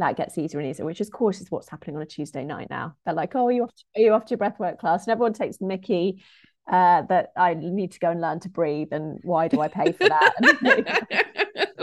that 0.00 0.16
gets 0.16 0.36
easier 0.36 0.60
and 0.60 0.68
easier, 0.68 0.84
which 0.84 1.00
of 1.00 1.10
course 1.10 1.40
is 1.40 1.50
what's 1.50 1.68
happening 1.68 1.96
on 1.96 2.02
a 2.02 2.06
Tuesday 2.06 2.44
night 2.44 2.68
now. 2.70 2.96
They're 3.04 3.14
like, 3.14 3.34
oh, 3.34 3.46
are 3.46 3.52
you 3.52 3.64
off 3.64 3.74
to, 3.74 3.84
are 3.96 4.02
you 4.02 4.12
off 4.12 4.26
to 4.26 4.30
your 4.30 4.38
breathwork 4.38 4.78
class? 4.78 5.06
And 5.06 5.12
everyone 5.12 5.32
takes 5.32 5.60
Mickey 5.60 6.22
uh, 6.70 7.02
that 7.02 7.32
I 7.36 7.54
need 7.54 7.92
to 7.92 7.98
go 7.98 8.10
and 8.10 8.20
learn 8.20 8.40
to 8.40 8.48
breathe. 8.48 8.88
And 8.92 9.18
why 9.22 9.48
do 9.48 9.60
I 9.60 9.68
pay 9.68 9.92
for 9.92 10.08
that? 10.08 11.26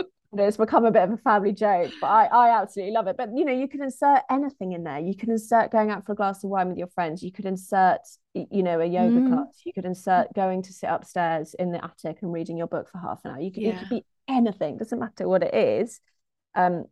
it's 0.36 0.56
become 0.56 0.84
a 0.84 0.90
bit 0.90 1.02
of 1.02 1.12
a 1.12 1.16
family 1.16 1.52
joke, 1.52 1.90
but 2.00 2.06
I, 2.06 2.26
I 2.26 2.60
absolutely 2.60 2.92
love 2.92 3.06
it. 3.06 3.16
But 3.16 3.30
you 3.34 3.44
know, 3.44 3.52
you 3.52 3.68
can 3.68 3.82
insert 3.82 4.22
anything 4.30 4.72
in 4.72 4.84
there. 4.84 4.98
You 4.98 5.16
can 5.16 5.30
insert 5.30 5.70
going 5.70 5.90
out 5.90 6.06
for 6.06 6.12
a 6.12 6.14
glass 6.16 6.44
of 6.44 6.50
wine 6.50 6.68
with 6.68 6.78
your 6.78 6.88
friends. 6.88 7.22
You 7.22 7.32
could 7.32 7.46
insert, 7.46 8.00
you 8.34 8.62
know, 8.62 8.80
a 8.80 8.86
yoga 8.86 9.16
mm. 9.16 9.28
class. 9.28 9.62
You 9.64 9.72
could 9.72 9.84
insert 9.84 10.32
going 10.34 10.62
to 10.62 10.72
sit 10.72 10.88
upstairs 10.88 11.54
in 11.58 11.72
the 11.72 11.84
attic 11.84 12.18
and 12.22 12.32
reading 12.32 12.56
your 12.56 12.66
book 12.66 12.88
for 12.90 12.98
half 12.98 13.20
an 13.24 13.32
hour. 13.32 13.40
You 13.40 13.52
could, 13.52 13.62
yeah. 13.62 13.70
it 13.70 13.78
could 13.80 13.88
be 13.88 14.04
anything. 14.28 14.76
Doesn't 14.76 14.98
matter 14.98 15.28
what 15.28 15.42
it 15.42 15.54
is. 15.54 16.00
Um, 16.54 16.84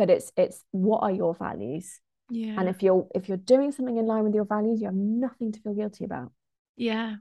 but 0.00 0.08
it's 0.08 0.32
it's 0.34 0.64
what 0.70 1.02
are 1.02 1.10
your 1.10 1.34
values? 1.34 2.00
Yeah. 2.32 2.54
and 2.58 2.68
if 2.68 2.80
you're 2.80 3.06
if 3.12 3.28
you're 3.28 3.36
doing 3.36 3.72
something 3.72 3.96
in 3.96 4.06
line 4.06 4.22
with 4.22 4.34
your 4.34 4.44
values 4.44 4.80
you 4.80 4.86
have 4.86 4.94
nothing 4.94 5.50
to 5.52 5.60
feel 5.60 5.74
guilty 5.74 6.04
about. 6.04 6.32
Yeah. 6.76 7.16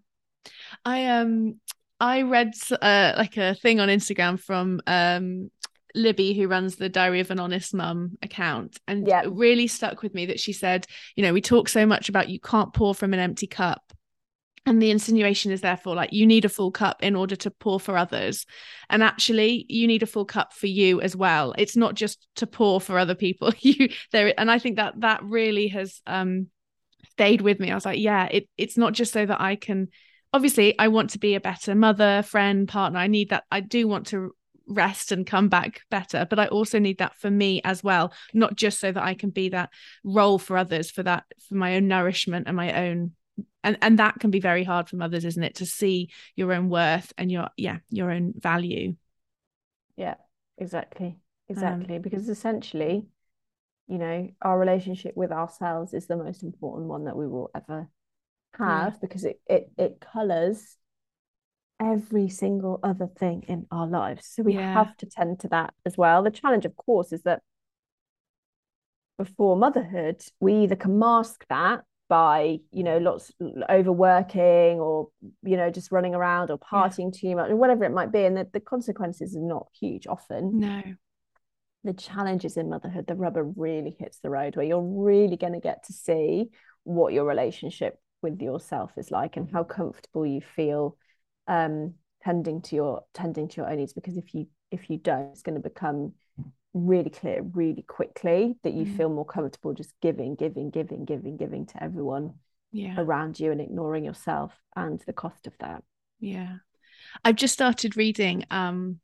I 0.86 1.08
um 1.08 1.60
i 2.00 2.22
read 2.22 2.54
uh 2.82 3.14
like 3.18 3.36
a 3.36 3.56
thing 3.56 3.82
on 3.82 3.90
instagram 3.90 4.40
from 4.40 4.82
um 4.88 5.52
Libby, 5.96 6.34
who 6.34 6.48
runs 6.48 6.76
the 6.76 6.88
Diary 6.88 7.20
of 7.20 7.32
an 7.32 7.40
Honest 7.40 7.74
Mum 7.74 8.16
account, 8.22 8.80
and 8.88 9.08
yeah. 9.08 9.24
it 9.24 9.32
really 9.32 9.66
stuck 9.66 10.04
with 10.04 10.14
me 10.14 10.28
that 10.28 10.40
she 10.40 10.54
said, 10.54 10.86
you 11.16 11.24
know, 11.24 11.34
we 11.34 11.42
talk 11.42 11.68
so 11.68 11.84
much 11.88 12.10
about 12.10 12.30
you 12.30 12.40
can't 12.40 12.72
pour 12.76 12.94
from 12.94 13.12
an 13.12 13.20
empty 13.20 13.48
cup, 13.48 13.82
and 14.66 14.82
the 14.82 14.92
insinuation 14.92 15.52
is 15.52 15.62
therefore 15.62 15.96
like 15.96 16.14
you 16.14 16.26
need 16.26 16.46
a 16.46 16.50
full 16.50 16.72
cup 16.72 17.02
in 17.02 17.16
order 17.16 17.36
to 17.38 17.52
pour 17.52 17.80
for 17.80 17.98
others. 17.98 18.46
And 18.90 19.04
actually 19.04 19.66
you 19.70 19.88
need 19.88 20.04
a 20.04 20.08
full 20.08 20.26
cup 20.26 20.54
for 20.54 20.68
you 20.68 21.02
as 21.02 21.16
well. 21.16 21.54
It's 21.58 21.78
not 21.78 21.96
just 21.96 22.28
to 22.36 22.48
pour 22.48 22.82
for 22.82 22.98
other 22.98 23.16
people. 23.16 23.54
You 23.62 23.90
there 24.12 24.34
and 24.40 24.50
i 24.50 24.58
think 24.58 24.78
that 24.78 25.02
that 25.02 25.22
really 25.24 25.68
has 25.68 26.02
um 26.08 26.48
stayed 27.12 27.42
with 27.42 27.60
me. 27.60 27.72
I 27.72 27.76
was 27.76 27.86
like 27.86 28.00
yeah 28.00 28.28
it 28.32 28.50
it's 28.58 28.78
not 28.78 28.94
just 28.94 29.14
so 29.14 29.26
that 29.26 29.42
i 29.42 29.56
can 29.56 29.90
obviously 30.34 30.78
i 30.80 30.88
want 30.88 31.12
to 31.12 31.20
be 31.20 31.36
a 31.36 31.42
better 31.42 31.76
mother 31.76 32.24
friend 32.24 32.68
partner. 32.68 33.00
I 33.00 33.08
need 33.08 33.30
that 33.30 33.44
i 33.52 33.60
do 33.60 33.88
want 33.88 34.08
to 34.08 34.34
rest 34.70 35.12
and 35.12 35.26
come 35.26 35.50
back 35.50 35.82
better 35.90 36.28
but 36.30 36.38
i 36.38 36.46
also 36.46 36.78
need 36.78 37.00
that 37.00 37.16
for 37.16 37.30
me 37.30 37.60
as 37.64 37.84
well 37.84 38.14
not 38.36 38.56
just 38.56 38.80
so 38.80 38.92
that 38.92 39.04
i 39.04 39.16
can 39.16 39.32
be 39.32 39.50
that 39.50 39.72
role 40.04 40.38
for 40.38 40.56
others 40.58 40.92
for 40.92 41.02
that 41.02 41.24
for 41.48 41.56
my 41.56 41.76
own 41.76 41.88
nourishment 41.88 42.48
and 42.48 42.56
my 42.56 42.88
own 42.88 43.12
and 43.64 43.78
and 43.82 44.00
that 44.00 44.20
can 44.20 44.32
be 44.32 44.40
very 44.40 44.64
hard 44.64 44.90
for 44.90 44.96
mothers 44.96 45.26
isn't 45.26 45.44
it 45.44 45.56
to 45.56 45.66
see 45.66 46.10
your 46.36 46.54
own 46.54 46.70
worth 46.70 47.14
and 47.18 47.32
your 47.32 47.50
yeah 47.58 47.78
your 47.90 48.12
own 48.12 48.34
value 48.38 48.96
yeah 49.96 50.16
exactly 50.58 51.18
exactly 51.48 51.96
um, 51.98 52.02
because 52.02 52.30
essentially 52.30 53.06
you 53.88 53.98
know 53.98 54.30
our 54.42 54.58
relationship 54.58 55.16
with 55.16 55.32
ourselves 55.32 55.94
is 55.94 56.08
the 56.08 56.18
most 56.18 56.44
important 56.44 56.88
one 56.88 57.06
that 57.06 57.18
we 57.18 57.28
will 57.28 57.50
ever 57.56 57.90
have 58.58 58.94
yeah. 58.94 59.00
because 59.02 59.26
it 59.26 59.40
it 59.48 59.70
it 59.78 60.00
colors 60.00 60.78
every 61.82 62.28
single 62.28 62.80
other 62.84 63.08
thing 63.08 63.44
in 63.48 63.66
our 63.72 63.88
lives 63.88 64.28
so 64.28 64.44
we 64.44 64.54
yeah. 64.54 64.74
have 64.74 64.96
to 64.98 65.06
tend 65.06 65.40
to 65.40 65.48
that 65.48 65.74
as 65.86 65.98
well 65.98 66.22
the 66.24 66.32
challenge 66.32 66.66
of 66.66 66.76
course 66.76 67.14
is 67.14 67.24
that 67.24 67.42
before 69.18 69.56
motherhood 69.56 70.22
we 70.40 70.54
either 70.56 70.76
can 70.76 71.00
mask 71.00 71.46
that 71.50 71.84
by 72.10 72.58
you 72.72 72.84
know 72.84 72.98
lots 72.98 73.32
overworking 73.70 74.80
or 74.80 75.08
you 75.44 75.56
know 75.56 75.70
just 75.70 75.92
running 75.92 76.16
around 76.16 76.50
or 76.50 76.58
partying 76.58 77.14
yeah. 77.14 77.30
too 77.30 77.36
much 77.36 77.52
or 77.52 77.56
whatever 77.56 77.86
it 77.86 77.94
might 77.94 78.12
be 78.12 78.26
and 78.26 78.36
the, 78.36 78.48
the 78.52 78.60
consequences 78.60 79.36
are 79.36 79.42
not 79.42 79.68
huge 79.80 80.08
often 80.08 80.60
no 80.60 80.82
the 81.84 81.94
challenges 81.94 82.58
in 82.58 82.68
motherhood 82.68 83.06
the 83.08 83.16
rubber 83.16 83.44
really 83.44 83.96
hits 83.98 84.20
the 84.20 84.30
road 84.30 84.56
where 84.56 84.66
you're 84.66 84.82
really 84.82 85.38
going 85.38 85.54
to 85.54 85.60
get 85.60 85.86
to 85.86 85.94
see 85.94 86.50
what 86.84 87.14
your 87.14 87.26
relationship 87.26 88.00
with 88.22 88.42
yourself 88.42 88.92
is 88.98 89.12
like 89.12 89.38
and 89.38 89.50
how 89.52 89.64
comfortable 89.64 90.26
you 90.26 90.42
feel 90.42 90.98
um 91.48 91.94
tending 92.24 92.62
to 92.62 92.76
your 92.76 93.04
tending 93.14 93.48
to 93.48 93.58
your 93.58 93.70
own 93.70 93.78
needs 93.78 93.94
because 93.94 94.18
if 94.18 94.34
you 94.34 94.48
if 94.72 94.90
you 94.90 94.98
don't 94.98 95.30
it's 95.30 95.44
going 95.44 95.56
to 95.56 95.62
become 95.62 96.12
really 96.74 97.10
clear 97.10 97.42
really 97.54 97.82
quickly 97.82 98.56
that 98.64 98.74
you 98.74 98.86
mm. 98.86 98.98
feel 98.98 99.10
more 99.10 99.26
comfortable 99.26 99.74
just 99.74 99.94
giving 100.02 100.36
giving 100.36 100.70
giving 100.70 101.04
giving 101.04 101.36
giving 101.36 101.66
to 101.66 101.84
everyone 101.84 102.34
yeah. 102.72 102.96
around 102.98 103.40
you 103.40 103.52
and 103.52 103.60
ignoring 103.60 104.06
yourself 104.06 104.54
and 104.76 105.02
the 105.08 105.14
cost 105.14 105.48
of 105.48 105.54
that 105.60 105.84
yeah 106.20 106.58
i've 107.26 107.36
just 107.36 107.54
started 107.54 107.98
reading 107.98 108.46
um 108.52 109.00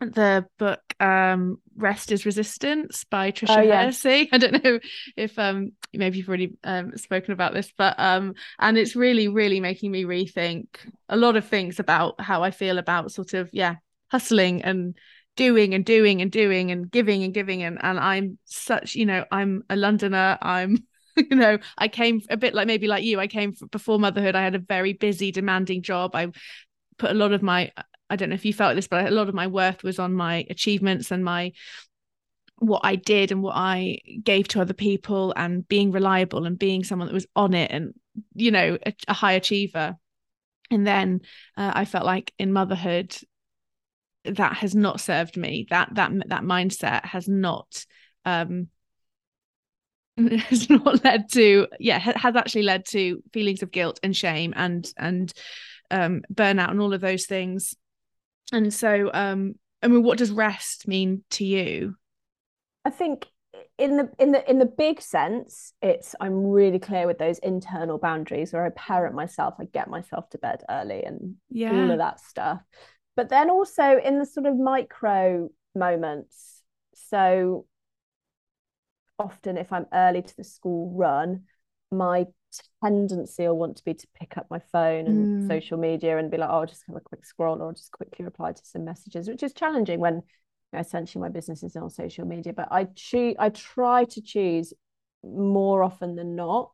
the 0.00 0.44
book 0.58 0.82
um 1.00 1.56
rest 1.76 2.12
is 2.12 2.26
resistance 2.26 3.04
by 3.04 3.30
Tricia 3.30 3.56
oh, 3.56 3.62
yeah. 3.62 3.84
Hersey. 3.84 4.28
i 4.32 4.36
don't 4.36 4.62
know 4.62 4.78
if 5.16 5.38
um 5.38 5.72
maybe 5.94 6.18
you've 6.18 6.28
already 6.28 6.56
um 6.64 6.94
spoken 6.96 7.32
about 7.32 7.54
this 7.54 7.72
but 7.78 7.98
um 7.98 8.34
and 8.58 8.76
it's 8.76 8.94
really 8.94 9.28
really 9.28 9.60
making 9.60 9.90
me 9.90 10.04
rethink 10.04 10.66
a 11.08 11.16
lot 11.16 11.36
of 11.36 11.46
things 11.46 11.80
about 11.80 12.20
how 12.20 12.42
i 12.42 12.50
feel 12.50 12.76
about 12.76 13.12
sort 13.12 13.32
of 13.32 13.48
yeah 13.54 13.76
hustling 14.10 14.62
and 14.62 14.94
doing 15.38 15.72
and 15.72 15.84
doing 15.84 16.20
and 16.20 16.32
doing 16.32 16.72
and 16.72 16.90
giving 16.90 17.22
and 17.22 17.32
giving 17.32 17.62
and 17.62 17.78
and 17.80 17.98
I'm 17.98 18.38
such 18.44 18.96
you 18.96 19.06
know 19.06 19.24
I'm 19.30 19.62
a 19.70 19.76
Londoner. 19.76 20.36
I'm 20.42 20.84
you 21.16 21.36
know 21.36 21.58
I 21.78 21.86
came 21.88 22.20
a 22.28 22.36
bit 22.36 22.54
like 22.54 22.66
maybe 22.66 22.88
like 22.88 23.04
you 23.04 23.20
I 23.20 23.28
came 23.28 23.54
before 23.70 24.00
motherhood. 24.00 24.34
I 24.34 24.42
had 24.42 24.56
a 24.56 24.58
very 24.58 24.92
busy 24.92 25.30
demanding 25.30 25.82
job. 25.82 26.14
I 26.14 26.32
put 26.98 27.12
a 27.12 27.14
lot 27.14 27.32
of 27.32 27.42
my 27.42 27.70
I 28.10 28.16
don't 28.16 28.30
know 28.30 28.34
if 28.34 28.44
you 28.44 28.52
felt 28.52 28.74
this 28.74 28.88
but 28.88 29.06
a 29.06 29.14
lot 29.14 29.28
of 29.28 29.34
my 29.34 29.46
worth 29.46 29.84
was 29.84 30.00
on 30.00 30.12
my 30.12 30.44
achievements 30.50 31.12
and 31.12 31.24
my 31.24 31.52
what 32.56 32.80
I 32.82 32.96
did 32.96 33.30
and 33.30 33.40
what 33.40 33.54
I 33.54 34.00
gave 34.24 34.48
to 34.48 34.60
other 34.60 34.74
people 34.74 35.32
and 35.36 35.66
being 35.68 35.92
reliable 35.92 36.46
and 36.46 36.58
being 36.58 36.82
someone 36.82 37.06
that 37.06 37.14
was 37.14 37.28
on 37.36 37.54
it 37.54 37.70
and 37.70 37.94
you 38.34 38.50
know 38.50 38.76
a, 38.84 38.92
a 39.06 39.14
high 39.14 39.32
achiever. 39.32 39.96
And 40.70 40.86
then 40.86 41.20
uh, 41.56 41.72
I 41.74 41.84
felt 41.84 42.04
like 42.04 42.34
in 42.38 42.52
motherhood 42.52 43.16
that 44.24 44.54
has 44.54 44.74
not 44.74 45.00
served 45.00 45.36
me. 45.36 45.66
That 45.70 45.90
that 45.94 46.12
that 46.26 46.42
mindset 46.42 47.04
has 47.04 47.28
not 47.28 47.84
um 48.24 48.68
has 50.16 50.68
not 50.68 51.04
led 51.04 51.30
to 51.32 51.66
yeah 51.78 51.98
has 51.98 52.36
actually 52.36 52.62
led 52.62 52.84
to 52.86 53.22
feelings 53.32 53.62
of 53.62 53.70
guilt 53.70 54.00
and 54.02 54.16
shame 54.16 54.52
and 54.56 54.90
and 54.96 55.32
um 55.90 56.22
burnout 56.32 56.70
and 56.70 56.80
all 56.80 56.94
of 56.94 57.00
those 57.00 57.26
things. 57.26 57.74
And 58.52 58.72
so 58.72 59.10
um 59.12 59.54
i 59.82 59.88
mean 59.88 60.02
what 60.02 60.18
does 60.18 60.30
rest 60.30 60.88
mean 60.88 61.24
to 61.30 61.44
you? 61.44 61.94
I 62.84 62.90
think 62.90 63.26
in 63.78 63.96
the 63.96 64.10
in 64.18 64.32
the 64.32 64.50
in 64.50 64.58
the 64.58 64.66
big 64.66 65.00
sense 65.00 65.72
it's 65.80 66.14
i'm 66.20 66.50
really 66.50 66.78
clear 66.78 67.06
with 67.06 67.18
those 67.18 67.38
internal 67.38 67.96
boundaries 67.96 68.52
where 68.52 68.64
i 68.64 68.70
parent 68.70 69.14
myself 69.14 69.54
i 69.60 69.64
get 69.64 69.88
myself 69.88 70.28
to 70.28 70.38
bed 70.38 70.62
early 70.68 71.04
and 71.04 71.36
yeah. 71.48 71.70
all 71.70 71.90
of 71.90 71.98
that 71.98 72.20
stuff 72.20 72.60
but 73.18 73.30
then 73.30 73.50
also 73.50 73.98
in 73.98 74.20
the 74.20 74.24
sort 74.24 74.46
of 74.46 74.56
micro 74.56 75.50
moments 75.74 76.62
so 76.94 77.66
often 79.18 79.58
if 79.58 79.72
i'm 79.72 79.86
early 79.92 80.22
to 80.22 80.36
the 80.36 80.44
school 80.44 80.96
run 80.96 81.42
my 81.90 82.24
tendency 82.80 83.44
or 83.44 83.54
want 83.54 83.76
to 83.76 83.84
be 83.84 83.92
to 83.92 84.06
pick 84.14 84.38
up 84.38 84.46
my 84.50 84.60
phone 84.72 85.06
and 85.08 85.42
mm. 85.42 85.48
social 85.48 85.76
media 85.76 86.16
and 86.16 86.30
be 86.30 86.36
like 86.36 86.48
oh 86.48 86.60
I'll 86.60 86.66
just 86.66 86.84
have 86.86 86.96
a 86.96 87.00
quick 87.00 87.26
scroll 87.26 87.60
or 87.60 87.72
just 87.72 87.90
quickly 87.90 88.24
reply 88.24 88.52
to 88.52 88.64
some 88.64 88.84
messages 88.84 89.28
which 89.28 89.42
is 89.42 89.52
challenging 89.52 89.98
when 89.98 90.22
essentially 90.72 91.20
my 91.20 91.28
business 91.28 91.64
is 91.64 91.74
on 91.74 91.90
social 91.90 92.24
media 92.24 92.52
but 92.52 92.68
i 92.70 92.84
choose 92.94 93.34
i 93.38 93.48
try 93.48 94.04
to 94.04 94.22
choose 94.22 94.72
more 95.24 95.82
often 95.82 96.14
than 96.14 96.36
not 96.36 96.70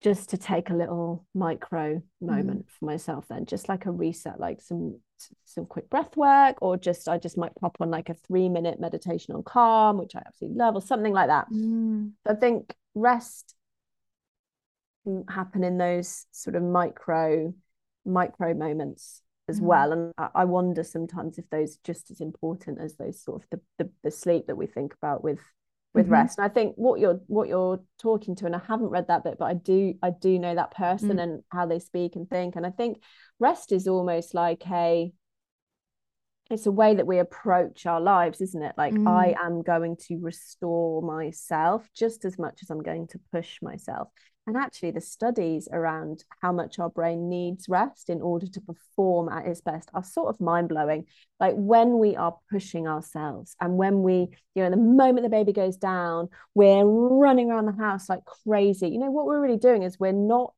just 0.00 0.30
to 0.30 0.36
take 0.36 0.70
a 0.70 0.74
little 0.74 1.26
micro 1.34 1.96
mm-hmm. 1.96 2.26
moment 2.26 2.66
mm. 2.66 2.70
for 2.78 2.84
myself 2.84 3.24
then 3.28 3.46
just 3.46 3.68
like 3.68 3.86
a 3.86 3.90
reset 3.90 4.38
like 4.38 4.60
some 4.60 4.98
some 5.44 5.66
quick 5.66 5.90
breath 5.90 6.16
work 6.16 6.56
or 6.62 6.76
just 6.76 7.08
i 7.08 7.18
just 7.18 7.36
might 7.36 7.54
pop 7.60 7.76
on 7.80 7.90
like 7.90 8.08
a 8.08 8.14
three 8.14 8.48
minute 8.48 8.78
meditation 8.78 9.34
on 9.34 9.42
calm 9.42 9.98
which 9.98 10.14
i 10.14 10.22
absolutely 10.26 10.56
love 10.56 10.74
or 10.74 10.82
something 10.82 11.12
like 11.12 11.28
that 11.28 11.50
mm. 11.52 12.10
i 12.26 12.34
think 12.34 12.74
rest 12.94 13.54
can 15.04 15.24
happen 15.28 15.64
in 15.64 15.78
those 15.78 16.26
sort 16.30 16.54
of 16.54 16.62
micro 16.62 17.52
micro 18.04 18.54
moments 18.54 19.22
as 19.48 19.60
mm. 19.60 19.64
well 19.64 19.92
and 19.92 20.12
I, 20.16 20.28
I 20.36 20.44
wonder 20.44 20.84
sometimes 20.84 21.38
if 21.38 21.50
those 21.50 21.76
are 21.76 21.80
just 21.84 22.10
as 22.10 22.20
important 22.20 22.78
as 22.80 22.96
those 22.96 23.20
sort 23.20 23.42
of 23.42 23.48
the, 23.50 23.84
the, 23.84 23.90
the 24.04 24.10
sleep 24.10 24.46
that 24.46 24.56
we 24.56 24.66
think 24.66 24.94
about 24.94 25.24
with 25.24 25.40
with 25.94 26.04
mm-hmm. 26.04 26.14
rest 26.14 26.38
and 26.38 26.44
i 26.44 26.48
think 26.48 26.74
what 26.76 27.00
you're 27.00 27.20
what 27.26 27.48
you're 27.48 27.80
talking 28.00 28.34
to 28.34 28.46
and 28.46 28.54
i 28.54 28.60
haven't 28.66 28.88
read 28.88 29.08
that 29.08 29.24
bit 29.24 29.36
but 29.38 29.46
i 29.46 29.54
do 29.54 29.94
i 30.02 30.10
do 30.10 30.38
know 30.38 30.54
that 30.54 30.74
person 30.74 31.16
mm. 31.16 31.22
and 31.22 31.42
how 31.50 31.66
they 31.66 31.78
speak 31.78 32.14
and 32.16 32.28
think 32.28 32.56
and 32.56 32.66
i 32.66 32.70
think 32.70 33.02
rest 33.40 33.72
is 33.72 33.88
almost 33.88 34.34
like 34.34 34.62
a 34.70 35.12
it's 36.50 36.66
a 36.66 36.72
way 36.72 36.94
that 36.94 37.06
we 37.06 37.18
approach 37.18 37.86
our 37.86 38.00
lives 38.00 38.40
isn't 38.40 38.62
it 38.62 38.74
like 38.76 38.94
mm. 38.94 39.08
i 39.08 39.34
am 39.44 39.62
going 39.62 39.96
to 39.96 40.18
restore 40.18 41.02
myself 41.02 41.88
just 41.94 42.24
as 42.24 42.38
much 42.38 42.60
as 42.62 42.70
i'm 42.70 42.82
going 42.82 43.06
to 43.06 43.18
push 43.32 43.60
myself 43.62 44.08
and 44.48 44.56
actually, 44.56 44.92
the 44.92 45.02
studies 45.02 45.68
around 45.70 46.24
how 46.40 46.52
much 46.52 46.78
our 46.78 46.88
brain 46.88 47.28
needs 47.28 47.68
rest 47.68 48.08
in 48.08 48.22
order 48.22 48.46
to 48.46 48.60
perform 48.62 49.28
at 49.28 49.44
its 49.44 49.60
best 49.60 49.90
are 49.92 50.02
sort 50.02 50.30
of 50.30 50.40
mind 50.40 50.70
blowing. 50.70 51.04
Like 51.38 51.52
when 51.54 51.98
we 51.98 52.16
are 52.16 52.34
pushing 52.50 52.88
ourselves, 52.88 53.54
and 53.60 53.76
when 53.76 54.00
we, 54.02 54.28
you 54.54 54.62
know, 54.62 54.70
the 54.70 54.78
moment 54.78 55.24
the 55.24 55.28
baby 55.28 55.52
goes 55.52 55.76
down, 55.76 56.30
we're 56.54 56.82
running 56.82 57.50
around 57.50 57.66
the 57.66 57.72
house 57.72 58.08
like 58.08 58.24
crazy. 58.24 58.88
You 58.88 59.00
know, 59.00 59.10
what 59.10 59.26
we're 59.26 59.38
really 59.42 59.58
doing 59.58 59.82
is 59.82 60.00
we're 60.00 60.12
not 60.12 60.54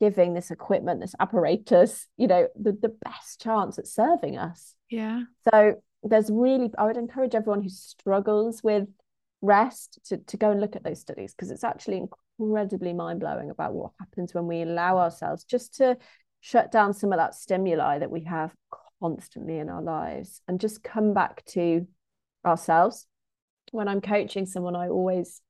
giving 0.00 0.32
this 0.32 0.50
equipment, 0.50 1.00
this 1.00 1.14
apparatus, 1.20 2.06
you 2.16 2.28
know, 2.28 2.48
the, 2.58 2.72
the 2.72 2.96
best 3.04 3.42
chance 3.42 3.78
at 3.78 3.86
serving 3.86 4.38
us. 4.38 4.75
Yeah. 4.90 5.22
So 5.52 5.82
there's 6.02 6.30
really, 6.30 6.70
I 6.78 6.84
would 6.84 6.96
encourage 6.96 7.34
everyone 7.34 7.62
who 7.62 7.68
struggles 7.68 8.62
with 8.62 8.88
rest 9.42 9.98
to, 10.06 10.16
to 10.18 10.36
go 10.36 10.50
and 10.50 10.60
look 10.60 10.76
at 10.76 10.84
those 10.84 11.00
studies 11.00 11.34
because 11.34 11.50
it's 11.50 11.64
actually 11.64 12.02
incredibly 12.38 12.92
mind 12.92 13.20
blowing 13.20 13.50
about 13.50 13.74
what 13.74 13.92
happens 13.98 14.34
when 14.34 14.46
we 14.46 14.62
allow 14.62 14.98
ourselves 14.98 15.44
just 15.44 15.74
to 15.76 15.96
shut 16.40 16.70
down 16.70 16.94
some 16.94 17.12
of 17.12 17.18
that 17.18 17.34
stimuli 17.34 17.98
that 17.98 18.10
we 18.10 18.24
have 18.24 18.54
constantly 19.00 19.58
in 19.58 19.68
our 19.68 19.82
lives 19.82 20.40
and 20.48 20.60
just 20.60 20.82
come 20.82 21.12
back 21.12 21.44
to 21.44 21.86
ourselves. 22.44 23.06
When 23.72 23.88
I'm 23.88 24.00
coaching 24.00 24.46
someone, 24.46 24.76
I 24.76 24.88
always 24.88 25.40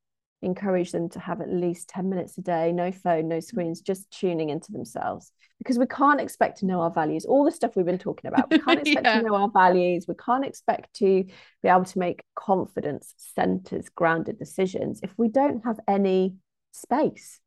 encourage 0.43 0.93
them 0.93 1.09
to 1.11 1.19
have 1.19 1.41
at 1.41 1.51
least 1.51 1.89
10 1.89 2.09
minutes 2.09 2.37
a 2.39 2.43
day, 2.43 2.73
no 2.73 2.93
phone, 2.93 3.29
no 3.29 3.39
mm. 3.39 3.45
screens, 3.45 3.81
just 3.81 4.11
tuning 4.11 4.51
into 4.51 4.73
themselves. 4.73 5.33
Because 5.59 5.79
we 5.79 5.87
can't 5.87 6.21
expect 6.21 6.59
to 6.59 6.67
know 6.67 6.81
our 6.83 6.91
values, 6.91 7.25
all 7.25 7.45
the 7.45 7.51
stuff 7.51 7.75
we've 7.75 7.87
been 7.87 7.99
talking 7.99 8.29
about. 8.29 8.51
We 8.51 8.59
can't 8.59 8.81
expect 8.87 9.07
yeah. 9.07 9.21
to 9.21 9.27
know 9.27 9.35
our 9.35 9.51
values. 9.51 10.05
We 10.07 10.15
can't 10.15 10.45
expect 10.45 10.95
to 10.97 11.25
be 11.63 11.69
able 11.69 11.87
to 11.87 11.99
make 11.99 12.23
confidence 12.35 13.15
centers, 13.17 13.89
grounded 13.89 14.39
decisions 14.39 15.01
if 15.03 15.13
we 15.17 15.29
don't 15.29 15.65
have 15.65 15.81
any 15.89 16.37
space 16.73 17.41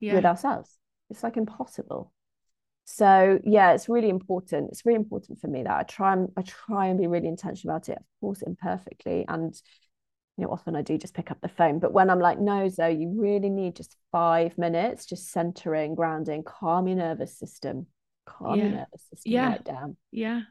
yeah. 0.00 0.14
with 0.14 0.24
ourselves. 0.24 0.78
It's 1.10 1.22
like 1.22 1.36
impossible. 1.36 2.12
So 2.84 3.40
yeah, 3.44 3.72
it's 3.72 3.88
really 3.88 4.10
important. 4.10 4.70
It's 4.70 4.84
really 4.84 4.96
important 4.96 5.40
for 5.40 5.48
me 5.48 5.62
that 5.62 5.72
I 5.72 5.82
try 5.84 6.12
and 6.12 6.30
I 6.36 6.42
try 6.42 6.86
and 6.86 6.98
be 6.98 7.06
really 7.06 7.28
intentional 7.28 7.74
about 7.74 7.88
it. 7.88 7.98
Of 7.98 8.20
course, 8.20 8.42
imperfectly, 8.42 9.24
and 9.26 9.54
you 10.36 10.44
know, 10.44 10.50
often 10.50 10.74
I 10.74 10.82
do 10.82 10.98
just 10.98 11.14
pick 11.14 11.30
up 11.30 11.40
the 11.40 11.48
phone. 11.48 11.78
But 11.78 11.92
when 11.92 12.10
I'm 12.10 12.18
like, 12.18 12.40
no, 12.40 12.68
Zoe, 12.68 12.94
you 12.94 13.12
really 13.16 13.50
need 13.50 13.76
just 13.76 13.96
five 14.10 14.56
minutes, 14.58 15.06
just 15.06 15.30
centering, 15.30 15.94
grounding, 15.94 16.42
calm 16.42 16.88
your 16.88 16.96
nervous 16.96 17.38
system, 17.38 17.86
calm 18.26 18.58
yeah. 18.58 18.64
your 18.64 18.72
nervous 18.72 19.02
system 19.10 19.32
yeah. 19.32 19.48
right 19.48 19.64
down. 19.64 19.96
Yeah. 20.10 20.42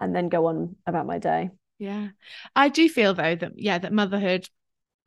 And 0.00 0.14
then 0.14 0.28
go 0.28 0.46
on 0.46 0.76
about 0.86 1.06
my 1.06 1.18
day. 1.18 1.50
Yeah. 1.78 2.08
I 2.56 2.68
do 2.68 2.88
feel 2.88 3.14
though 3.14 3.34
that 3.34 3.52
yeah, 3.56 3.78
that 3.78 3.92
motherhood 3.92 4.48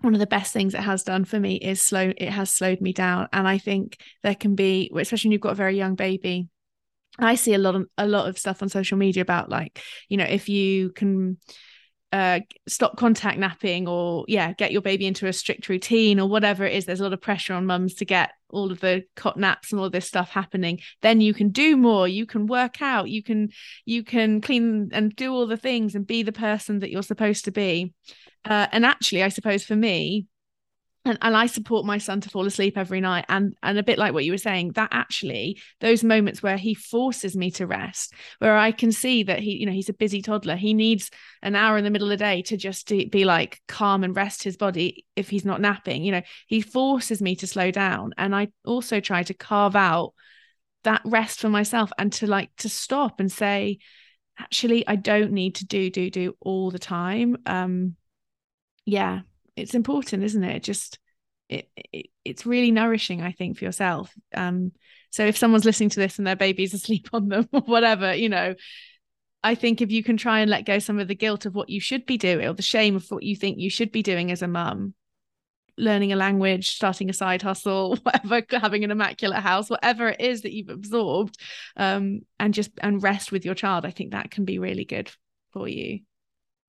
one 0.01 0.13
of 0.13 0.19
the 0.19 0.27
best 0.27 0.53
things 0.53 0.73
it 0.73 0.81
has 0.81 1.03
done 1.03 1.25
for 1.25 1.39
me 1.39 1.55
is 1.55 1.81
slow 1.81 2.13
it 2.15 2.29
has 2.29 2.51
slowed 2.51 2.81
me 2.81 2.93
down 2.93 3.27
and 3.33 3.47
i 3.47 3.57
think 3.57 3.97
there 4.23 4.35
can 4.35 4.55
be 4.55 4.91
especially 4.95 5.29
when 5.29 5.31
you've 5.31 5.41
got 5.41 5.53
a 5.53 5.55
very 5.55 5.75
young 5.75 5.95
baby 5.95 6.47
i 7.19 7.35
see 7.35 7.53
a 7.53 7.57
lot 7.57 7.75
of 7.75 7.85
a 7.97 8.05
lot 8.05 8.29
of 8.29 8.37
stuff 8.37 8.61
on 8.61 8.69
social 8.69 8.97
media 8.97 9.21
about 9.21 9.49
like 9.49 9.81
you 10.07 10.17
know 10.17 10.23
if 10.23 10.49
you 10.49 10.91
can 10.91 11.37
uh, 12.13 12.39
stop 12.67 12.95
contact 12.95 13.37
napping 13.37 13.87
or 13.87 14.23
yeah 14.27 14.53
get 14.53 14.71
your 14.71 14.81
baby 14.81 15.05
into 15.05 15.27
a 15.27 15.33
strict 15.33 15.67
routine 15.67 16.19
or 16.19 16.29
whatever 16.29 16.65
it 16.65 16.73
is. 16.73 16.85
There's 16.85 16.99
a 16.99 17.03
lot 17.03 17.13
of 17.13 17.21
pressure 17.21 17.53
on 17.53 17.65
mums 17.65 17.95
to 17.95 18.05
get 18.05 18.31
all 18.49 18.71
of 18.71 18.79
the 18.79 19.03
cot 19.15 19.37
naps 19.37 19.71
and 19.71 19.81
all 19.81 19.89
this 19.89 20.07
stuff 20.07 20.29
happening. 20.29 20.79
Then 21.01 21.19
you 21.19 21.33
can 21.33 21.49
do 21.49 21.75
more. 21.75 22.07
You 22.07 22.25
can 22.25 22.47
work 22.47 22.81
out. 22.81 23.09
You 23.09 23.23
can 23.23 23.49
you 23.85 24.03
can 24.03 24.41
clean 24.41 24.89
and 24.93 25.15
do 25.15 25.33
all 25.33 25.47
the 25.47 25.57
things 25.57 25.95
and 25.95 26.07
be 26.07 26.23
the 26.23 26.31
person 26.31 26.79
that 26.79 26.91
you're 26.91 27.03
supposed 27.03 27.45
to 27.45 27.51
be. 27.51 27.93
Uh, 28.45 28.67
and 28.71 28.85
actually, 28.85 29.23
I 29.23 29.29
suppose 29.29 29.65
for 29.65 29.75
me, 29.75 30.27
and, 31.07 31.17
and 31.21 31.35
I 31.35 31.47
support 31.47 31.85
my 31.85 31.97
son 31.97 32.21
to 32.21 32.29
fall 32.29 32.45
asleep 32.45 32.77
every 32.77 33.01
night. 33.01 33.25
And 33.29 33.55
and 33.63 33.77
a 33.77 33.83
bit 33.83 33.97
like 33.97 34.13
what 34.13 34.25
you 34.25 34.31
were 34.31 34.37
saying, 34.37 34.73
that 34.73 34.89
actually 34.91 35.59
those 35.79 36.03
moments 36.03 36.43
where 36.43 36.57
he 36.57 36.73
forces 36.73 37.35
me 37.35 37.51
to 37.51 37.67
rest, 37.67 38.13
where 38.39 38.57
I 38.57 38.71
can 38.71 38.91
see 38.91 39.23
that 39.23 39.39
he, 39.39 39.57
you 39.57 39.65
know, 39.65 39.71
he's 39.71 39.89
a 39.89 39.93
busy 39.93 40.21
toddler. 40.21 40.55
He 40.55 40.73
needs 40.73 41.09
an 41.41 41.55
hour 41.55 41.77
in 41.77 41.83
the 41.83 41.89
middle 41.89 42.11
of 42.11 42.17
the 42.17 42.23
day 42.23 42.41
to 42.43 42.57
just 42.57 42.87
be 42.87 43.25
like 43.25 43.61
calm 43.67 44.03
and 44.03 44.15
rest 44.15 44.43
his 44.43 44.57
body 44.57 45.05
if 45.15 45.29
he's 45.29 45.45
not 45.45 45.61
napping. 45.61 46.03
You 46.03 46.11
know, 46.13 46.21
he 46.47 46.61
forces 46.61 47.21
me 47.21 47.35
to 47.37 47.47
slow 47.47 47.71
down. 47.71 48.13
And 48.17 48.35
I 48.35 48.49
also 48.65 48.99
try 48.99 49.23
to 49.23 49.33
carve 49.33 49.75
out 49.75 50.13
that 50.83 51.01
rest 51.05 51.39
for 51.39 51.49
myself 51.49 51.91
and 51.97 52.13
to 52.13 52.27
like 52.27 52.55
to 52.57 52.69
stop 52.69 53.19
and 53.19 53.31
say, 53.31 53.79
actually, 54.39 54.87
I 54.87 54.95
don't 54.95 55.31
need 55.31 55.55
to 55.55 55.65
do, 55.65 55.89
do, 55.89 56.09
do 56.09 56.35
all 56.39 56.71
the 56.71 56.79
time. 56.79 57.37
Um, 57.45 57.95
yeah 58.85 59.19
it's 59.57 59.75
important 59.75 60.23
isn't 60.23 60.43
it? 60.43 60.63
Just 60.63 60.99
it, 61.49 61.69
it, 61.93 62.07
it's 62.25 62.45
really 62.45 62.71
nourishing 62.71 63.21
i 63.21 63.31
think 63.31 63.57
for 63.57 63.65
yourself. 63.65 64.13
Um 64.33 64.71
so 65.09 65.25
if 65.25 65.37
someone's 65.37 65.65
listening 65.65 65.89
to 65.89 65.99
this 65.99 66.17
and 66.17 66.27
their 66.27 66.35
baby's 66.35 66.73
asleep 66.73 67.09
on 67.13 67.29
them 67.29 67.47
or 67.51 67.61
whatever 67.61 68.13
you 68.13 68.29
know 68.29 68.55
i 69.43 69.55
think 69.55 69.81
if 69.81 69.91
you 69.91 70.03
can 70.03 70.17
try 70.17 70.39
and 70.39 70.51
let 70.51 70.65
go 70.65 70.79
some 70.79 70.99
of 70.99 71.07
the 71.07 71.15
guilt 71.15 71.45
of 71.45 71.55
what 71.55 71.69
you 71.69 71.79
should 71.79 72.05
be 72.05 72.17
doing 72.17 72.47
or 72.47 72.53
the 72.53 72.61
shame 72.61 72.95
of 72.95 73.09
what 73.09 73.23
you 73.23 73.35
think 73.35 73.57
you 73.59 73.69
should 73.69 73.91
be 73.91 74.03
doing 74.03 74.31
as 74.31 74.41
a 74.41 74.47
mum 74.47 74.93
learning 75.77 76.11
a 76.11 76.15
language 76.15 76.71
starting 76.71 77.09
a 77.09 77.13
side 77.13 77.41
hustle 77.41 77.95
whatever 78.03 78.41
having 78.51 78.83
an 78.83 78.91
immaculate 78.91 79.39
house 79.39 79.69
whatever 79.69 80.09
it 80.09 80.19
is 80.19 80.41
that 80.41 80.53
you've 80.53 80.69
absorbed 80.69 81.37
um 81.77 82.21
and 82.39 82.53
just 82.53 82.71
and 82.81 83.03
rest 83.03 83.31
with 83.31 83.45
your 83.45 83.55
child 83.55 83.85
i 83.85 83.91
think 83.91 84.11
that 84.11 84.31
can 84.31 84.43
be 84.43 84.59
really 84.59 84.85
good 84.85 85.09
for 85.53 85.67
you 85.67 85.99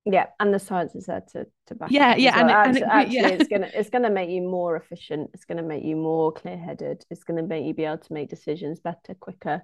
yeah 0.05 0.27
and 0.41 0.55
the 0.55 0.59
science 0.59 0.95
is 0.95 1.07
there 1.07 1.23
to 1.33 1.47
to 1.67 1.75
back 1.75 1.91
yeah 1.91 2.17
yeah 2.17 2.37
well. 2.37 2.41
and, 2.41 2.51
actually, 2.51 2.83
and 2.83 2.91
it, 2.91 2.95
actually 2.95 3.17
yeah. 3.17 3.29
it's 3.29 3.49
gonna 3.49 3.71
it's 3.75 3.91
gonna 3.91 4.11
make 4.11 4.31
you 4.31 4.43
more 4.43 4.77
efficient. 4.77 5.31
It's 5.35 5.45
gonna 5.45 5.63
make 5.63 5.85
you 5.85 5.97
more 5.97 6.33
clear-headed. 6.33 7.05
It's 7.11 7.25
gonna 7.25 7.43
make 7.43 7.65
you 7.65 7.75
be 7.75 7.85
able 7.85 7.99
to 7.99 8.13
make 8.13 8.31
decisions 8.31 8.81
better 8.81 9.15
quicker 9.15 9.63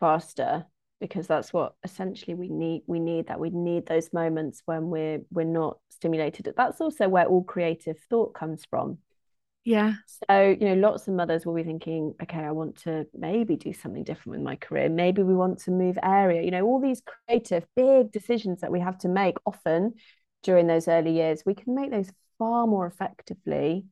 faster 0.00 0.66
because 1.00 1.26
that's 1.26 1.52
what 1.52 1.74
essentially 1.84 2.34
we 2.34 2.48
need 2.48 2.82
we 2.86 3.00
need 3.00 3.28
that. 3.28 3.40
We 3.40 3.50
need 3.50 3.86
those 3.86 4.12
moments 4.12 4.62
when 4.64 4.88
we're 4.88 5.20
we're 5.30 5.44
not 5.44 5.78
stimulated. 5.90 6.52
That's 6.56 6.80
also 6.80 7.08
where 7.08 7.26
all 7.26 7.44
creative 7.44 7.98
thought 8.08 8.34
comes 8.34 8.64
from 8.68 8.98
yeah. 9.66 9.94
So, 10.06 10.56
you 10.60 10.68
know, 10.68 10.74
lots 10.74 11.08
of 11.08 11.14
mothers 11.14 11.44
will 11.44 11.54
be 11.54 11.64
thinking, 11.64 12.14
okay, 12.22 12.38
I 12.38 12.52
want 12.52 12.76
to 12.84 13.04
maybe 13.12 13.56
do 13.56 13.72
something 13.72 14.04
different 14.04 14.38
with 14.38 14.44
my 14.44 14.54
career. 14.54 14.88
Maybe 14.88 15.24
we 15.24 15.34
want 15.34 15.58
to 15.62 15.72
move 15.72 15.98
area. 16.04 16.42
You 16.42 16.52
know, 16.52 16.64
all 16.64 16.80
these 16.80 17.02
creative, 17.04 17.66
big 17.74 18.12
decisions 18.12 18.60
that 18.60 18.70
we 18.70 18.78
have 18.78 18.96
to 18.98 19.08
make 19.08 19.34
often 19.44 19.94
during 20.44 20.68
those 20.68 20.86
early 20.86 21.10
years, 21.10 21.42
we 21.44 21.54
can 21.54 21.74
make 21.74 21.90
those 21.90 22.12
far 22.38 22.68
more 22.68 22.86
effectively 22.86 23.86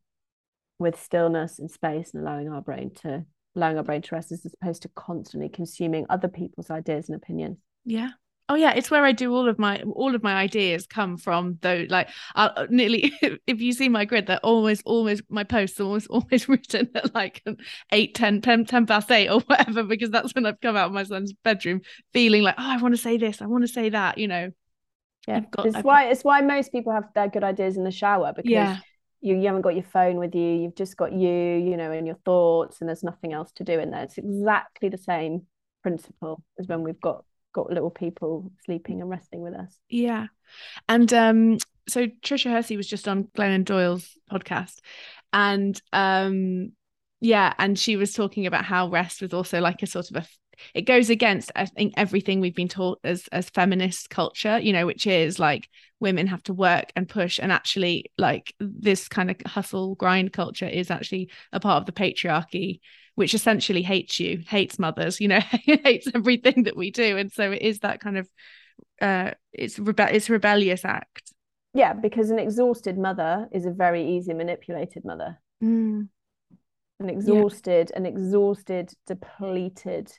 with 0.78 1.02
stillness 1.02 1.58
and 1.58 1.68
space 1.68 2.14
and 2.14 2.22
allowing 2.22 2.48
our 2.48 2.62
brain 2.62 2.92
to 3.02 3.24
allowing 3.56 3.76
our 3.76 3.84
brain 3.84 4.02
to 4.02 4.14
rest 4.14 4.30
as 4.30 4.46
opposed 4.60 4.82
to 4.82 4.88
constantly 4.90 5.48
consuming 5.48 6.06
other 6.08 6.28
people's 6.28 6.70
ideas 6.70 7.08
and 7.08 7.16
opinions 7.16 7.58
yeah 7.84 8.10
oh 8.48 8.54
yeah 8.54 8.72
it's 8.72 8.90
where 8.90 9.04
i 9.04 9.12
do 9.12 9.32
all 9.34 9.48
of 9.48 9.58
my 9.58 9.80
all 9.94 10.14
of 10.14 10.22
my 10.22 10.34
ideas 10.34 10.86
come 10.86 11.16
from 11.16 11.58
though 11.62 11.86
like 11.88 12.08
i 12.34 12.46
uh, 12.46 12.66
nearly 12.70 13.12
if 13.46 13.60
you 13.60 13.72
see 13.72 13.88
my 13.88 14.04
grid 14.04 14.26
they're 14.26 14.38
almost 14.38 14.82
almost 14.84 15.22
my 15.28 15.44
posts 15.44 15.80
are 15.80 15.84
almost 15.84 16.06
always 16.10 16.48
written 16.48 16.88
at 16.94 17.14
like 17.14 17.42
8 17.90 18.14
10 18.14 18.40
10, 18.40 18.64
10 18.66 18.86
past 18.86 19.10
8 19.10 19.28
or 19.28 19.40
whatever 19.40 19.82
because 19.82 20.10
that's 20.10 20.34
when 20.34 20.46
i've 20.46 20.60
come 20.60 20.76
out 20.76 20.86
of 20.86 20.92
my 20.92 21.04
son's 21.04 21.32
bedroom 21.32 21.80
feeling 22.12 22.42
like 22.42 22.56
oh 22.58 22.70
i 22.70 22.76
want 22.76 22.94
to 22.94 23.00
say 23.00 23.16
this 23.16 23.40
i 23.40 23.46
want 23.46 23.64
to 23.64 23.68
say 23.68 23.88
that 23.90 24.18
you 24.18 24.28
know? 24.28 24.50
Yeah 25.26 25.40
got, 25.50 25.66
it's 25.66 25.76
I've 25.76 25.84
why 25.84 26.04
got... 26.04 26.12
it's 26.12 26.24
why 26.24 26.40
most 26.42 26.70
people 26.70 26.92
have 26.92 27.04
their 27.14 27.28
good 27.28 27.44
ideas 27.44 27.76
in 27.76 27.84
the 27.84 27.90
shower 27.90 28.32
because 28.36 28.50
yeah. 28.50 28.78
you, 29.22 29.36
you 29.36 29.46
haven't 29.46 29.62
got 29.62 29.74
your 29.74 29.84
phone 29.84 30.18
with 30.18 30.34
you 30.34 30.42
you've 30.42 30.76
just 30.76 30.98
got 30.98 31.12
you 31.12 31.30
you 31.30 31.78
know 31.78 31.90
and 31.90 32.06
your 32.06 32.18
thoughts 32.26 32.80
and 32.80 32.88
there's 32.88 33.02
nothing 33.02 33.32
else 33.32 33.50
to 33.52 33.64
do 33.64 33.78
in 33.78 33.90
there. 33.90 34.02
It's 34.02 34.18
exactly 34.18 34.90
the 34.90 34.98
same 34.98 35.46
principle 35.82 36.42
as 36.58 36.68
when 36.68 36.82
we've 36.82 37.00
got 37.00 37.24
got 37.54 37.70
little 37.70 37.90
people 37.90 38.52
sleeping 38.66 39.00
and 39.00 39.08
resting 39.08 39.40
with 39.40 39.54
us. 39.54 39.78
Yeah. 39.88 40.26
And 40.88 41.12
um 41.14 41.58
so 41.88 42.06
Tricia 42.06 42.50
Hersey 42.50 42.76
was 42.76 42.86
just 42.86 43.08
on 43.08 43.24
Glennon 43.36 43.64
Doyle's 43.64 44.16
podcast 44.30 44.80
and 45.34 45.80
um 45.92 46.72
yeah 47.20 47.52
and 47.58 47.78
she 47.78 47.96
was 47.96 48.12
talking 48.14 48.46
about 48.46 48.64
how 48.64 48.88
rest 48.88 49.20
was 49.20 49.34
also 49.34 49.60
like 49.60 49.82
a 49.82 49.86
sort 49.86 50.10
of 50.10 50.16
a 50.16 50.26
it 50.72 50.82
goes 50.82 51.10
against 51.10 51.50
i 51.56 51.66
think 51.66 51.92
everything 51.96 52.40
we've 52.40 52.54
been 52.54 52.68
taught 52.68 53.00
as 53.02 53.26
as 53.32 53.50
feminist 53.50 54.08
culture 54.08 54.58
you 54.58 54.72
know 54.72 54.86
which 54.86 55.06
is 55.06 55.38
like 55.38 55.68
women 55.98 56.28
have 56.28 56.42
to 56.44 56.54
work 56.54 56.92
and 56.94 57.08
push 57.08 57.40
and 57.42 57.50
actually 57.50 58.04
like 58.16 58.54
this 58.60 59.08
kind 59.08 59.30
of 59.30 59.36
hustle 59.46 59.96
grind 59.96 60.32
culture 60.32 60.68
is 60.68 60.90
actually 60.90 61.28
a 61.52 61.58
part 61.58 61.80
of 61.80 61.86
the 61.86 61.92
patriarchy 61.92 62.78
which 63.14 63.34
essentially 63.34 63.82
hates 63.82 64.18
you 64.18 64.42
hates 64.48 64.78
mothers 64.78 65.20
you 65.20 65.28
know 65.28 65.40
hates 65.64 66.08
everything 66.14 66.64
that 66.64 66.76
we 66.76 66.90
do. 66.90 67.16
And 67.16 67.32
so 67.32 67.52
it 67.52 67.62
is 67.62 67.80
that 67.80 68.00
kind 68.00 68.18
of 68.18 68.28
uh 69.00 69.32
it's 69.52 69.78
rebe- 69.78 70.12
it's 70.12 70.28
a 70.28 70.32
rebellious 70.32 70.84
act. 70.84 71.32
Yeah 71.72 71.92
because 71.92 72.30
an 72.30 72.38
exhausted 72.38 72.98
mother 72.98 73.48
is 73.52 73.66
a 73.66 73.70
very 73.70 74.16
easy 74.16 74.34
manipulated 74.34 75.04
mother. 75.04 75.38
Mm. 75.62 76.08
an 77.00 77.08
exhausted 77.08 77.90
yeah. 77.90 77.98
an 77.98 78.06
exhausted 78.06 78.92
depleted 79.06 80.12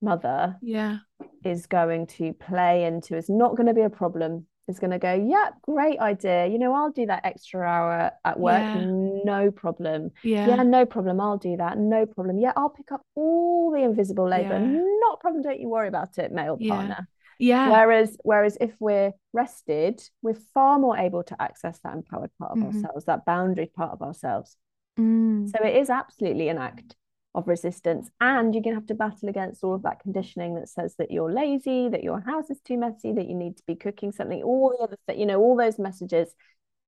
mother 0.00 0.56
yeah. 0.60 0.98
is 1.44 1.66
going 1.66 2.06
to 2.06 2.32
play 2.34 2.84
into 2.84 3.16
it's 3.16 3.30
not 3.30 3.56
going 3.56 3.66
to 3.66 3.74
be 3.74 3.82
a 3.82 3.90
problem 3.90 4.46
is 4.68 4.78
going 4.78 4.90
to 4.90 4.98
go 4.98 5.12
yeah 5.14 5.50
great 5.62 5.98
idea. 5.98 6.46
You 6.46 6.58
know 6.58 6.74
i'll 6.74 6.90
do 6.90 7.06
that 7.06 7.24
extra 7.24 7.66
hour 7.66 8.12
at 8.24 8.38
work. 8.38 8.60
Yeah. 8.60 8.84
no 9.24 9.50
problem. 9.50 10.10
Yeah. 10.22 10.48
Yeah 10.48 10.62
no 10.62 10.86
problem. 10.86 11.20
I'll 11.20 11.38
do 11.38 11.56
that. 11.56 11.78
No 11.78 12.06
problem. 12.06 12.38
Yeah 12.38 12.52
i'll 12.56 12.70
pick 12.70 12.92
up 12.92 13.02
all 13.14 13.70
the 13.72 13.82
invisible 13.82 14.28
labor. 14.28 14.58
Yeah. 14.58 14.80
not 15.00 15.14
a 15.14 15.20
problem. 15.20 15.42
Don't 15.42 15.60
you 15.60 15.68
worry 15.68 15.88
about 15.88 16.18
it 16.18 16.32
male 16.32 16.56
yeah. 16.60 16.74
partner. 16.74 17.08
Yeah. 17.38 17.70
Whereas 17.70 18.16
whereas 18.22 18.56
if 18.60 18.72
we're 18.78 19.12
rested 19.32 20.02
we're 20.22 20.38
far 20.54 20.78
more 20.78 20.96
able 20.96 21.22
to 21.24 21.42
access 21.42 21.78
that 21.84 21.94
empowered 21.94 22.30
part 22.38 22.52
of 22.52 22.58
mm-hmm. 22.58 22.76
ourselves 22.76 23.04
that 23.06 23.24
boundary 23.24 23.70
part 23.74 23.92
of 23.92 24.02
ourselves. 24.02 24.56
Mm. 25.00 25.50
so 25.50 25.64
it 25.64 25.74
is 25.76 25.88
absolutely 25.88 26.50
an 26.50 26.58
act 26.58 26.96
of 27.34 27.48
resistance 27.48 28.10
and 28.20 28.54
you're 28.54 28.62
going 28.62 28.74
to 28.74 28.80
have 28.80 28.86
to 28.86 28.94
battle 28.94 29.28
against 29.28 29.64
all 29.64 29.74
of 29.74 29.82
that 29.82 30.00
conditioning 30.00 30.54
that 30.54 30.68
says 30.68 30.94
that 30.98 31.10
you're 31.10 31.32
lazy 31.32 31.88
that 31.88 32.02
your 32.04 32.20
house 32.20 32.50
is 32.50 32.60
too 32.60 32.76
messy 32.76 33.12
that 33.12 33.26
you 33.26 33.34
need 33.34 33.56
to 33.56 33.62
be 33.66 33.74
cooking 33.74 34.12
something 34.12 34.42
all 34.42 34.74
the 34.76 34.84
other 34.84 34.98
th- 35.08 35.18
you 35.18 35.24
know 35.24 35.40
all 35.40 35.56
those 35.56 35.78
messages 35.78 36.34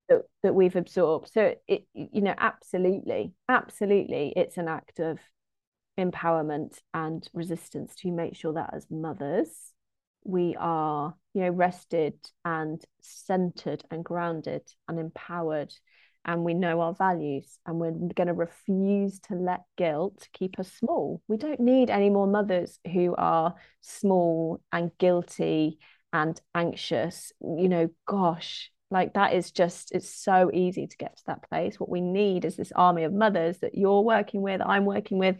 that, 0.08 0.22
that 0.42 0.54
we've 0.54 0.76
absorbed. 0.76 1.30
So 1.32 1.54
it 1.66 1.86
you 1.94 2.20
know 2.20 2.34
absolutely 2.36 3.32
absolutely 3.48 4.32
it's 4.36 4.56
an 4.56 4.68
act 4.68 5.00
of 5.00 5.18
empowerment 5.98 6.78
and 6.92 7.26
resistance 7.32 7.94
to 7.96 8.10
make 8.10 8.34
sure 8.36 8.54
that 8.54 8.74
as 8.74 8.86
mothers 8.90 9.72
we 10.24 10.56
are 10.58 11.14
you 11.34 11.42
know 11.42 11.50
rested 11.50 12.14
and 12.44 12.82
centered 13.00 13.84
and 13.90 14.04
grounded 14.04 14.62
and 14.88 14.98
empowered 14.98 15.72
and 16.24 16.44
we 16.44 16.54
know 16.54 16.80
our 16.80 16.94
values 16.94 17.58
and 17.66 17.78
we're 17.78 17.90
going 17.90 18.28
to 18.28 18.34
refuse 18.34 19.20
to 19.20 19.34
let 19.34 19.62
guilt 19.76 20.28
keep 20.32 20.58
us 20.58 20.72
small. 20.72 21.20
We 21.28 21.36
don't 21.36 21.60
need 21.60 21.90
any 21.90 22.10
more 22.10 22.26
mothers 22.26 22.78
who 22.90 23.14
are 23.16 23.54
small 23.82 24.60
and 24.72 24.90
guilty 24.98 25.78
and 26.12 26.40
anxious. 26.54 27.32
You 27.40 27.68
know, 27.68 27.90
gosh, 28.06 28.70
like 28.90 29.14
that 29.14 29.34
is 29.34 29.50
just, 29.50 29.92
it's 29.92 30.08
so 30.08 30.50
easy 30.52 30.86
to 30.86 30.96
get 30.96 31.16
to 31.16 31.22
that 31.26 31.48
place. 31.48 31.78
What 31.78 31.90
we 31.90 32.00
need 32.00 32.44
is 32.44 32.56
this 32.56 32.72
army 32.74 33.04
of 33.04 33.12
mothers 33.12 33.58
that 33.58 33.74
you're 33.74 34.02
working 34.02 34.40
with, 34.40 34.62
I'm 34.64 34.86
working 34.86 35.18
with. 35.18 35.36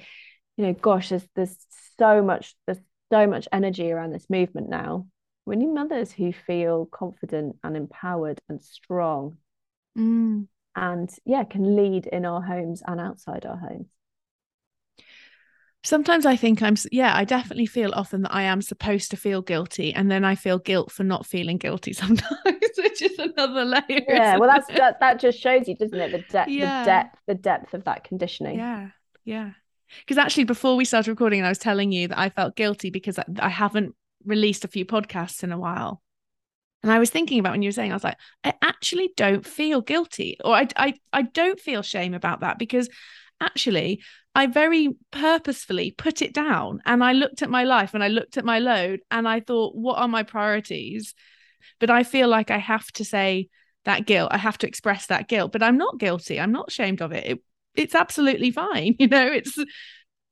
You 0.56 0.66
know, 0.66 0.72
gosh, 0.74 1.08
there's, 1.08 1.26
there's 1.34 1.56
so 1.98 2.22
much, 2.22 2.54
there's 2.66 2.78
so 3.10 3.26
much 3.26 3.48
energy 3.52 3.90
around 3.90 4.12
this 4.12 4.28
movement 4.28 4.68
now. 4.68 5.06
We 5.46 5.56
need 5.56 5.74
mothers 5.74 6.12
who 6.12 6.32
feel 6.32 6.86
confident 6.86 7.56
and 7.62 7.76
empowered 7.76 8.40
and 8.48 8.62
strong. 8.62 9.38
Mm 9.96 10.48
and 10.76 11.10
yeah 11.24 11.44
can 11.44 11.76
lead 11.76 12.06
in 12.06 12.24
our 12.24 12.42
homes 12.42 12.82
and 12.86 13.00
outside 13.00 13.46
our 13.46 13.56
homes. 13.56 13.86
Sometimes 15.82 16.24
i 16.24 16.34
think 16.34 16.62
i'm 16.62 16.76
yeah 16.90 17.14
i 17.14 17.24
definitely 17.24 17.66
feel 17.66 17.92
often 17.92 18.22
that 18.22 18.34
i 18.34 18.42
am 18.42 18.62
supposed 18.62 19.10
to 19.10 19.18
feel 19.18 19.42
guilty 19.42 19.92
and 19.92 20.10
then 20.10 20.24
i 20.24 20.34
feel 20.34 20.58
guilt 20.58 20.90
for 20.90 21.04
not 21.04 21.26
feeling 21.26 21.58
guilty 21.58 21.92
sometimes 21.92 22.24
which 22.78 23.02
is 23.02 23.18
another 23.18 23.66
layer 23.66 23.82
yeah 24.08 24.38
well 24.38 24.48
that's 24.48 24.66
that, 24.68 24.98
that 25.00 25.20
just 25.20 25.38
shows 25.38 25.68
you 25.68 25.76
doesn't 25.76 26.00
it? 26.00 26.12
The 26.12 26.24
depth 26.32 26.50
yeah. 26.50 26.82
the 26.82 26.86
depth 26.86 27.18
the 27.26 27.34
depth 27.34 27.74
of 27.74 27.84
that 27.84 28.04
conditioning. 28.04 28.56
Yeah 28.56 28.88
yeah. 29.26 29.52
Because 30.00 30.18
actually 30.18 30.44
before 30.44 30.76
we 30.76 30.86
started 30.86 31.10
recording 31.10 31.44
i 31.44 31.48
was 31.50 31.58
telling 31.58 31.92
you 31.92 32.08
that 32.08 32.18
i 32.18 32.30
felt 32.30 32.56
guilty 32.56 32.88
because 32.88 33.18
I, 33.18 33.24
I 33.40 33.48
haven't 33.50 33.94
released 34.24 34.64
a 34.64 34.68
few 34.68 34.86
podcasts 34.86 35.44
in 35.44 35.52
a 35.52 35.58
while 35.58 36.02
and 36.84 36.92
I 36.92 36.98
was 36.98 37.08
thinking 37.08 37.38
about 37.38 37.52
when 37.52 37.62
you 37.62 37.68
were 37.68 37.72
saying, 37.72 37.92
I 37.92 37.94
was 37.94 38.04
like, 38.04 38.18
I 38.44 38.52
actually 38.60 39.10
don't 39.16 39.46
feel 39.46 39.80
guilty 39.80 40.36
or 40.44 40.54
I, 40.54 40.68
I, 40.76 40.94
I 41.14 41.22
don't 41.22 41.58
feel 41.58 41.80
shame 41.80 42.12
about 42.12 42.40
that 42.40 42.58
because 42.58 42.90
actually 43.40 44.02
I 44.34 44.48
very 44.48 44.90
purposefully 45.10 45.94
put 45.96 46.20
it 46.20 46.34
down 46.34 46.82
and 46.84 47.02
I 47.02 47.12
looked 47.12 47.40
at 47.40 47.48
my 47.48 47.64
life 47.64 47.94
and 47.94 48.04
I 48.04 48.08
looked 48.08 48.36
at 48.36 48.44
my 48.44 48.58
load 48.58 49.00
and 49.10 49.26
I 49.26 49.40
thought, 49.40 49.74
what 49.74 49.96
are 49.96 50.08
my 50.08 50.24
priorities? 50.24 51.14
But 51.80 51.88
I 51.88 52.02
feel 52.02 52.28
like 52.28 52.50
I 52.50 52.58
have 52.58 52.86
to 52.92 53.04
say 53.06 53.48
that 53.86 54.04
guilt. 54.04 54.28
I 54.30 54.36
have 54.36 54.58
to 54.58 54.68
express 54.68 55.06
that 55.06 55.26
guilt, 55.26 55.52
but 55.52 55.62
I'm 55.62 55.78
not 55.78 55.98
guilty. 55.98 56.38
I'm 56.38 56.52
not 56.52 56.68
ashamed 56.68 57.00
of 57.00 57.12
it. 57.12 57.24
it 57.24 57.38
it's 57.74 57.94
absolutely 57.94 58.50
fine. 58.50 58.94
You 58.98 59.08
know, 59.08 59.26
it's, 59.26 59.56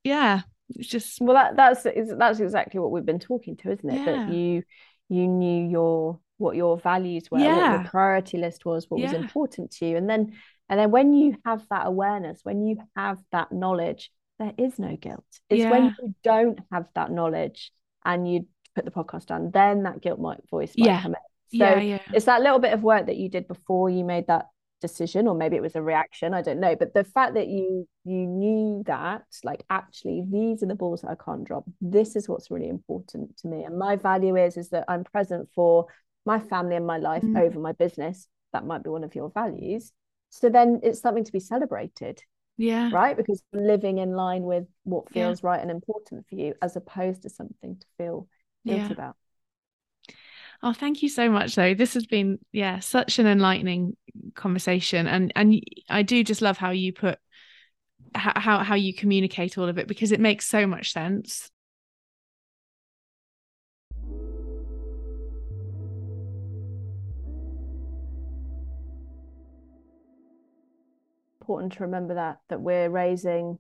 yeah, 0.05 0.43
it's 0.69 0.89
just. 0.89 1.19
Well, 1.19 1.35
that, 1.35 1.57
that's, 1.57 1.87
that's 2.19 2.41
exactly 2.41 2.79
what 2.79 2.91
we've 2.91 3.07
been 3.07 3.19
talking 3.19 3.57
to, 3.57 3.73
isn't 3.73 3.89
it? 3.89 3.95
Yeah. 3.95 4.05
That 4.05 4.35
you, 4.35 4.65
you 5.09 5.29
knew 5.29 5.69
your 5.69 6.19
what 6.43 6.57
your 6.57 6.77
values 6.79 7.31
were 7.31 7.39
yeah. 7.39 7.73
what 7.73 7.81
your 7.81 7.91
priority 7.91 8.39
list 8.39 8.65
was 8.65 8.87
what 8.89 9.01
yeah. 9.01 9.07
was 9.07 9.15
important 9.15 9.71
to 9.71 9.87
you 9.87 9.97
and 9.97 10.09
then 10.09 10.33
and 10.69 10.79
then 10.79 10.91
when 10.91 11.13
you 11.13 11.37
have 11.45 11.63
that 11.71 11.87
awareness 11.87 12.41
when 12.43 12.67
you 12.67 12.77
have 12.97 13.19
that 13.31 13.53
knowledge 13.53 14.11
there 14.39 14.53
is 14.59 14.79
no 14.79 14.97
guilt 14.97 15.25
it's 15.49 15.61
yeah. 15.61 15.71
when 15.71 15.85
you 15.85 16.15
don't 16.23 16.59
have 16.71 16.87
that 16.95 17.11
knowledge 17.11 17.73
and 18.05 18.31
you 18.31 18.47
put 18.75 18.85
the 18.85 18.91
podcast 18.91 19.27
down 19.27 19.51
then 19.53 19.85
that 19.85 20.01
guilt 20.01 20.19
might 20.19 20.39
voice 20.51 20.73
might 20.77 20.87
yeah. 20.87 21.03
come 21.03 21.15
in 21.15 21.59
so 21.59 21.67
yeah, 21.67 21.81
yeah. 21.81 21.99
it's 22.13 22.25
that 22.27 22.41
little 22.41 22.59
bit 22.59 22.73
of 22.73 22.83
work 22.83 23.07
that 23.07 23.17
you 23.17 23.29
did 23.29 23.47
before 23.47 23.89
you 23.89 24.05
made 24.05 24.27
that 24.27 24.47
decision 24.83 25.29
or 25.29 25.35
maybe 25.35 25.57
it 25.57 25.63
was 25.63 25.77
a 25.77 25.83
reaction 25.83 26.35
i 26.35 26.43
don't 26.43 26.59
know 26.59 26.75
but 26.75 26.93
the 26.93 27.05
fact 27.05 27.35
that 27.35 27.47
you 27.47 27.89
you 28.05 28.27
knew 28.27 28.83
that 28.85 29.23
like 29.45 29.65
actually 29.71 30.25
these 30.31 30.63
are 30.63 30.67
the 30.67 30.75
balls 30.75 31.03
that 31.03 31.11
i 31.11 31.25
can't 31.25 31.45
drop 31.45 31.65
this 31.81 32.17
is 32.17 32.29
what's 32.29 32.51
really 32.51 32.69
important 32.69 33.35
to 33.37 33.47
me 33.47 33.63
and 33.63 33.79
my 33.79 33.95
value 33.95 34.37
is 34.37 34.57
is 34.57 34.71
that 34.71 34.85
i'm 34.89 35.05
present 35.05 35.49
for 35.55 35.87
my 36.25 36.39
family 36.39 36.77
and 36.77 36.87
my 36.87 36.99
life 36.99 37.23
mm. 37.23 37.39
over 37.39 37.59
my 37.59 37.73
business 37.73 38.29
that 38.53 38.67
might 38.67 38.83
be 38.83 38.91
one 38.91 39.05
of 39.05 39.15
your 39.15 39.31
values 39.31 39.93
so 40.31 40.49
then 40.49 40.81
it's 40.83 41.01
something 41.01 41.25
to 41.25 41.33
be 41.33 41.41
celebrated 41.41 42.23
yeah 42.59 42.91
right 42.93 43.17
because 43.17 43.43
living 43.53 43.99
in 43.99 44.13
line 44.13 44.43
with 44.43 44.65
what 44.85 45.11
feels 45.11 45.43
yeah. 45.43 45.49
right 45.51 45.61
and 45.61 45.71
important 45.71 46.27
for 46.29 46.35
you 46.35 46.55
as 46.63 46.77
opposed 46.77 47.23
to 47.23 47.31
something 47.31 47.77
to 47.77 47.87
feel 47.97 48.29
guilty 48.65 48.83
yeah. 48.83 48.93
about 48.93 49.17
Oh, 50.65 50.73
thank 50.73 51.03
you 51.03 51.09
so 51.09 51.29
much, 51.29 51.57
though. 51.57 51.75
This 51.75 51.95
has 51.95 52.07
been, 52.07 52.39
yeah, 52.53 52.79
such 52.79 53.19
an 53.19 53.27
enlightening 53.27 53.97
conversation, 54.37 55.09
and 55.09 55.33
and 55.35 55.61
I 55.91 56.03
do 56.03 56.23
just 56.23 56.41
love 56.41 56.57
how 56.57 56.71
you 56.71 56.93
put 56.93 57.19
how 58.15 58.63
how 58.63 58.75
you 58.75 58.95
communicate 58.95 59.59
all 59.59 59.69
of 59.69 59.79
it 59.79 59.89
because 59.89 60.13
it 60.13 60.21
makes 60.21 60.47
so 60.47 60.67
much 60.67 60.93
sense. 60.93 61.51
Important 71.53 71.73
to 71.75 71.85
remember 71.85 72.15
that 72.15 72.39
that 72.49 72.61
we're 72.61 72.89
raising 72.89 73.59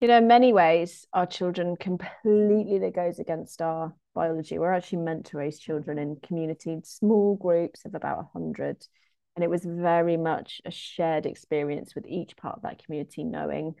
you 0.00 0.08
know 0.08 0.18
in 0.18 0.26
many 0.26 0.52
ways 0.52 1.06
our 1.12 1.26
children 1.26 1.76
completely 1.76 2.78
that 2.78 2.94
goes 2.94 3.18
against 3.18 3.60
our 3.60 3.94
biology 4.14 4.58
we're 4.58 4.72
actually 4.72 4.98
meant 4.98 5.26
to 5.26 5.36
raise 5.36 5.58
children 5.58 5.98
in 5.98 6.16
community 6.16 6.80
small 6.84 7.36
groups 7.36 7.84
of 7.84 7.94
about 7.94 8.16
100 8.16 8.86
And 9.34 9.44
it 9.44 9.50
was 9.50 9.64
very 9.64 10.16
much 10.16 10.60
a 10.64 10.70
shared 10.70 11.26
experience 11.26 11.94
with 11.94 12.06
each 12.06 12.36
part 12.36 12.56
of 12.56 12.62
that 12.62 12.84
community, 12.84 13.24
knowing, 13.24 13.74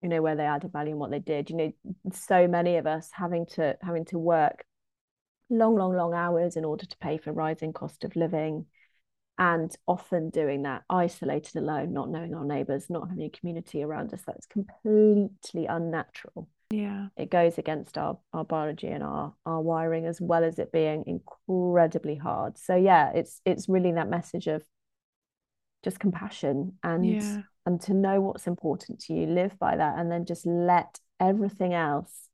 you 0.00 0.08
know, 0.08 0.22
where 0.22 0.36
they 0.36 0.44
added 0.44 0.72
value 0.72 0.92
and 0.92 1.00
what 1.00 1.10
they 1.10 1.18
did. 1.18 1.50
You 1.50 1.56
know, 1.56 1.72
so 2.12 2.46
many 2.46 2.76
of 2.76 2.86
us 2.86 3.10
having 3.12 3.46
to 3.54 3.76
having 3.82 4.04
to 4.06 4.18
work 4.18 4.64
long, 5.50 5.76
long, 5.76 5.94
long 5.96 6.14
hours 6.14 6.56
in 6.56 6.64
order 6.64 6.86
to 6.86 6.96
pay 6.98 7.18
for 7.18 7.32
rising 7.32 7.72
cost 7.72 8.04
of 8.04 8.14
living 8.16 8.66
and 9.42 9.74
often 9.88 10.30
doing 10.30 10.62
that 10.62 10.84
isolated 10.88 11.56
alone 11.56 11.92
not 11.92 12.08
knowing 12.08 12.32
our 12.32 12.44
neighbors 12.44 12.86
not 12.88 13.08
having 13.08 13.24
a 13.24 13.30
community 13.30 13.82
around 13.82 14.14
us 14.14 14.22
that's 14.24 14.46
completely 14.46 15.66
unnatural. 15.66 16.48
Yeah. 16.70 17.08
It 17.16 17.28
goes 17.28 17.58
against 17.58 17.98
our 17.98 18.18
our 18.32 18.44
biology 18.44 18.86
and 18.86 19.02
our 19.02 19.34
our 19.44 19.60
wiring 19.60 20.06
as 20.06 20.20
well 20.20 20.44
as 20.44 20.60
it 20.60 20.70
being 20.70 21.02
incredibly 21.08 22.14
hard. 22.14 22.56
So 22.56 22.76
yeah 22.76 23.10
it's 23.14 23.40
it's 23.44 23.68
really 23.68 23.90
that 23.92 24.08
message 24.08 24.46
of 24.46 24.62
just 25.82 25.98
compassion 25.98 26.78
and 26.84 27.04
yeah. 27.04 27.42
and 27.66 27.80
to 27.80 27.94
know 27.94 28.20
what's 28.20 28.46
important 28.46 29.00
to 29.00 29.12
you 29.12 29.26
live 29.26 29.58
by 29.58 29.76
that 29.76 29.98
and 29.98 30.08
then 30.08 30.24
just 30.24 30.46
let 30.46 31.00
everything 31.18 31.74
else 31.74 32.28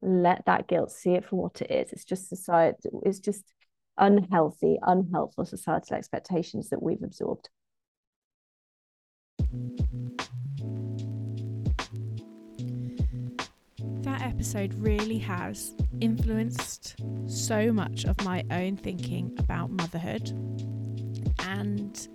let 0.00 0.46
that 0.46 0.68
guilt 0.68 0.90
see 0.90 1.10
it 1.10 1.26
for 1.26 1.36
what 1.36 1.60
it 1.60 1.70
is. 1.70 1.92
It's 1.92 2.06
just 2.06 2.30
society 2.30 2.88
it's 3.04 3.18
just 3.18 3.52
unhealthy, 3.98 4.78
unhelpful 4.82 5.44
societal 5.44 5.96
expectations 5.96 6.68
that 6.70 6.82
we've 6.82 7.02
absorbed. 7.02 7.48
That 14.02 14.22
episode 14.22 14.74
really 14.74 15.18
has 15.18 15.74
influenced 16.00 16.96
so 17.26 17.72
much 17.72 18.04
of 18.04 18.22
my 18.24 18.44
own 18.50 18.76
thinking 18.76 19.34
about 19.38 19.70
motherhood 19.70 20.30
and 21.40 22.08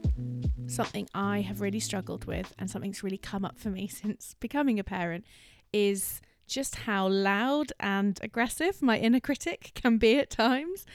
something 0.68 1.08
I 1.14 1.42
have 1.42 1.62
really 1.62 1.80
struggled 1.80 2.26
with 2.26 2.54
and 2.58 2.70
something's 2.70 3.04
really 3.04 3.18
come 3.18 3.44
up 3.44 3.60
for 3.60 3.70
me 3.70 3.88
since 4.02 4.36
becoming 4.40 4.80
a 4.80 4.84
parent 4.84 5.26
is 5.74 6.22
just 6.48 6.76
how 6.76 7.08
loud 7.08 7.72
and 7.80 8.20
aggressive 8.22 8.82
my 8.82 8.98
inner 8.98 9.20
critic 9.20 9.72
can 9.74 9.98
be 9.98 10.20
at 10.20 10.30
times. 10.30 10.86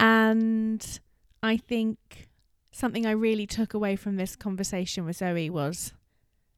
And 0.00 1.00
I 1.42 1.56
think 1.56 2.28
something 2.70 3.06
I 3.06 3.10
really 3.10 3.46
took 3.46 3.74
away 3.74 3.96
from 3.96 4.16
this 4.16 4.36
conversation 4.36 5.04
with 5.04 5.16
Zoe 5.16 5.50
was 5.50 5.92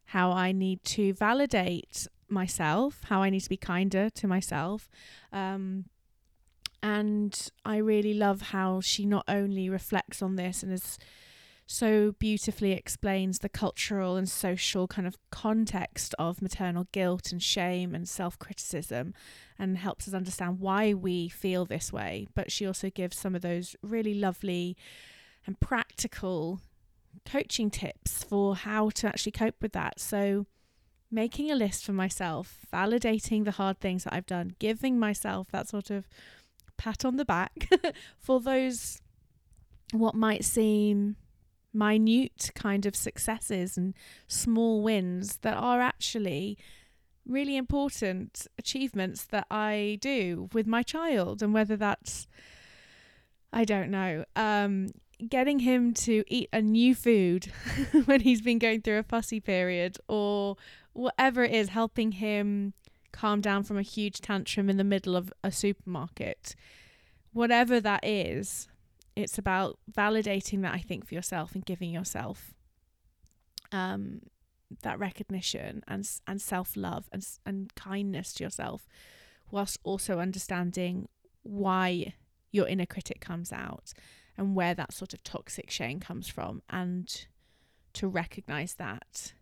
how 0.06 0.32
I 0.32 0.52
need 0.52 0.82
to 0.84 1.12
validate 1.14 2.06
myself, 2.28 3.02
how 3.04 3.22
I 3.22 3.30
need 3.30 3.40
to 3.40 3.48
be 3.48 3.56
kinder 3.56 4.10
to 4.10 4.26
myself. 4.26 4.88
Um, 5.32 5.86
and 6.82 7.50
I 7.64 7.76
really 7.76 8.14
love 8.14 8.40
how 8.42 8.80
she 8.80 9.04
not 9.04 9.24
only 9.28 9.68
reflects 9.68 10.22
on 10.22 10.36
this 10.36 10.62
and 10.62 10.72
is 10.72 10.98
so 11.72 12.16
beautifully 12.18 12.72
explains 12.72 13.38
the 13.38 13.48
cultural 13.48 14.16
and 14.16 14.28
social 14.28 14.88
kind 14.88 15.06
of 15.06 15.16
context 15.30 16.16
of 16.18 16.42
maternal 16.42 16.88
guilt 16.90 17.30
and 17.30 17.40
shame 17.40 17.94
and 17.94 18.08
self 18.08 18.36
criticism 18.40 19.14
and 19.56 19.78
helps 19.78 20.08
us 20.08 20.14
understand 20.14 20.58
why 20.58 20.92
we 20.92 21.28
feel 21.28 21.64
this 21.64 21.92
way. 21.92 22.26
But 22.34 22.50
she 22.50 22.66
also 22.66 22.90
gives 22.90 23.16
some 23.16 23.36
of 23.36 23.42
those 23.42 23.76
really 23.82 24.14
lovely 24.14 24.76
and 25.46 25.60
practical 25.60 26.60
coaching 27.24 27.70
tips 27.70 28.24
for 28.24 28.56
how 28.56 28.90
to 28.90 29.06
actually 29.06 29.32
cope 29.32 29.62
with 29.62 29.72
that. 29.72 30.00
So, 30.00 30.46
making 31.08 31.52
a 31.52 31.54
list 31.54 31.84
for 31.84 31.92
myself, 31.92 32.58
validating 32.72 33.44
the 33.44 33.52
hard 33.52 33.78
things 33.78 34.02
that 34.02 34.12
I've 34.12 34.26
done, 34.26 34.56
giving 34.58 34.98
myself 34.98 35.52
that 35.52 35.68
sort 35.68 35.90
of 35.90 36.08
pat 36.76 37.04
on 37.04 37.16
the 37.16 37.24
back 37.24 37.68
for 38.18 38.40
those 38.40 39.00
what 39.92 40.16
might 40.16 40.44
seem 40.44 41.14
minute 41.72 42.50
kind 42.54 42.86
of 42.86 42.96
successes 42.96 43.76
and 43.76 43.94
small 44.26 44.82
wins 44.82 45.38
that 45.38 45.56
are 45.56 45.80
actually 45.80 46.58
really 47.26 47.56
important 47.56 48.46
achievements 48.58 49.24
that 49.26 49.46
I 49.50 49.98
do 50.00 50.48
with 50.52 50.66
my 50.66 50.82
child. 50.82 51.42
And 51.42 51.54
whether 51.54 51.76
that's 51.76 52.26
I 53.52 53.64
don't 53.64 53.90
know 53.90 54.24
um 54.36 54.88
getting 55.28 55.58
him 55.60 55.92
to 55.92 56.24
eat 56.28 56.48
a 56.52 56.62
new 56.62 56.94
food 56.94 57.52
when 58.06 58.20
he's 58.20 58.40
been 58.40 58.58
going 58.58 58.80
through 58.80 58.98
a 58.98 59.02
fussy 59.02 59.38
period 59.40 59.98
or 60.08 60.56
whatever 60.92 61.44
it 61.44 61.52
is 61.52 61.68
helping 61.68 62.12
him 62.12 62.72
calm 63.12 63.40
down 63.40 63.62
from 63.62 63.76
a 63.76 63.82
huge 63.82 64.20
tantrum 64.20 64.70
in 64.70 64.76
the 64.76 64.84
middle 64.84 65.16
of 65.16 65.32
a 65.44 65.52
supermarket. 65.52 66.54
Whatever 67.32 67.80
that 67.80 68.04
is 68.04 68.68
it's 69.16 69.38
about 69.38 69.78
validating 69.90 70.62
that 70.62 70.74
I 70.74 70.78
think 70.78 71.06
for 71.06 71.14
yourself 71.14 71.54
and 71.54 71.64
giving 71.64 71.90
yourself 71.90 72.54
um, 73.72 74.20
that 74.82 74.98
recognition 74.98 75.82
and 75.88 76.08
and 76.26 76.40
self 76.40 76.76
love 76.76 77.08
and 77.12 77.26
and 77.44 77.74
kindness 77.74 78.32
to 78.34 78.44
yourself, 78.44 78.86
whilst 79.50 79.78
also 79.82 80.18
understanding 80.20 81.08
why 81.42 82.14
your 82.52 82.68
inner 82.68 82.86
critic 82.86 83.20
comes 83.20 83.52
out 83.52 83.92
and 84.36 84.54
where 84.54 84.74
that 84.74 84.92
sort 84.92 85.12
of 85.12 85.22
toxic 85.22 85.70
shame 85.70 86.00
comes 86.00 86.28
from, 86.28 86.62
and 86.70 87.26
to 87.92 88.08
recognize 88.08 88.74
that, 88.74 89.32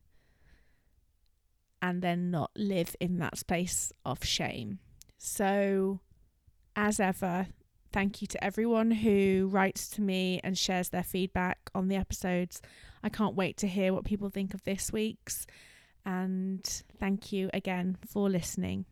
and 1.81 2.03
then 2.03 2.31
not 2.31 2.51
live 2.57 2.97
in 3.01 3.19
that 3.19 3.39
space 3.39 3.93
of 4.05 4.25
shame. 4.25 4.79
So, 5.19 6.01
as 6.75 7.01
ever, 7.01 7.49
Thank 7.93 8.21
you 8.21 8.29
to 8.29 8.45
everyone 8.45 8.91
who 8.91 9.49
writes 9.51 9.89
to 9.91 10.03
me 10.03 10.41
and 10.45 10.59
shares 10.59 10.91
their 10.91 11.03
feedback 11.03 11.71
on 11.75 11.89
the 11.89 11.97
episodes. 11.97 12.61
I 13.03 13.09
can't 13.09 13.35
wait 13.35 13.57
to 13.59 13.67
hear 13.67 13.93
what 13.93 14.05
people 14.05 14.29
think 14.29 14.53
of 14.53 14.63
this 14.65 14.93
week's. 14.93 15.47
And 16.05 16.65
thank 16.99 17.33
you 17.33 17.51
again 17.55 17.97
for 18.07 18.29
listening. 18.29 18.85